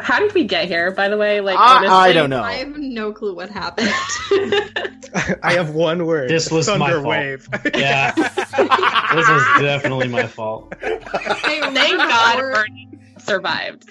[0.00, 0.90] How did we get here?
[0.90, 2.42] By the way, like I, honestly, I don't know.
[2.42, 3.88] I have no clue what happened.
[5.42, 6.28] I have one word.
[6.28, 7.06] This was my Thunder fault.
[7.06, 7.48] wave.
[7.74, 8.12] Yeah.
[8.16, 10.74] this was definitely my fault.
[10.80, 12.88] Hey, Thank God Bernie
[13.24, 13.90] survived.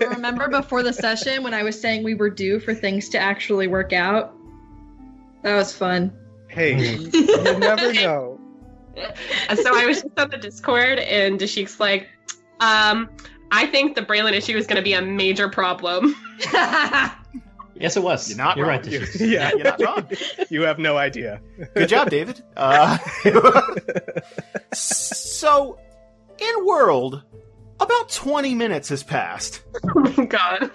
[0.00, 3.66] remember before the session when I was saying we were due for things to actually
[3.68, 4.34] work out?
[5.42, 6.12] That was fun.
[6.48, 8.40] hey, you never know.
[9.54, 12.08] So I was just on the Discord, and Dashik's like,
[12.58, 13.08] um,
[13.52, 16.16] I think the Braylon issue is going to be a major problem.
[17.80, 18.28] Yes, it was.
[18.28, 18.78] You're not You're wrong.
[18.78, 18.82] right.
[18.84, 20.08] This is- yeah, You're not wrong.
[20.50, 21.40] You have no idea.
[21.76, 22.42] Good job, David.
[22.56, 22.98] Uh,
[24.72, 25.78] so,
[26.38, 27.22] in world,
[27.80, 29.62] about 20 minutes has passed.
[29.96, 30.70] oh god.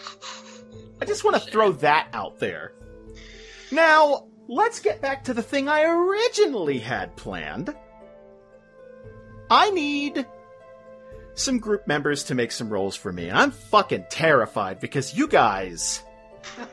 [1.02, 2.74] I just want to throw that out there.
[3.72, 7.76] Now, let's get back to the thing I originally had planned.
[9.50, 10.26] I need
[11.36, 15.28] some group members to make some rolls for me, and I'm fucking terrified because you
[15.28, 16.04] guys.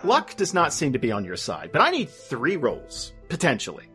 [0.05, 3.86] Luck does not seem to be on your side, but I need three rolls, potentially.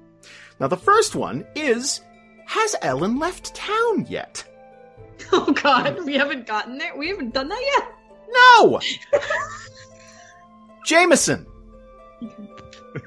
[0.60, 2.02] Now, the first one is
[2.45, 4.44] Has Ellen left town yet?
[5.32, 6.96] oh god, we haven't gotten there.
[6.96, 7.92] We haven't done that yet.
[8.30, 8.80] No!
[10.86, 11.46] Jamieson!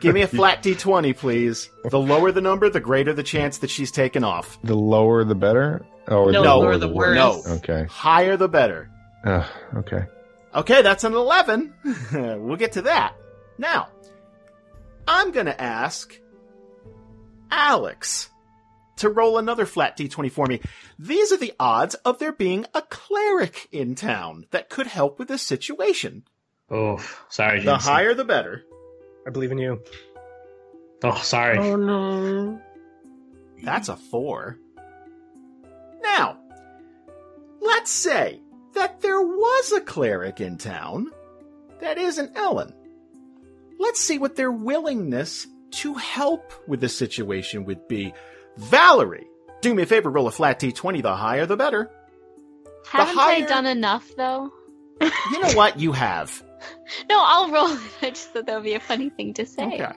[0.00, 1.70] Give me a flat d20, please.
[1.84, 4.58] The lower the number, the greater the chance that she's taken off.
[4.62, 5.86] The lower the better?
[6.08, 7.16] Oh, No, the No, lower or the worse.
[7.16, 7.42] No.
[7.54, 7.86] Okay.
[7.88, 8.90] Higher the better.
[9.24, 10.04] Uh, okay.
[10.54, 11.74] Okay, that's an 11.
[12.12, 13.14] we'll get to that.
[13.58, 13.88] Now,
[15.06, 16.18] I'm gonna ask
[17.50, 18.30] Alex
[18.98, 20.60] to roll another flat d20 for me.
[20.98, 25.28] These are the odds of there being a cleric in town that could help with
[25.28, 26.24] this situation.
[26.70, 26.98] Oh,
[27.28, 27.92] sorry, The Jamieson.
[27.92, 28.64] higher the better.
[29.26, 29.82] I believe in you.
[31.02, 31.58] Oh, sorry.
[31.58, 32.60] Oh no.
[33.62, 34.58] That's a four.
[36.02, 36.38] Now,
[37.60, 38.40] let's say
[38.74, 41.10] that there was a cleric in town
[41.80, 42.72] that isn't Ellen.
[43.78, 48.12] Let's see what their willingness to help with the situation would be.
[48.58, 49.26] Valerie,
[49.62, 51.02] do me a favor, roll a flat d20.
[51.02, 51.90] The higher, the better.
[52.90, 54.52] Haven't higher- I done enough though?
[55.00, 55.78] You know what?
[55.80, 56.42] You have.
[57.08, 57.80] No, I'll roll it.
[58.02, 59.62] I just thought that would be a funny thing to say.
[59.64, 59.92] Okay.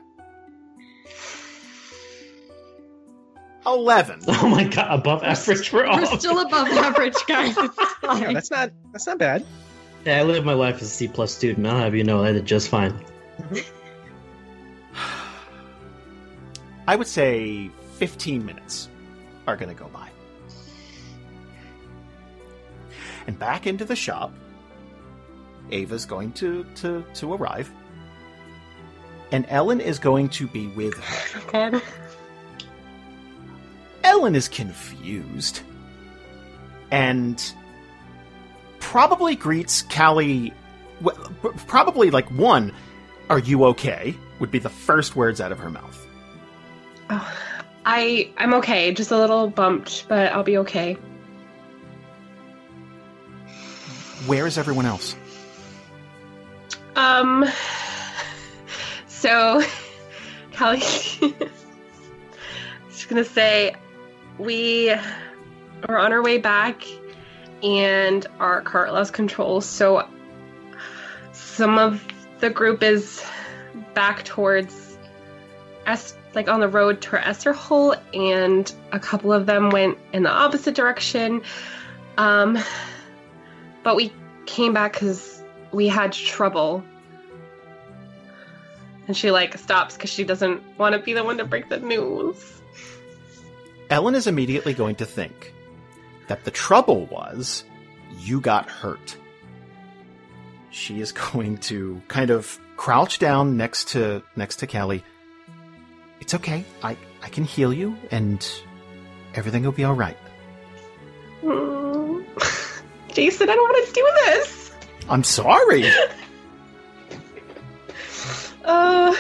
[3.66, 4.20] 11.
[4.28, 5.98] Oh my god, above average for all.
[5.98, 7.56] We're still above average, guys.
[7.58, 8.34] It's Yeah, fine.
[8.36, 9.44] that's not that's not bad.
[10.06, 11.66] Yeah, I live my life as a C plus student.
[11.66, 12.94] I'll have you know I did just fine.
[16.88, 17.72] I would say
[18.02, 18.90] 15 minutes
[19.46, 20.10] are going to go by.
[23.28, 24.34] And back into the shop,
[25.70, 27.72] Ava's going to, to, to arrive.
[29.32, 30.96] And Ellen is going to be with
[31.54, 31.80] her.
[34.04, 35.62] Ellen is confused.
[36.90, 37.40] And
[38.80, 40.54] probably greets Kallie.
[41.02, 41.16] well,
[41.68, 42.74] Probably like one,
[43.30, 44.16] Are you okay?
[44.40, 46.08] would be the first words out of her mouth.
[47.12, 47.38] Oh,
[47.86, 48.94] I I'm okay.
[48.94, 50.94] Just a little bumped, but I'll be okay.
[54.26, 55.16] Where is everyone else?
[56.96, 57.46] Um.
[59.22, 59.62] So,
[60.52, 60.80] Kallie,
[62.90, 63.76] just gonna say,
[64.40, 66.84] we are on our way back,
[67.62, 69.62] and our cart lost control.
[69.62, 70.10] So,
[71.34, 72.04] some of
[72.40, 73.24] the group is
[73.94, 74.98] back towards
[75.86, 80.30] Es, like on the road to Esterhole, and a couple of them went in the
[80.30, 81.42] opposite direction.
[82.18, 82.58] Um,
[83.84, 84.14] but we
[84.46, 85.42] came back because
[85.72, 86.84] we had trouble
[89.12, 91.80] And she like stops because she doesn't want to be the one to break the
[91.80, 92.62] news.
[93.90, 95.54] Ellen is immediately going to think
[96.28, 97.66] that the trouble was
[98.20, 99.18] you got hurt.
[100.70, 105.04] She is going to kind of crouch down next to next to Kallie.
[106.32, 106.64] It's okay.
[106.82, 108.40] I I can heal you and
[109.36, 110.16] everything will be all right.
[111.44, 112.24] Mm.
[113.14, 114.72] Jason, I don't want to do this.
[115.10, 115.92] I'm sorry.
[118.64, 119.14] Uh,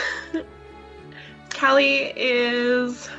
[1.49, 3.09] Kallie is.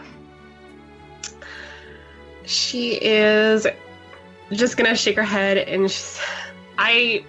[2.47, 3.66] She is
[4.52, 6.19] just gonna shake her head and she's.
[6.78, 7.24] I.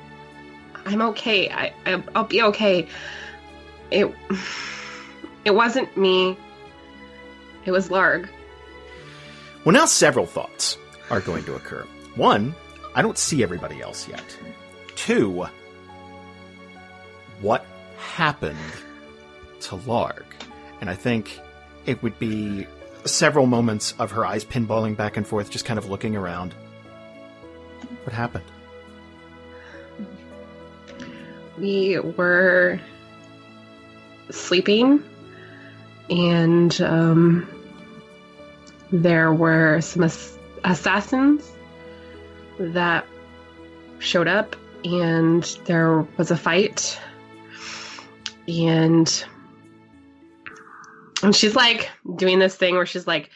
[0.85, 1.49] I'm okay.
[1.49, 2.87] I, I I'll be okay.
[3.91, 4.15] It.
[5.43, 6.37] It wasn't me.
[7.65, 8.29] It was Larg.
[9.63, 10.77] Well, now several thoughts
[11.09, 11.85] are going to occur.
[12.15, 12.53] One,
[12.95, 14.37] I don't see everybody else yet.
[14.95, 15.47] Two,
[17.41, 17.65] what
[17.97, 18.57] happened
[19.61, 20.25] to Larg?
[20.81, 21.39] And I think
[21.85, 22.67] it would be
[23.05, 26.53] several moments of her eyes pinballing back and forth, just kind of looking around.
[28.03, 28.45] What happened?
[31.57, 32.79] We were
[34.29, 35.03] sleeping,
[36.09, 37.47] and um,
[38.93, 41.51] there were some ass- assassins
[42.59, 43.05] that
[43.97, 44.55] showed up,
[44.85, 46.99] and there was a fight.
[48.47, 49.25] And
[51.23, 53.31] and she's like doing this thing where she's like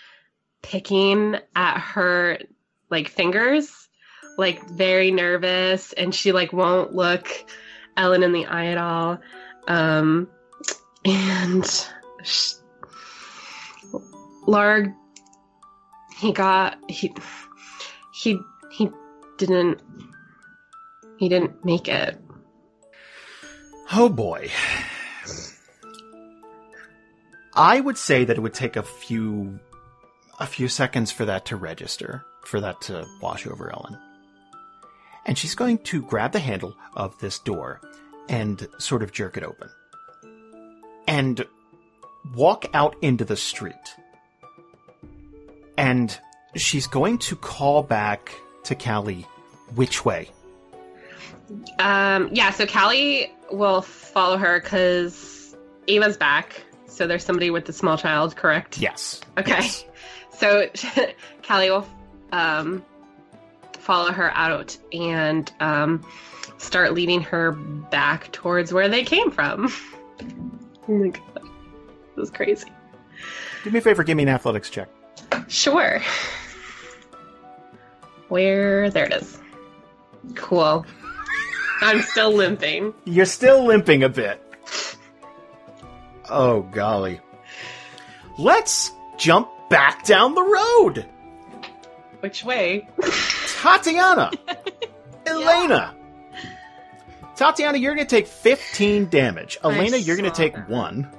[0.61, 2.37] picking at her
[2.91, 3.89] like fingers,
[4.37, 7.29] like very nervous, and she like won't look
[7.95, 9.19] Ellen in the eye at all.
[9.67, 10.29] Um,
[11.03, 11.65] and
[12.23, 12.53] sh-
[14.47, 14.93] Larg,
[16.19, 17.13] he got he
[18.13, 18.39] he
[18.71, 18.89] he
[19.37, 19.81] didn't
[21.17, 22.19] he didn't make it.
[23.91, 24.49] Oh boy.
[27.53, 29.59] I would say that it would take a few
[30.39, 33.97] a few seconds for that to register, for that to wash over Ellen.
[35.25, 37.81] And she's going to grab the handle of this door
[38.29, 39.69] and sort of jerk it open.
[41.07, 41.45] And
[42.35, 43.75] walk out into the street.
[45.77, 46.17] And
[46.55, 48.33] she's going to call back
[48.63, 49.25] to Kallie
[49.75, 50.29] which way?
[51.79, 55.55] Um, yeah, so Kallie will follow her because
[55.87, 56.63] Ava's back.
[56.87, 58.79] So there's somebody with the small child, correct?
[58.79, 59.21] Yes.
[59.37, 59.51] Okay.
[59.51, 59.85] Yes.
[60.37, 60.67] So
[61.41, 61.87] Kallie will
[62.31, 62.85] um,
[63.79, 66.05] follow her out and um,
[66.59, 69.73] start leading her back towards where they came from.
[70.87, 71.49] oh my god.
[72.15, 72.71] This is crazy.
[73.63, 74.89] Do me a favor, give me an athletics check.
[75.47, 76.01] Sure.
[78.29, 78.89] Where?
[78.89, 79.39] There it is.
[80.35, 80.85] Cool.
[81.81, 82.93] I'm still limping.
[83.05, 84.41] You're still limping a bit.
[86.29, 87.21] Oh, golly.
[88.37, 91.05] Let's jump back down the road.
[92.19, 92.87] Which way?
[92.99, 94.33] Tatiyana.
[95.25, 95.95] Elena.
[97.35, 99.57] Tatiyana, you're going to take 15 damage.
[99.63, 100.69] I Elena, you're going to take that.
[100.69, 101.09] one.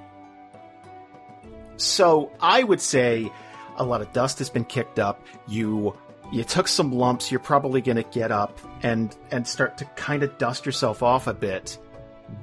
[1.76, 3.30] So I would say
[3.78, 5.24] a lot of dust has been kicked up.
[5.46, 5.96] You
[6.30, 7.30] you took some lumps.
[7.30, 11.26] You're probably going to get up and and start to kind of dust yourself off
[11.26, 11.78] a bit.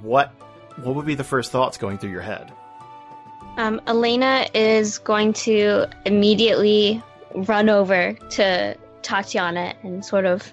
[0.02, 0.34] What
[0.82, 2.52] what would be the first thoughts going through your head?
[3.57, 7.02] Um, Elena is going to immediately
[7.34, 10.52] run over to Tatiyana and sort of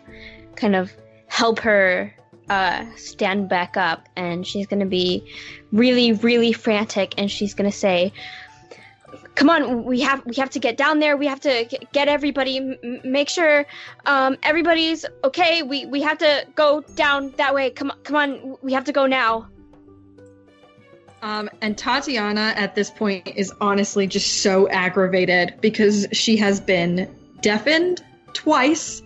[0.55, 0.93] kind of
[1.27, 2.15] help her
[2.49, 4.09] uh, stand back up.
[4.15, 5.27] And she's going to be
[5.73, 7.15] really, really frantic.
[7.19, 8.13] And she's going to say,
[9.35, 11.17] Come on, we have we have to get down there.
[11.17, 12.59] We have to g- get everybody.
[12.59, 13.65] M- m- make sure
[14.05, 15.63] um, everybody's okay.
[15.63, 17.71] We we have to go down that way.
[17.71, 18.57] Come on, come on.
[18.63, 19.49] We have to go now.
[21.23, 27.09] Um, and Tatiyana at this point is honestly just so aggravated because she has been
[27.41, 28.03] deafened
[28.35, 29.03] twice.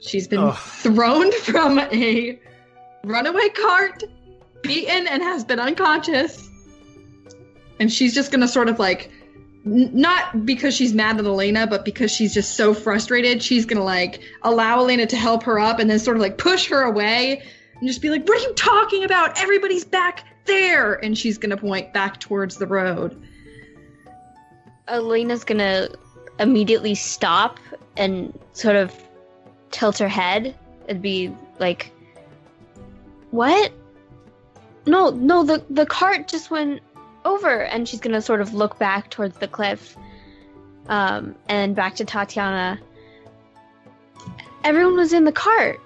[0.00, 0.56] She's been Ugh.
[0.56, 2.40] thrown from a
[3.04, 4.04] runaway cart,
[4.62, 6.48] beaten, and has been unconscious.
[7.80, 9.19] And she's just gonna sort of like, n-
[9.64, 14.20] not because she's mad at Elena, but because she's just so frustrated, she's gonna like
[14.42, 17.42] allow Elena to help her up and then sort of like push her away
[17.78, 19.38] and just be like, What are you talking about?
[19.38, 20.94] Everybody's back there.
[20.94, 23.20] And she's gonna point back towards the road.
[24.88, 25.88] Elena's gonna
[26.38, 27.58] immediately stop
[27.96, 28.94] and sort of
[29.70, 30.56] tilt her head
[30.88, 31.92] and be like,
[33.30, 33.72] "What?
[34.86, 35.44] No, no.
[35.44, 36.80] The the cart just went
[37.24, 39.96] over." And she's gonna sort of look back towards the cliff,
[40.88, 42.78] um, and back to Tatiyana.
[44.64, 45.80] Everyone was in the cart.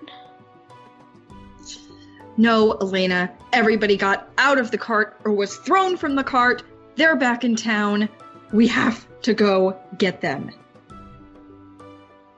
[2.37, 6.63] No, Elena, everybody got out of the cart or was thrown from the cart.
[6.97, 8.09] They're back in town.
[8.53, 10.51] We have to go get them.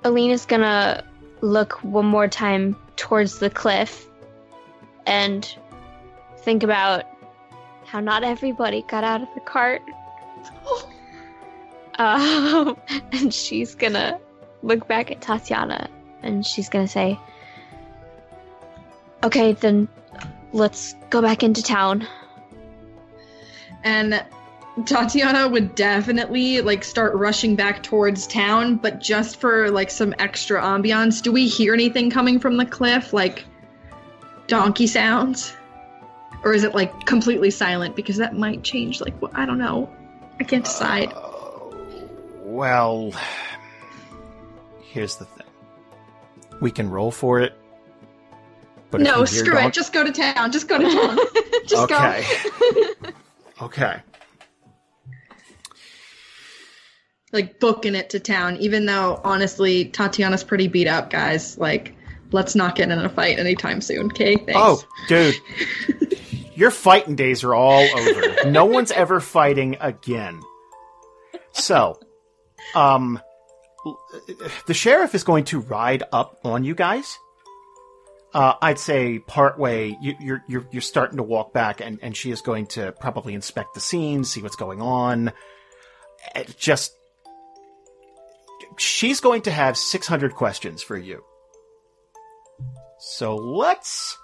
[0.05, 1.03] elena's gonna
[1.41, 4.07] look one more time towards the cliff
[5.07, 5.57] and
[6.39, 7.05] think about
[7.87, 9.83] how not everybody got out of the cart.
[11.99, 12.77] um,
[13.13, 14.19] and she's gonna
[14.63, 15.89] look back at Tatiyana
[16.23, 17.19] and she's gonna say,
[19.23, 19.89] Okay, then
[20.53, 22.07] let's go back into town.
[23.83, 24.25] And
[24.81, 30.61] Tatiyana would definitely like start rushing back towards town, but just for like some extra
[30.61, 31.23] ambiance.
[31.23, 33.45] Do we hear anything coming from the cliff, like
[34.49, 35.55] donkey sounds?
[36.45, 37.97] Or is it like completely silent?
[37.97, 39.91] Because that might change, like, wh- I don't know.
[40.39, 41.13] I can't decide.
[41.13, 41.75] Uh,
[42.45, 43.13] well,
[44.81, 45.47] here's the thing.
[46.61, 47.55] We can roll for it.
[48.91, 49.75] But no, screw donk- it.
[49.75, 50.53] Just go to town.
[50.53, 51.19] Just go to town.
[51.67, 52.25] just okay.
[53.03, 53.11] go.
[53.67, 54.01] okay.
[57.33, 61.59] like booking it to town, even though honestly, Tatiyana's pretty beat up, guys.
[61.59, 61.95] Like,
[62.33, 64.37] let's not get in a fight anytime soon, okay?
[64.37, 64.53] Thanks.
[64.55, 65.35] Oh, dude.
[66.55, 68.51] Your fighting days are all over.
[68.51, 70.41] no one's ever fighting again.
[71.53, 72.01] So,
[72.75, 73.21] um,
[74.67, 77.19] the sheriff is going to ride up on you guys.
[78.35, 82.31] Uh, I'd say partway, you, you're you're you're starting to walk back, and and she
[82.31, 85.33] is going to probably inspect the scene, see what's going on.
[86.35, 86.93] Uh, Just,
[88.77, 91.25] she's going to have 600 questions for you.
[92.99, 94.17] So let's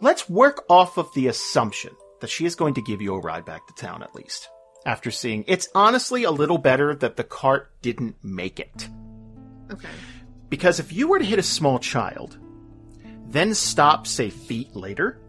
[0.00, 3.44] let's work off of the assumption that she is going to give you a ride
[3.44, 4.48] back to town at least.
[4.86, 8.88] After seeing it's honestly a little better that the cart didn't make it.
[9.70, 9.88] Okay.
[10.48, 12.38] Because if you were to hit a small child,
[13.28, 15.20] then stop, say, feet later,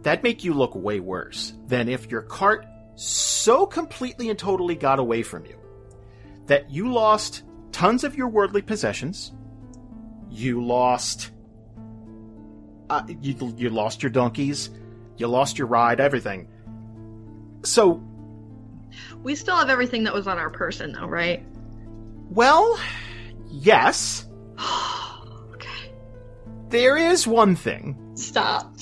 [0.00, 4.98] that'd make you look way worse than if your cart so completely and totally got
[4.98, 5.56] away from you
[6.46, 9.32] that you lost tons of your worldly possessions,
[10.32, 11.30] you lost,
[12.90, 14.70] uh, you, you lost your donkeys,
[15.18, 16.48] you lost your ride, everything.
[17.64, 18.02] So,
[19.22, 21.44] We still have everything that was on our person, though, right?
[22.30, 22.78] well,
[23.50, 24.24] yes,
[25.52, 25.92] okay.
[26.70, 27.98] there is one thing.
[28.14, 28.74] Stop.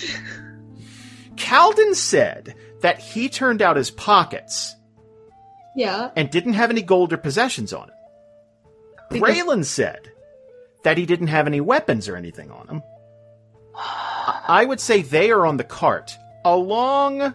[1.35, 4.77] Kalden said that he turned out his pockets
[5.74, 6.10] Yeah.
[6.16, 7.94] and didn't have any gold or possessions on him.
[9.10, 10.10] Because- Braylon said
[10.82, 12.82] that he didn't have any weapons or anything on him.
[13.77, 17.35] I would say they are on the cart, along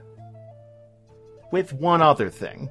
[1.51, 2.69] with one other thing.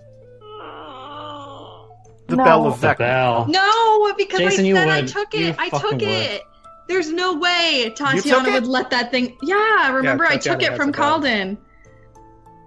[2.26, 2.44] The No.
[2.44, 2.98] Bell of The Vecna.
[2.98, 3.46] bell.
[3.48, 5.08] No, because Jason, I you said I would.
[5.08, 5.56] took You it.
[5.58, 6.08] I fucking took would.
[6.08, 6.42] it.
[6.88, 9.36] There's no way took Tatiyana would let that thing.
[9.42, 10.92] Yeah, remember I took it from.
[10.92, 11.56] Kalden.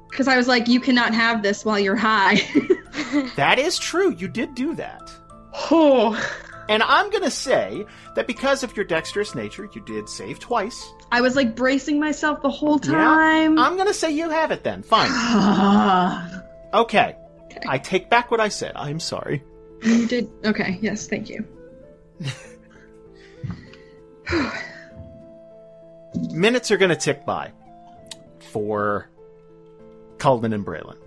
[0.09, 2.39] Because I was like, you cannot have this while you're high.
[3.35, 4.11] That is true.
[4.17, 5.11] You did do that.
[5.71, 6.19] Oh,
[6.69, 7.85] And I'm going to say
[8.15, 10.91] that because of your dexterous nature, you did save twice.
[11.11, 13.57] I was like bracing myself the whole Yeah, time.
[13.57, 14.83] I'm going to say you have it then.
[14.83, 15.11] Fine.
[16.73, 17.15] Okay.
[17.67, 18.73] I take back what I said.
[18.75, 19.41] I'm sorry.
[19.81, 20.29] you did.
[20.45, 20.77] Okay.
[20.81, 21.07] Yes.
[21.07, 21.45] Thank you.
[26.31, 27.51] Minutes are going to tick by
[28.39, 29.09] for
[30.17, 30.97] Kalden and Braylon.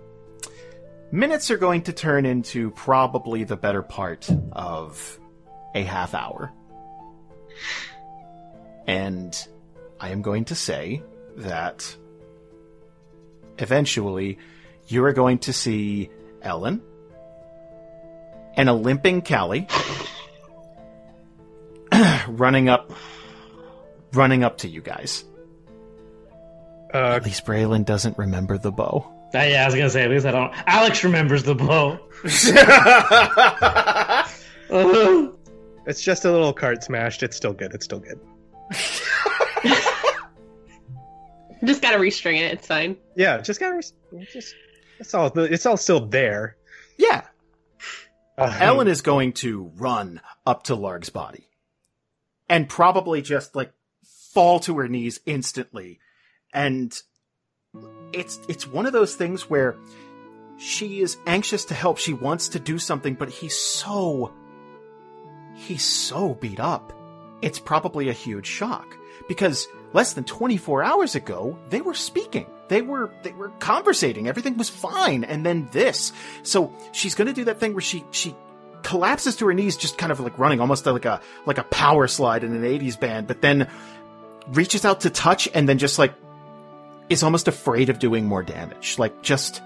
[1.11, 5.19] Minutes are going to turn into probably the better part of
[5.73, 6.51] a half hour.
[8.87, 9.35] And
[9.99, 11.01] I am going to say
[11.37, 11.95] that
[13.57, 14.37] eventually
[14.87, 16.09] you are going to see
[16.41, 16.81] Ellen
[18.55, 19.69] and a limping Kallie
[22.27, 22.91] running up
[24.13, 25.23] running up to you guys.
[26.93, 29.09] Uh, At least Braylon doesn't remember the bow.
[29.33, 30.51] Uh, yeah, I was gonna say at least I don't.
[30.67, 31.97] Alex remembers the bow.
[35.85, 37.23] It's just a little cart smashed.
[37.23, 37.73] It's still good.
[37.73, 38.19] It's still good.
[41.63, 42.53] just gotta restring it.
[42.53, 42.97] It's fine.
[43.15, 43.75] Yeah, just gotta.
[43.75, 43.93] res-
[44.31, 44.55] Just
[44.99, 45.27] it's all.
[45.37, 46.55] It's all still there.
[46.97, 47.21] yeah,
[48.37, 51.47] Uh, Ellen is going to run up to Larg's body
[52.49, 53.71] and probably just like
[54.33, 55.99] fall to her knees instantly.
[56.53, 56.97] And
[58.13, 59.75] it's it's one of those things where
[60.59, 61.97] she is anxious to help.
[61.97, 64.31] She wants to do something, but he's so
[65.67, 66.93] he's so beat up.
[67.41, 68.97] It's probably a huge shock
[69.27, 72.47] because less than 24 hours ago they were speaking.
[72.67, 74.27] They were they were conversating.
[74.27, 76.13] Everything was fine and then this.
[76.43, 78.35] So she's going to do that thing where she she
[78.83, 82.07] collapses to her knees just kind of like running almost like a like a power
[82.07, 83.67] slide in an 80s band, but then
[84.47, 86.13] reaches out to touch and then just like
[87.09, 88.97] is almost afraid of doing more damage.
[88.97, 89.61] Like just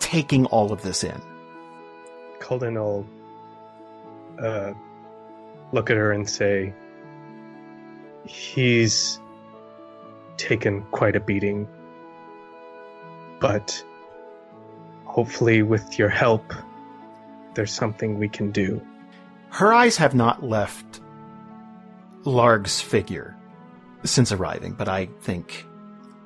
[0.00, 1.20] taking all of this in.
[2.40, 3.06] Kalden will
[4.38, 4.72] uh,
[5.72, 6.72] look at her and say,
[8.26, 9.20] He's
[10.36, 11.68] taken quite a beating,
[13.40, 13.84] but
[15.04, 16.52] hopefully, with your help,
[17.54, 18.80] there's something we can do.
[19.50, 21.00] Her eyes have not left
[22.24, 23.36] Larg's figure
[24.04, 25.64] since arriving, but I think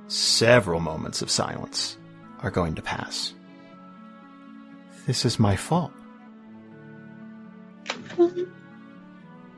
[0.07, 1.99] several moments of silence
[2.41, 3.35] are going to pass.
[5.07, 5.93] This is my fault.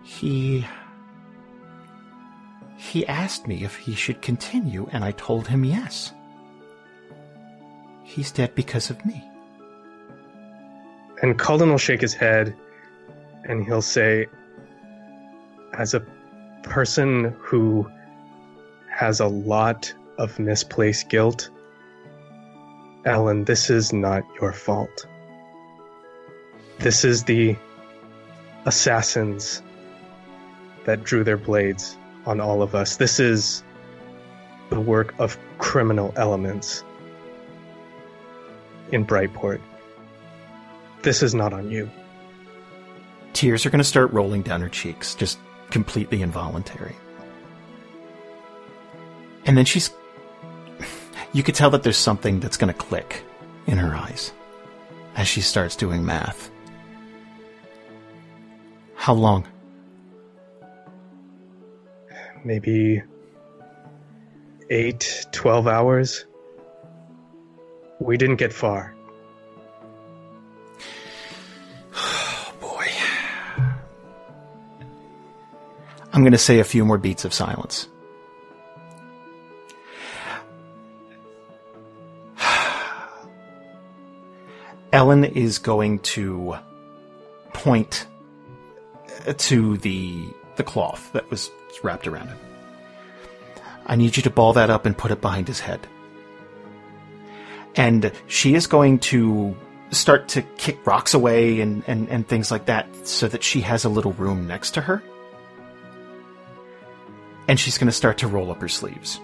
[0.03, 0.67] He.
[2.77, 6.13] He asked me if he should continue, and I told him yes.
[8.03, 9.25] He's dead because of me.
[11.23, 12.57] And Kalden will shake his head
[13.45, 14.27] and he'll say,
[15.75, 16.05] As a
[16.63, 17.89] person who
[18.89, 21.51] has a lot of misplaced guilt,
[23.05, 25.07] Alan, this is not your fault.
[26.79, 27.57] This is the
[28.67, 29.63] assassins
[30.85, 31.97] that drew their blades
[32.27, 32.97] on all of us.
[32.97, 33.63] This is
[34.71, 36.85] the work of criminal elements
[38.93, 39.61] in Brightport.
[41.03, 41.91] This is not on you.
[43.33, 45.39] Tears are going to start rolling down her cheeks, just
[45.71, 46.97] completely involuntary.
[49.47, 49.91] And then she's.
[51.33, 53.23] You could tell that there's something that's going to click
[53.67, 54.33] in her eyes
[55.15, 56.51] as she starts doing math.
[59.01, 59.47] How long?
[62.45, 63.03] maybe
[64.69, 66.27] eight, twelve hours.
[67.99, 68.95] We didn't get far.
[71.95, 72.87] Oh boy.
[76.13, 77.89] I'm going to say a few more beats of silence.
[84.93, 86.57] Ellen is going to
[87.55, 88.07] point
[89.39, 90.27] to the
[90.57, 91.51] the cloth that was
[91.83, 92.39] wrapped around him.
[93.87, 95.87] I need you to ball that up and put it behind his head.
[97.77, 99.57] And she is going to
[99.91, 103.85] start to kick rocks away and, and, and things like that so that she has
[103.85, 105.03] a little room next to her.
[107.49, 109.19] And she's going to start to roll up her sleeves.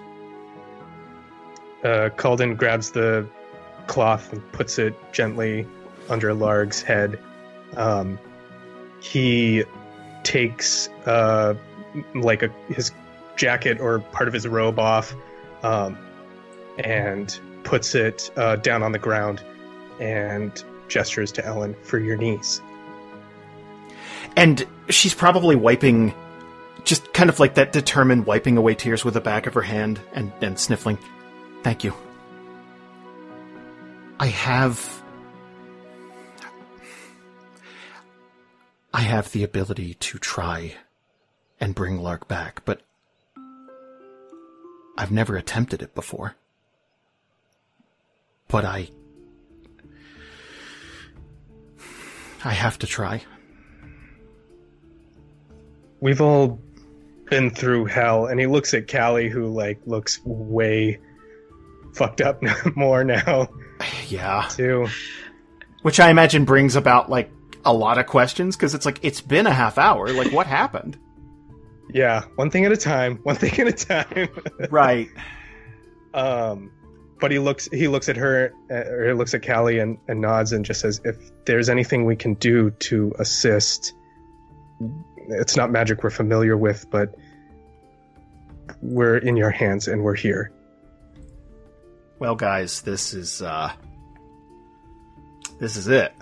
[1.84, 3.28] Uh, Kalden grabs the
[3.86, 5.66] cloth and puts it gently
[6.08, 7.20] under Larg's head.
[7.76, 8.18] Um,
[9.00, 9.64] he
[10.24, 11.54] takes uh,
[12.14, 12.92] like a, his
[13.36, 15.14] jacket or part of his robe off
[15.62, 15.98] um,
[16.78, 19.42] and puts it uh, down on the ground
[20.00, 22.60] and gestures to Ellen for your knees.
[24.36, 26.14] And she's probably wiping,
[26.84, 30.00] just kind of like that determined wiping away tears with the back of her hand
[30.12, 30.98] and, and sniffling.
[31.62, 31.94] Thank you.
[34.20, 35.02] I have.
[38.96, 40.76] I have the ability to try
[41.60, 42.80] and bring Larg back, but
[44.96, 46.34] I've never attempted it before.
[48.48, 48.88] But I.
[52.42, 53.22] I have to try.
[56.00, 56.58] We've all
[57.28, 60.98] been through hell, and he looks at Kallie, who like looks way
[61.92, 62.42] fucked up
[62.74, 63.50] more now
[64.08, 64.48] Yeah.
[64.48, 64.88] too.
[65.82, 67.30] Which I imagine brings about like
[67.66, 70.08] a lot of questions because it's like it's been a half hour.
[70.08, 70.98] Like what happened?
[71.88, 73.20] Yeah, one thing at a time.
[73.22, 74.28] One thing at a time.
[74.70, 75.08] Right.
[76.12, 76.72] um,
[77.20, 80.20] but he looks he looks at her uh, or he looks at Kallie and, and
[80.20, 83.94] nods and just says, "If there's anything we can do to assist,
[85.28, 87.14] it's not magic we're familiar with, but
[88.82, 90.50] we're in your hands and we're here."
[92.18, 93.72] Well, guys, this is uh
[95.60, 96.12] this is it.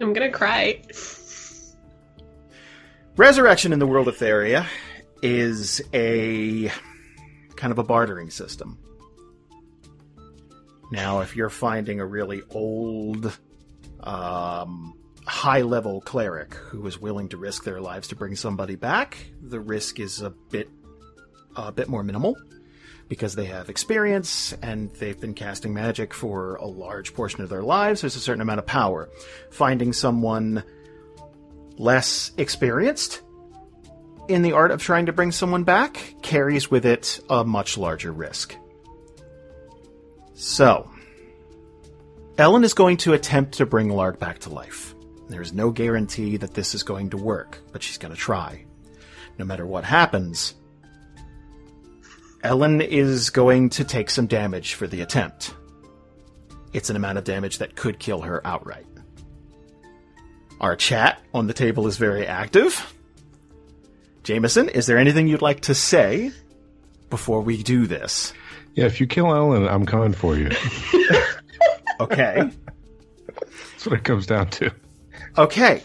[0.00, 0.82] I'm gonna cry.
[3.16, 4.66] Resurrection in the world of Theria
[5.22, 6.70] is a
[7.56, 8.78] kind of a bartering system.
[10.90, 13.38] Now, if you're finding a really old,
[14.00, 14.94] um,
[15.26, 19.60] high level cleric who is willing to risk their lives to bring somebody back, the
[19.60, 20.68] risk is a bit
[21.56, 22.36] a bit more minimal
[23.10, 27.60] because they have experience and they've been casting magic for a large portion of their
[27.60, 28.00] lives.
[28.00, 29.10] There's a certain amount of power.
[29.50, 30.62] Finding someone
[31.76, 33.20] less experienced
[34.28, 38.12] in the art of trying to bring someone back carries with it a much larger
[38.12, 38.54] risk.
[40.34, 40.88] So,
[42.38, 44.94] Ellen is going to attempt to bring Larg back to life.
[45.28, 48.64] There's no guarantee that this is going to work, but she's going to try.
[49.36, 50.54] no matter what happens,
[52.42, 55.54] Ellen is going to take some damage for the attempt.
[56.72, 58.86] It's an amount of damage that could kill her outright.
[60.60, 62.94] Our chat on the table is very active.
[64.22, 66.30] Jamieson, is there anything you'd like to say
[67.08, 68.32] before we do this?
[68.74, 70.50] Yeah, if you kill Ellen, I'm coming for you.
[72.00, 72.50] Okay.
[73.26, 74.72] That's what it comes down to.
[75.36, 75.82] Okay.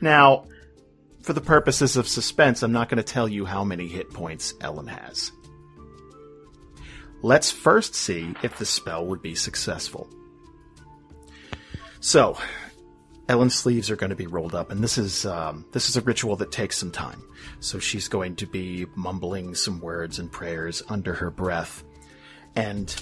[0.00, 0.46] Now,
[1.20, 4.54] for the purposes of suspense, I'm not going to tell you how many hit points
[4.62, 5.30] Ellen has.
[7.22, 10.08] Let's first see if the spell would be successful.
[12.00, 12.38] So,
[13.28, 16.00] Ellen's sleeves are going to be rolled up, and this is um, this is a
[16.00, 17.22] ritual that takes some time.
[17.60, 21.84] So she's going to be mumbling some words and prayers under her breath,
[22.56, 22.92] and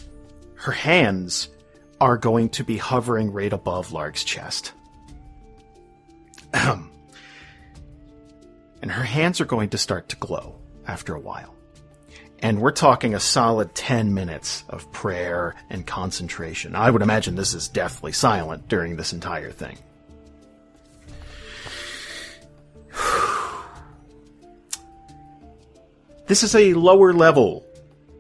[0.57, 1.49] her hands
[2.01, 4.73] are going to be hovering right above Larg's chest.
[8.81, 10.55] And her hands are going to start to glow
[10.86, 11.57] after a while.
[12.40, 16.77] And we're talking a solid 10 minutes of prayer and concentration.
[16.77, 19.78] I would imagine this is deathly silent during this entire thing.
[26.27, 27.65] This is a lower level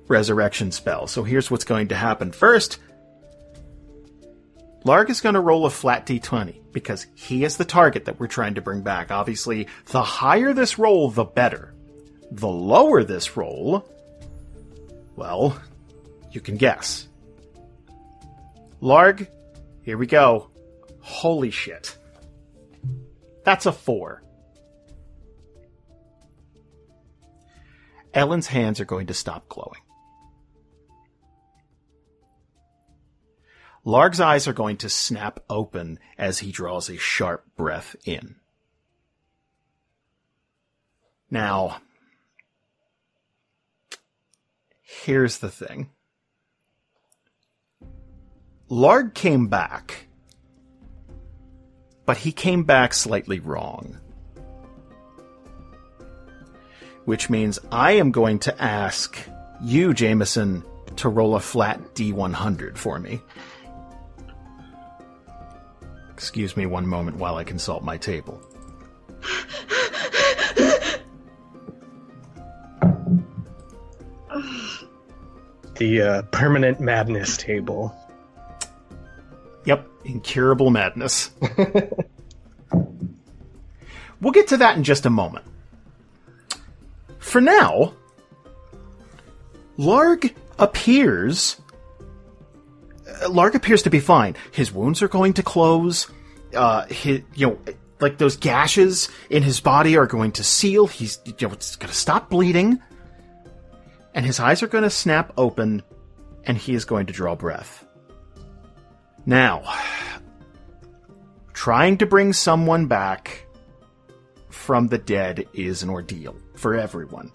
[0.08, 2.32] resurrection spell, so here's what's going to happen.
[2.32, 2.78] First,
[4.84, 8.26] Larg is going to roll a flat d20 because he is the target that we're
[8.26, 9.10] trying to bring back.
[9.10, 11.74] Obviously, the higher this roll, the better.
[12.30, 13.86] The lower this roll,
[15.18, 15.60] well,
[16.30, 17.08] you can guess.
[18.80, 19.26] Larg,
[19.82, 20.50] here we go.
[21.00, 21.98] Holy shit.
[23.44, 24.22] That's a four.
[28.14, 29.80] Ellen's hands are going to stop glowing.
[33.84, 38.36] Larg's eyes are going to snap open as he draws a sharp breath in.
[41.28, 41.80] Now,
[44.88, 45.90] here's the thing.
[48.70, 50.06] Larg came back,
[52.06, 53.98] but he came back slightly wrong.
[57.04, 59.18] Which means I am going to ask
[59.62, 60.64] you, Jamieson,
[60.96, 63.20] to roll a flat D100 for me.
[66.12, 68.42] Excuse me one moment while I consult my table.
[75.78, 77.94] The uh, permanent madness table.
[79.64, 81.30] Yep, incurable madness.
[84.20, 85.44] we'll get to that in just a moment.
[87.18, 87.94] For now,
[89.78, 91.60] Larg appears.
[93.06, 94.34] uh, Larg appears to be fine.
[94.50, 96.08] His wounds are going to close.
[96.54, 97.58] Uh, his, you know,
[98.00, 100.86] like those gashes in his body are going to seal.
[100.86, 102.80] He's, you know, it's going to stop bleeding.
[104.14, 105.82] And his eyes are going to snap open,
[106.44, 107.86] and he is going to draw breath.
[109.26, 109.62] Now,
[111.52, 113.46] trying to bring someone back
[114.48, 117.32] from the dead is an ordeal for everyone.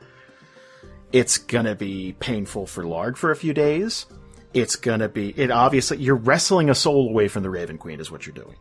[1.12, 4.08] It's gonna be painful for Larg for a few days.
[4.54, 8.10] It's gonna be, it obviously, you're wrestling a soul away from the Raven Queen, is
[8.10, 8.56] what you're doing.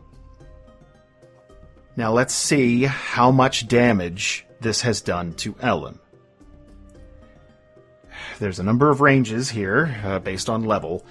[1.97, 5.99] Now let's see how much damage this has done to Ellen.
[8.43, 11.07] There's a number of ranges here, uh, based on level,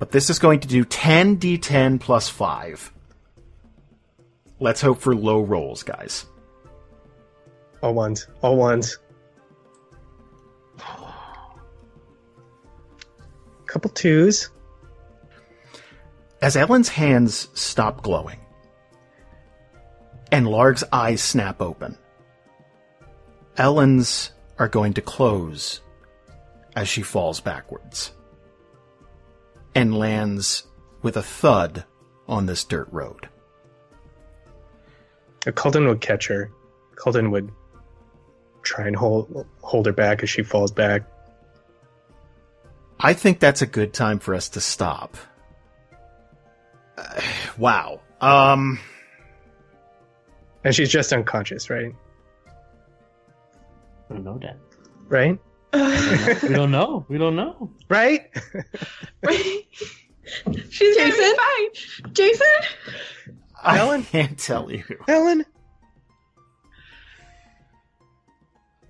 [0.00, 2.92] but this is going to do 10d10 plus 5.
[4.58, 6.26] Let's hope for low rolls, guys.
[7.84, 8.26] All ones.
[8.42, 8.98] All ones.
[13.66, 14.50] Couple twos.
[16.42, 18.40] As Ellen's hands stop glowing,
[20.32, 21.96] and Larg's eyes snap open,
[23.56, 25.80] Ellen's are going to close
[26.76, 28.12] as she falls backwards
[29.74, 30.64] and lands
[31.02, 31.84] with a thud
[32.28, 33.28] on this dirt road.
[35.40, 36.50] Kalden would catch her.
[36.96, 37.50] Kalden would
[38.62, 41.02] try and hold hold her back as she falls back.
[42.98, 45.16] I think that's a good time for us to stop.
[46.98, 47.20] Uh,
[47.58, 48.00] wow.
[48.20, 48.78] Um,
[50.64, 51.94] And she's just unconscious, right?
[54.10, 54.56] I don't know that.
[55.08, 55.38] Right?
[56.42, 57.04] We don't know.
[57.08, 57.70] We don't know.
[57.88, 58.30] Right?
[60.70, 61.36] She's gonna be Jason?
[61.36, 62.12] fine.
[62.12, 62.46] Jason?
[63.62, 64.02] I Ellen?
[64.04, 64.84] can't tell you.
[65.08, 65.44] Ellen?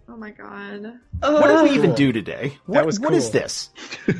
[0.08, 0.98] Oh my god.
[1.20, 1.74] What did we oh.
[1.74, 1.96] even Cool.
[1.96, 2.56] do today?
[2.66, 3.32] What, That was what is cool.
[3.32, 3.70] this?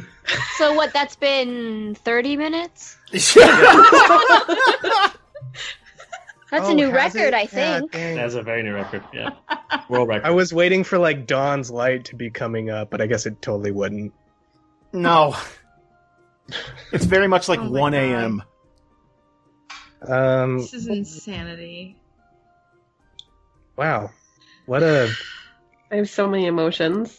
[0.56, 0.92] So what?
[0.92, 2.96] That's been thirty minutes.
[6.50, 7.34] Has That's Oh, a new record, it?
[7.34, 7.90] I think.
[7.92, 8.16] dang.
[8.16, 9.02] That's a very new record.
[9.12, 9.30] Yeah,
[9.88, 10.26] world record.
[10.26, 13.42] I was waiting for like Dawn's Light to be coming up, but I guess it
[13.42, 14.12] totally wouldn't.
[14.92, 15.36] No.
[16.92, 18.40] It's very much like Oh 1 a.m.
[20.06, 21.96] Um, This is insanity.
[23.76, 24.10] wow,
[24.66, 25.10] what a
[25.90, 27.18] I have so many emotions.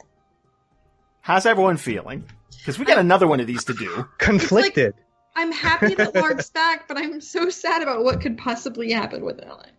[1.19, 2.23] How's everyone feeling?
[2.57, 4.07] Because we got another one of these to do.
[4.17, 4.93] conflicted.
[5.37, 9.39] I'm happy that Larg's back, but I'm so sad about what could possibly happen with
[9.41, 9.69] Ellen.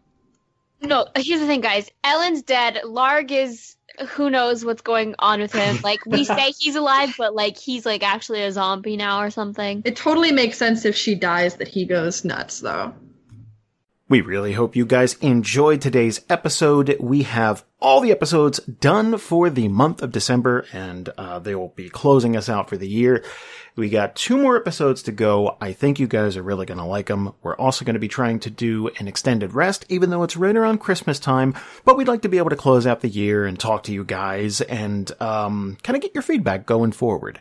[0.80, 1.90] No, here's the thing, guys.
[2.04, 2.80] Ellen's dead.
[2.84, 3.74] Larg is
[4.10, 5.80] who knows what's going on with him.
[5.82, 9.82] Like we say he's alive, but like he's like actually a zombie now or something.
[9.84, 12.94] It totally makes sense if she dies that he goes nuts, though.
[14.08, 16.96] We really hope you guys enjoyed today's episode.
[16.98, 21.74] We have all the episodes done for the month of December, and uh, they will
[21.76, 23.22] be closing us out for the year.
[23.78, 25.56] We got two more episodes to go.
[25.60, 27.32] I think you guys are really going to like them.
[27.44, 30.56] We're also going to be trying to do an extended rest, even though it's right
[30.56, 31.54] around Christmas time.
[31.84, 34.02] But we'd like to be able to close out the year and talk to you
[34.02, 37.40] guys and um, kind of get your feedback going forward.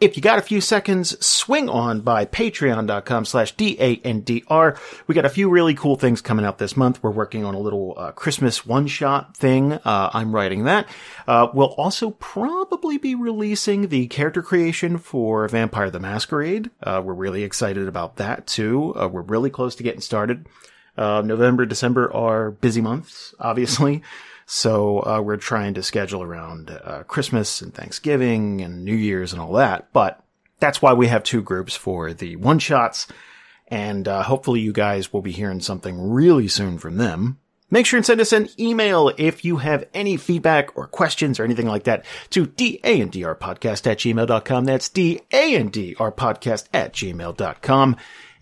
[0.00, 4.78] If you got a few seconds, swing on by patreon.com slash D-A-N-D-R.
[5.06, 7.02] We got a few really cool things coming out this month.
[7.02, 9.74] We're working on a little uh, Christmas one-shot thing.
[9.74, 10.88] Uh, I'm writing that.
[11.28, 16.70] Uh, we'll also probably be releasing the character creation for Vampire the Masquerade.
[16.82, 18.94] Uh, we're really excited about that too.
[18.96, 20.46] Uh, we're really close to getting started.
[20.96, 24.02] Uh, November, December are busy months, obviously.
[24.52, 29.40] So uh, we're trying to schedule around uh, Christmas and Thanksgiving and New Year's and
[29.40, 29.92] all that.
[29.92, 30.24] But
[30.58, 33.06] that's why we have two groups for the one shots.
[33.68, 37.38] And uh, hopefully you guys will be hearing something really soon from them.
[37.70, 41.44] Make sure and send us an email if you have any feedback or questions or
[41.44, 44.64] anything like that to dandrpodcast at gmail.com.
[44.64, 47.96] That's dandrpodcast at gmail.com.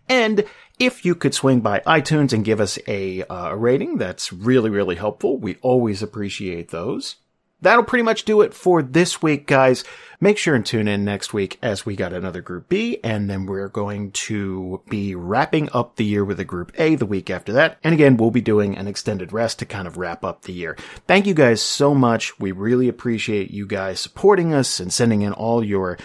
[0.08, 0.44] And
[0.78, 4.96] if you could swing by iTunes and give us a uh, rating, that's really, really
[4.96, 5.36] helpful.
[5.36, 7.16] We always appreciate those.
[7.60, 9.82] That'll pretty much do it for this week, guys.
[10.20, 13.46] Make sure and tune in next week as we got another Group B, and then
[13.46, 17.52] we're going to be wrapping up the year with a Group A the week after
[17.54, 17.78] that.
[17.82, 20.76] And again, we'll be doing an extended rest to kind of wrap up the year.
[21.08, 22.38] Thank you guys so much.
[22.38, 25.98] We really appreciate you guys supporting us and sending in all your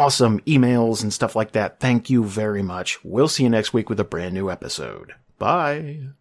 [0.00, 1.78] awesome emails and stuff like that.
[1.80, 2.98] Thank you very much.
[3.04, 5.14] We'll see you next week with a brand new episode.
[5.38, 6.19] Bye.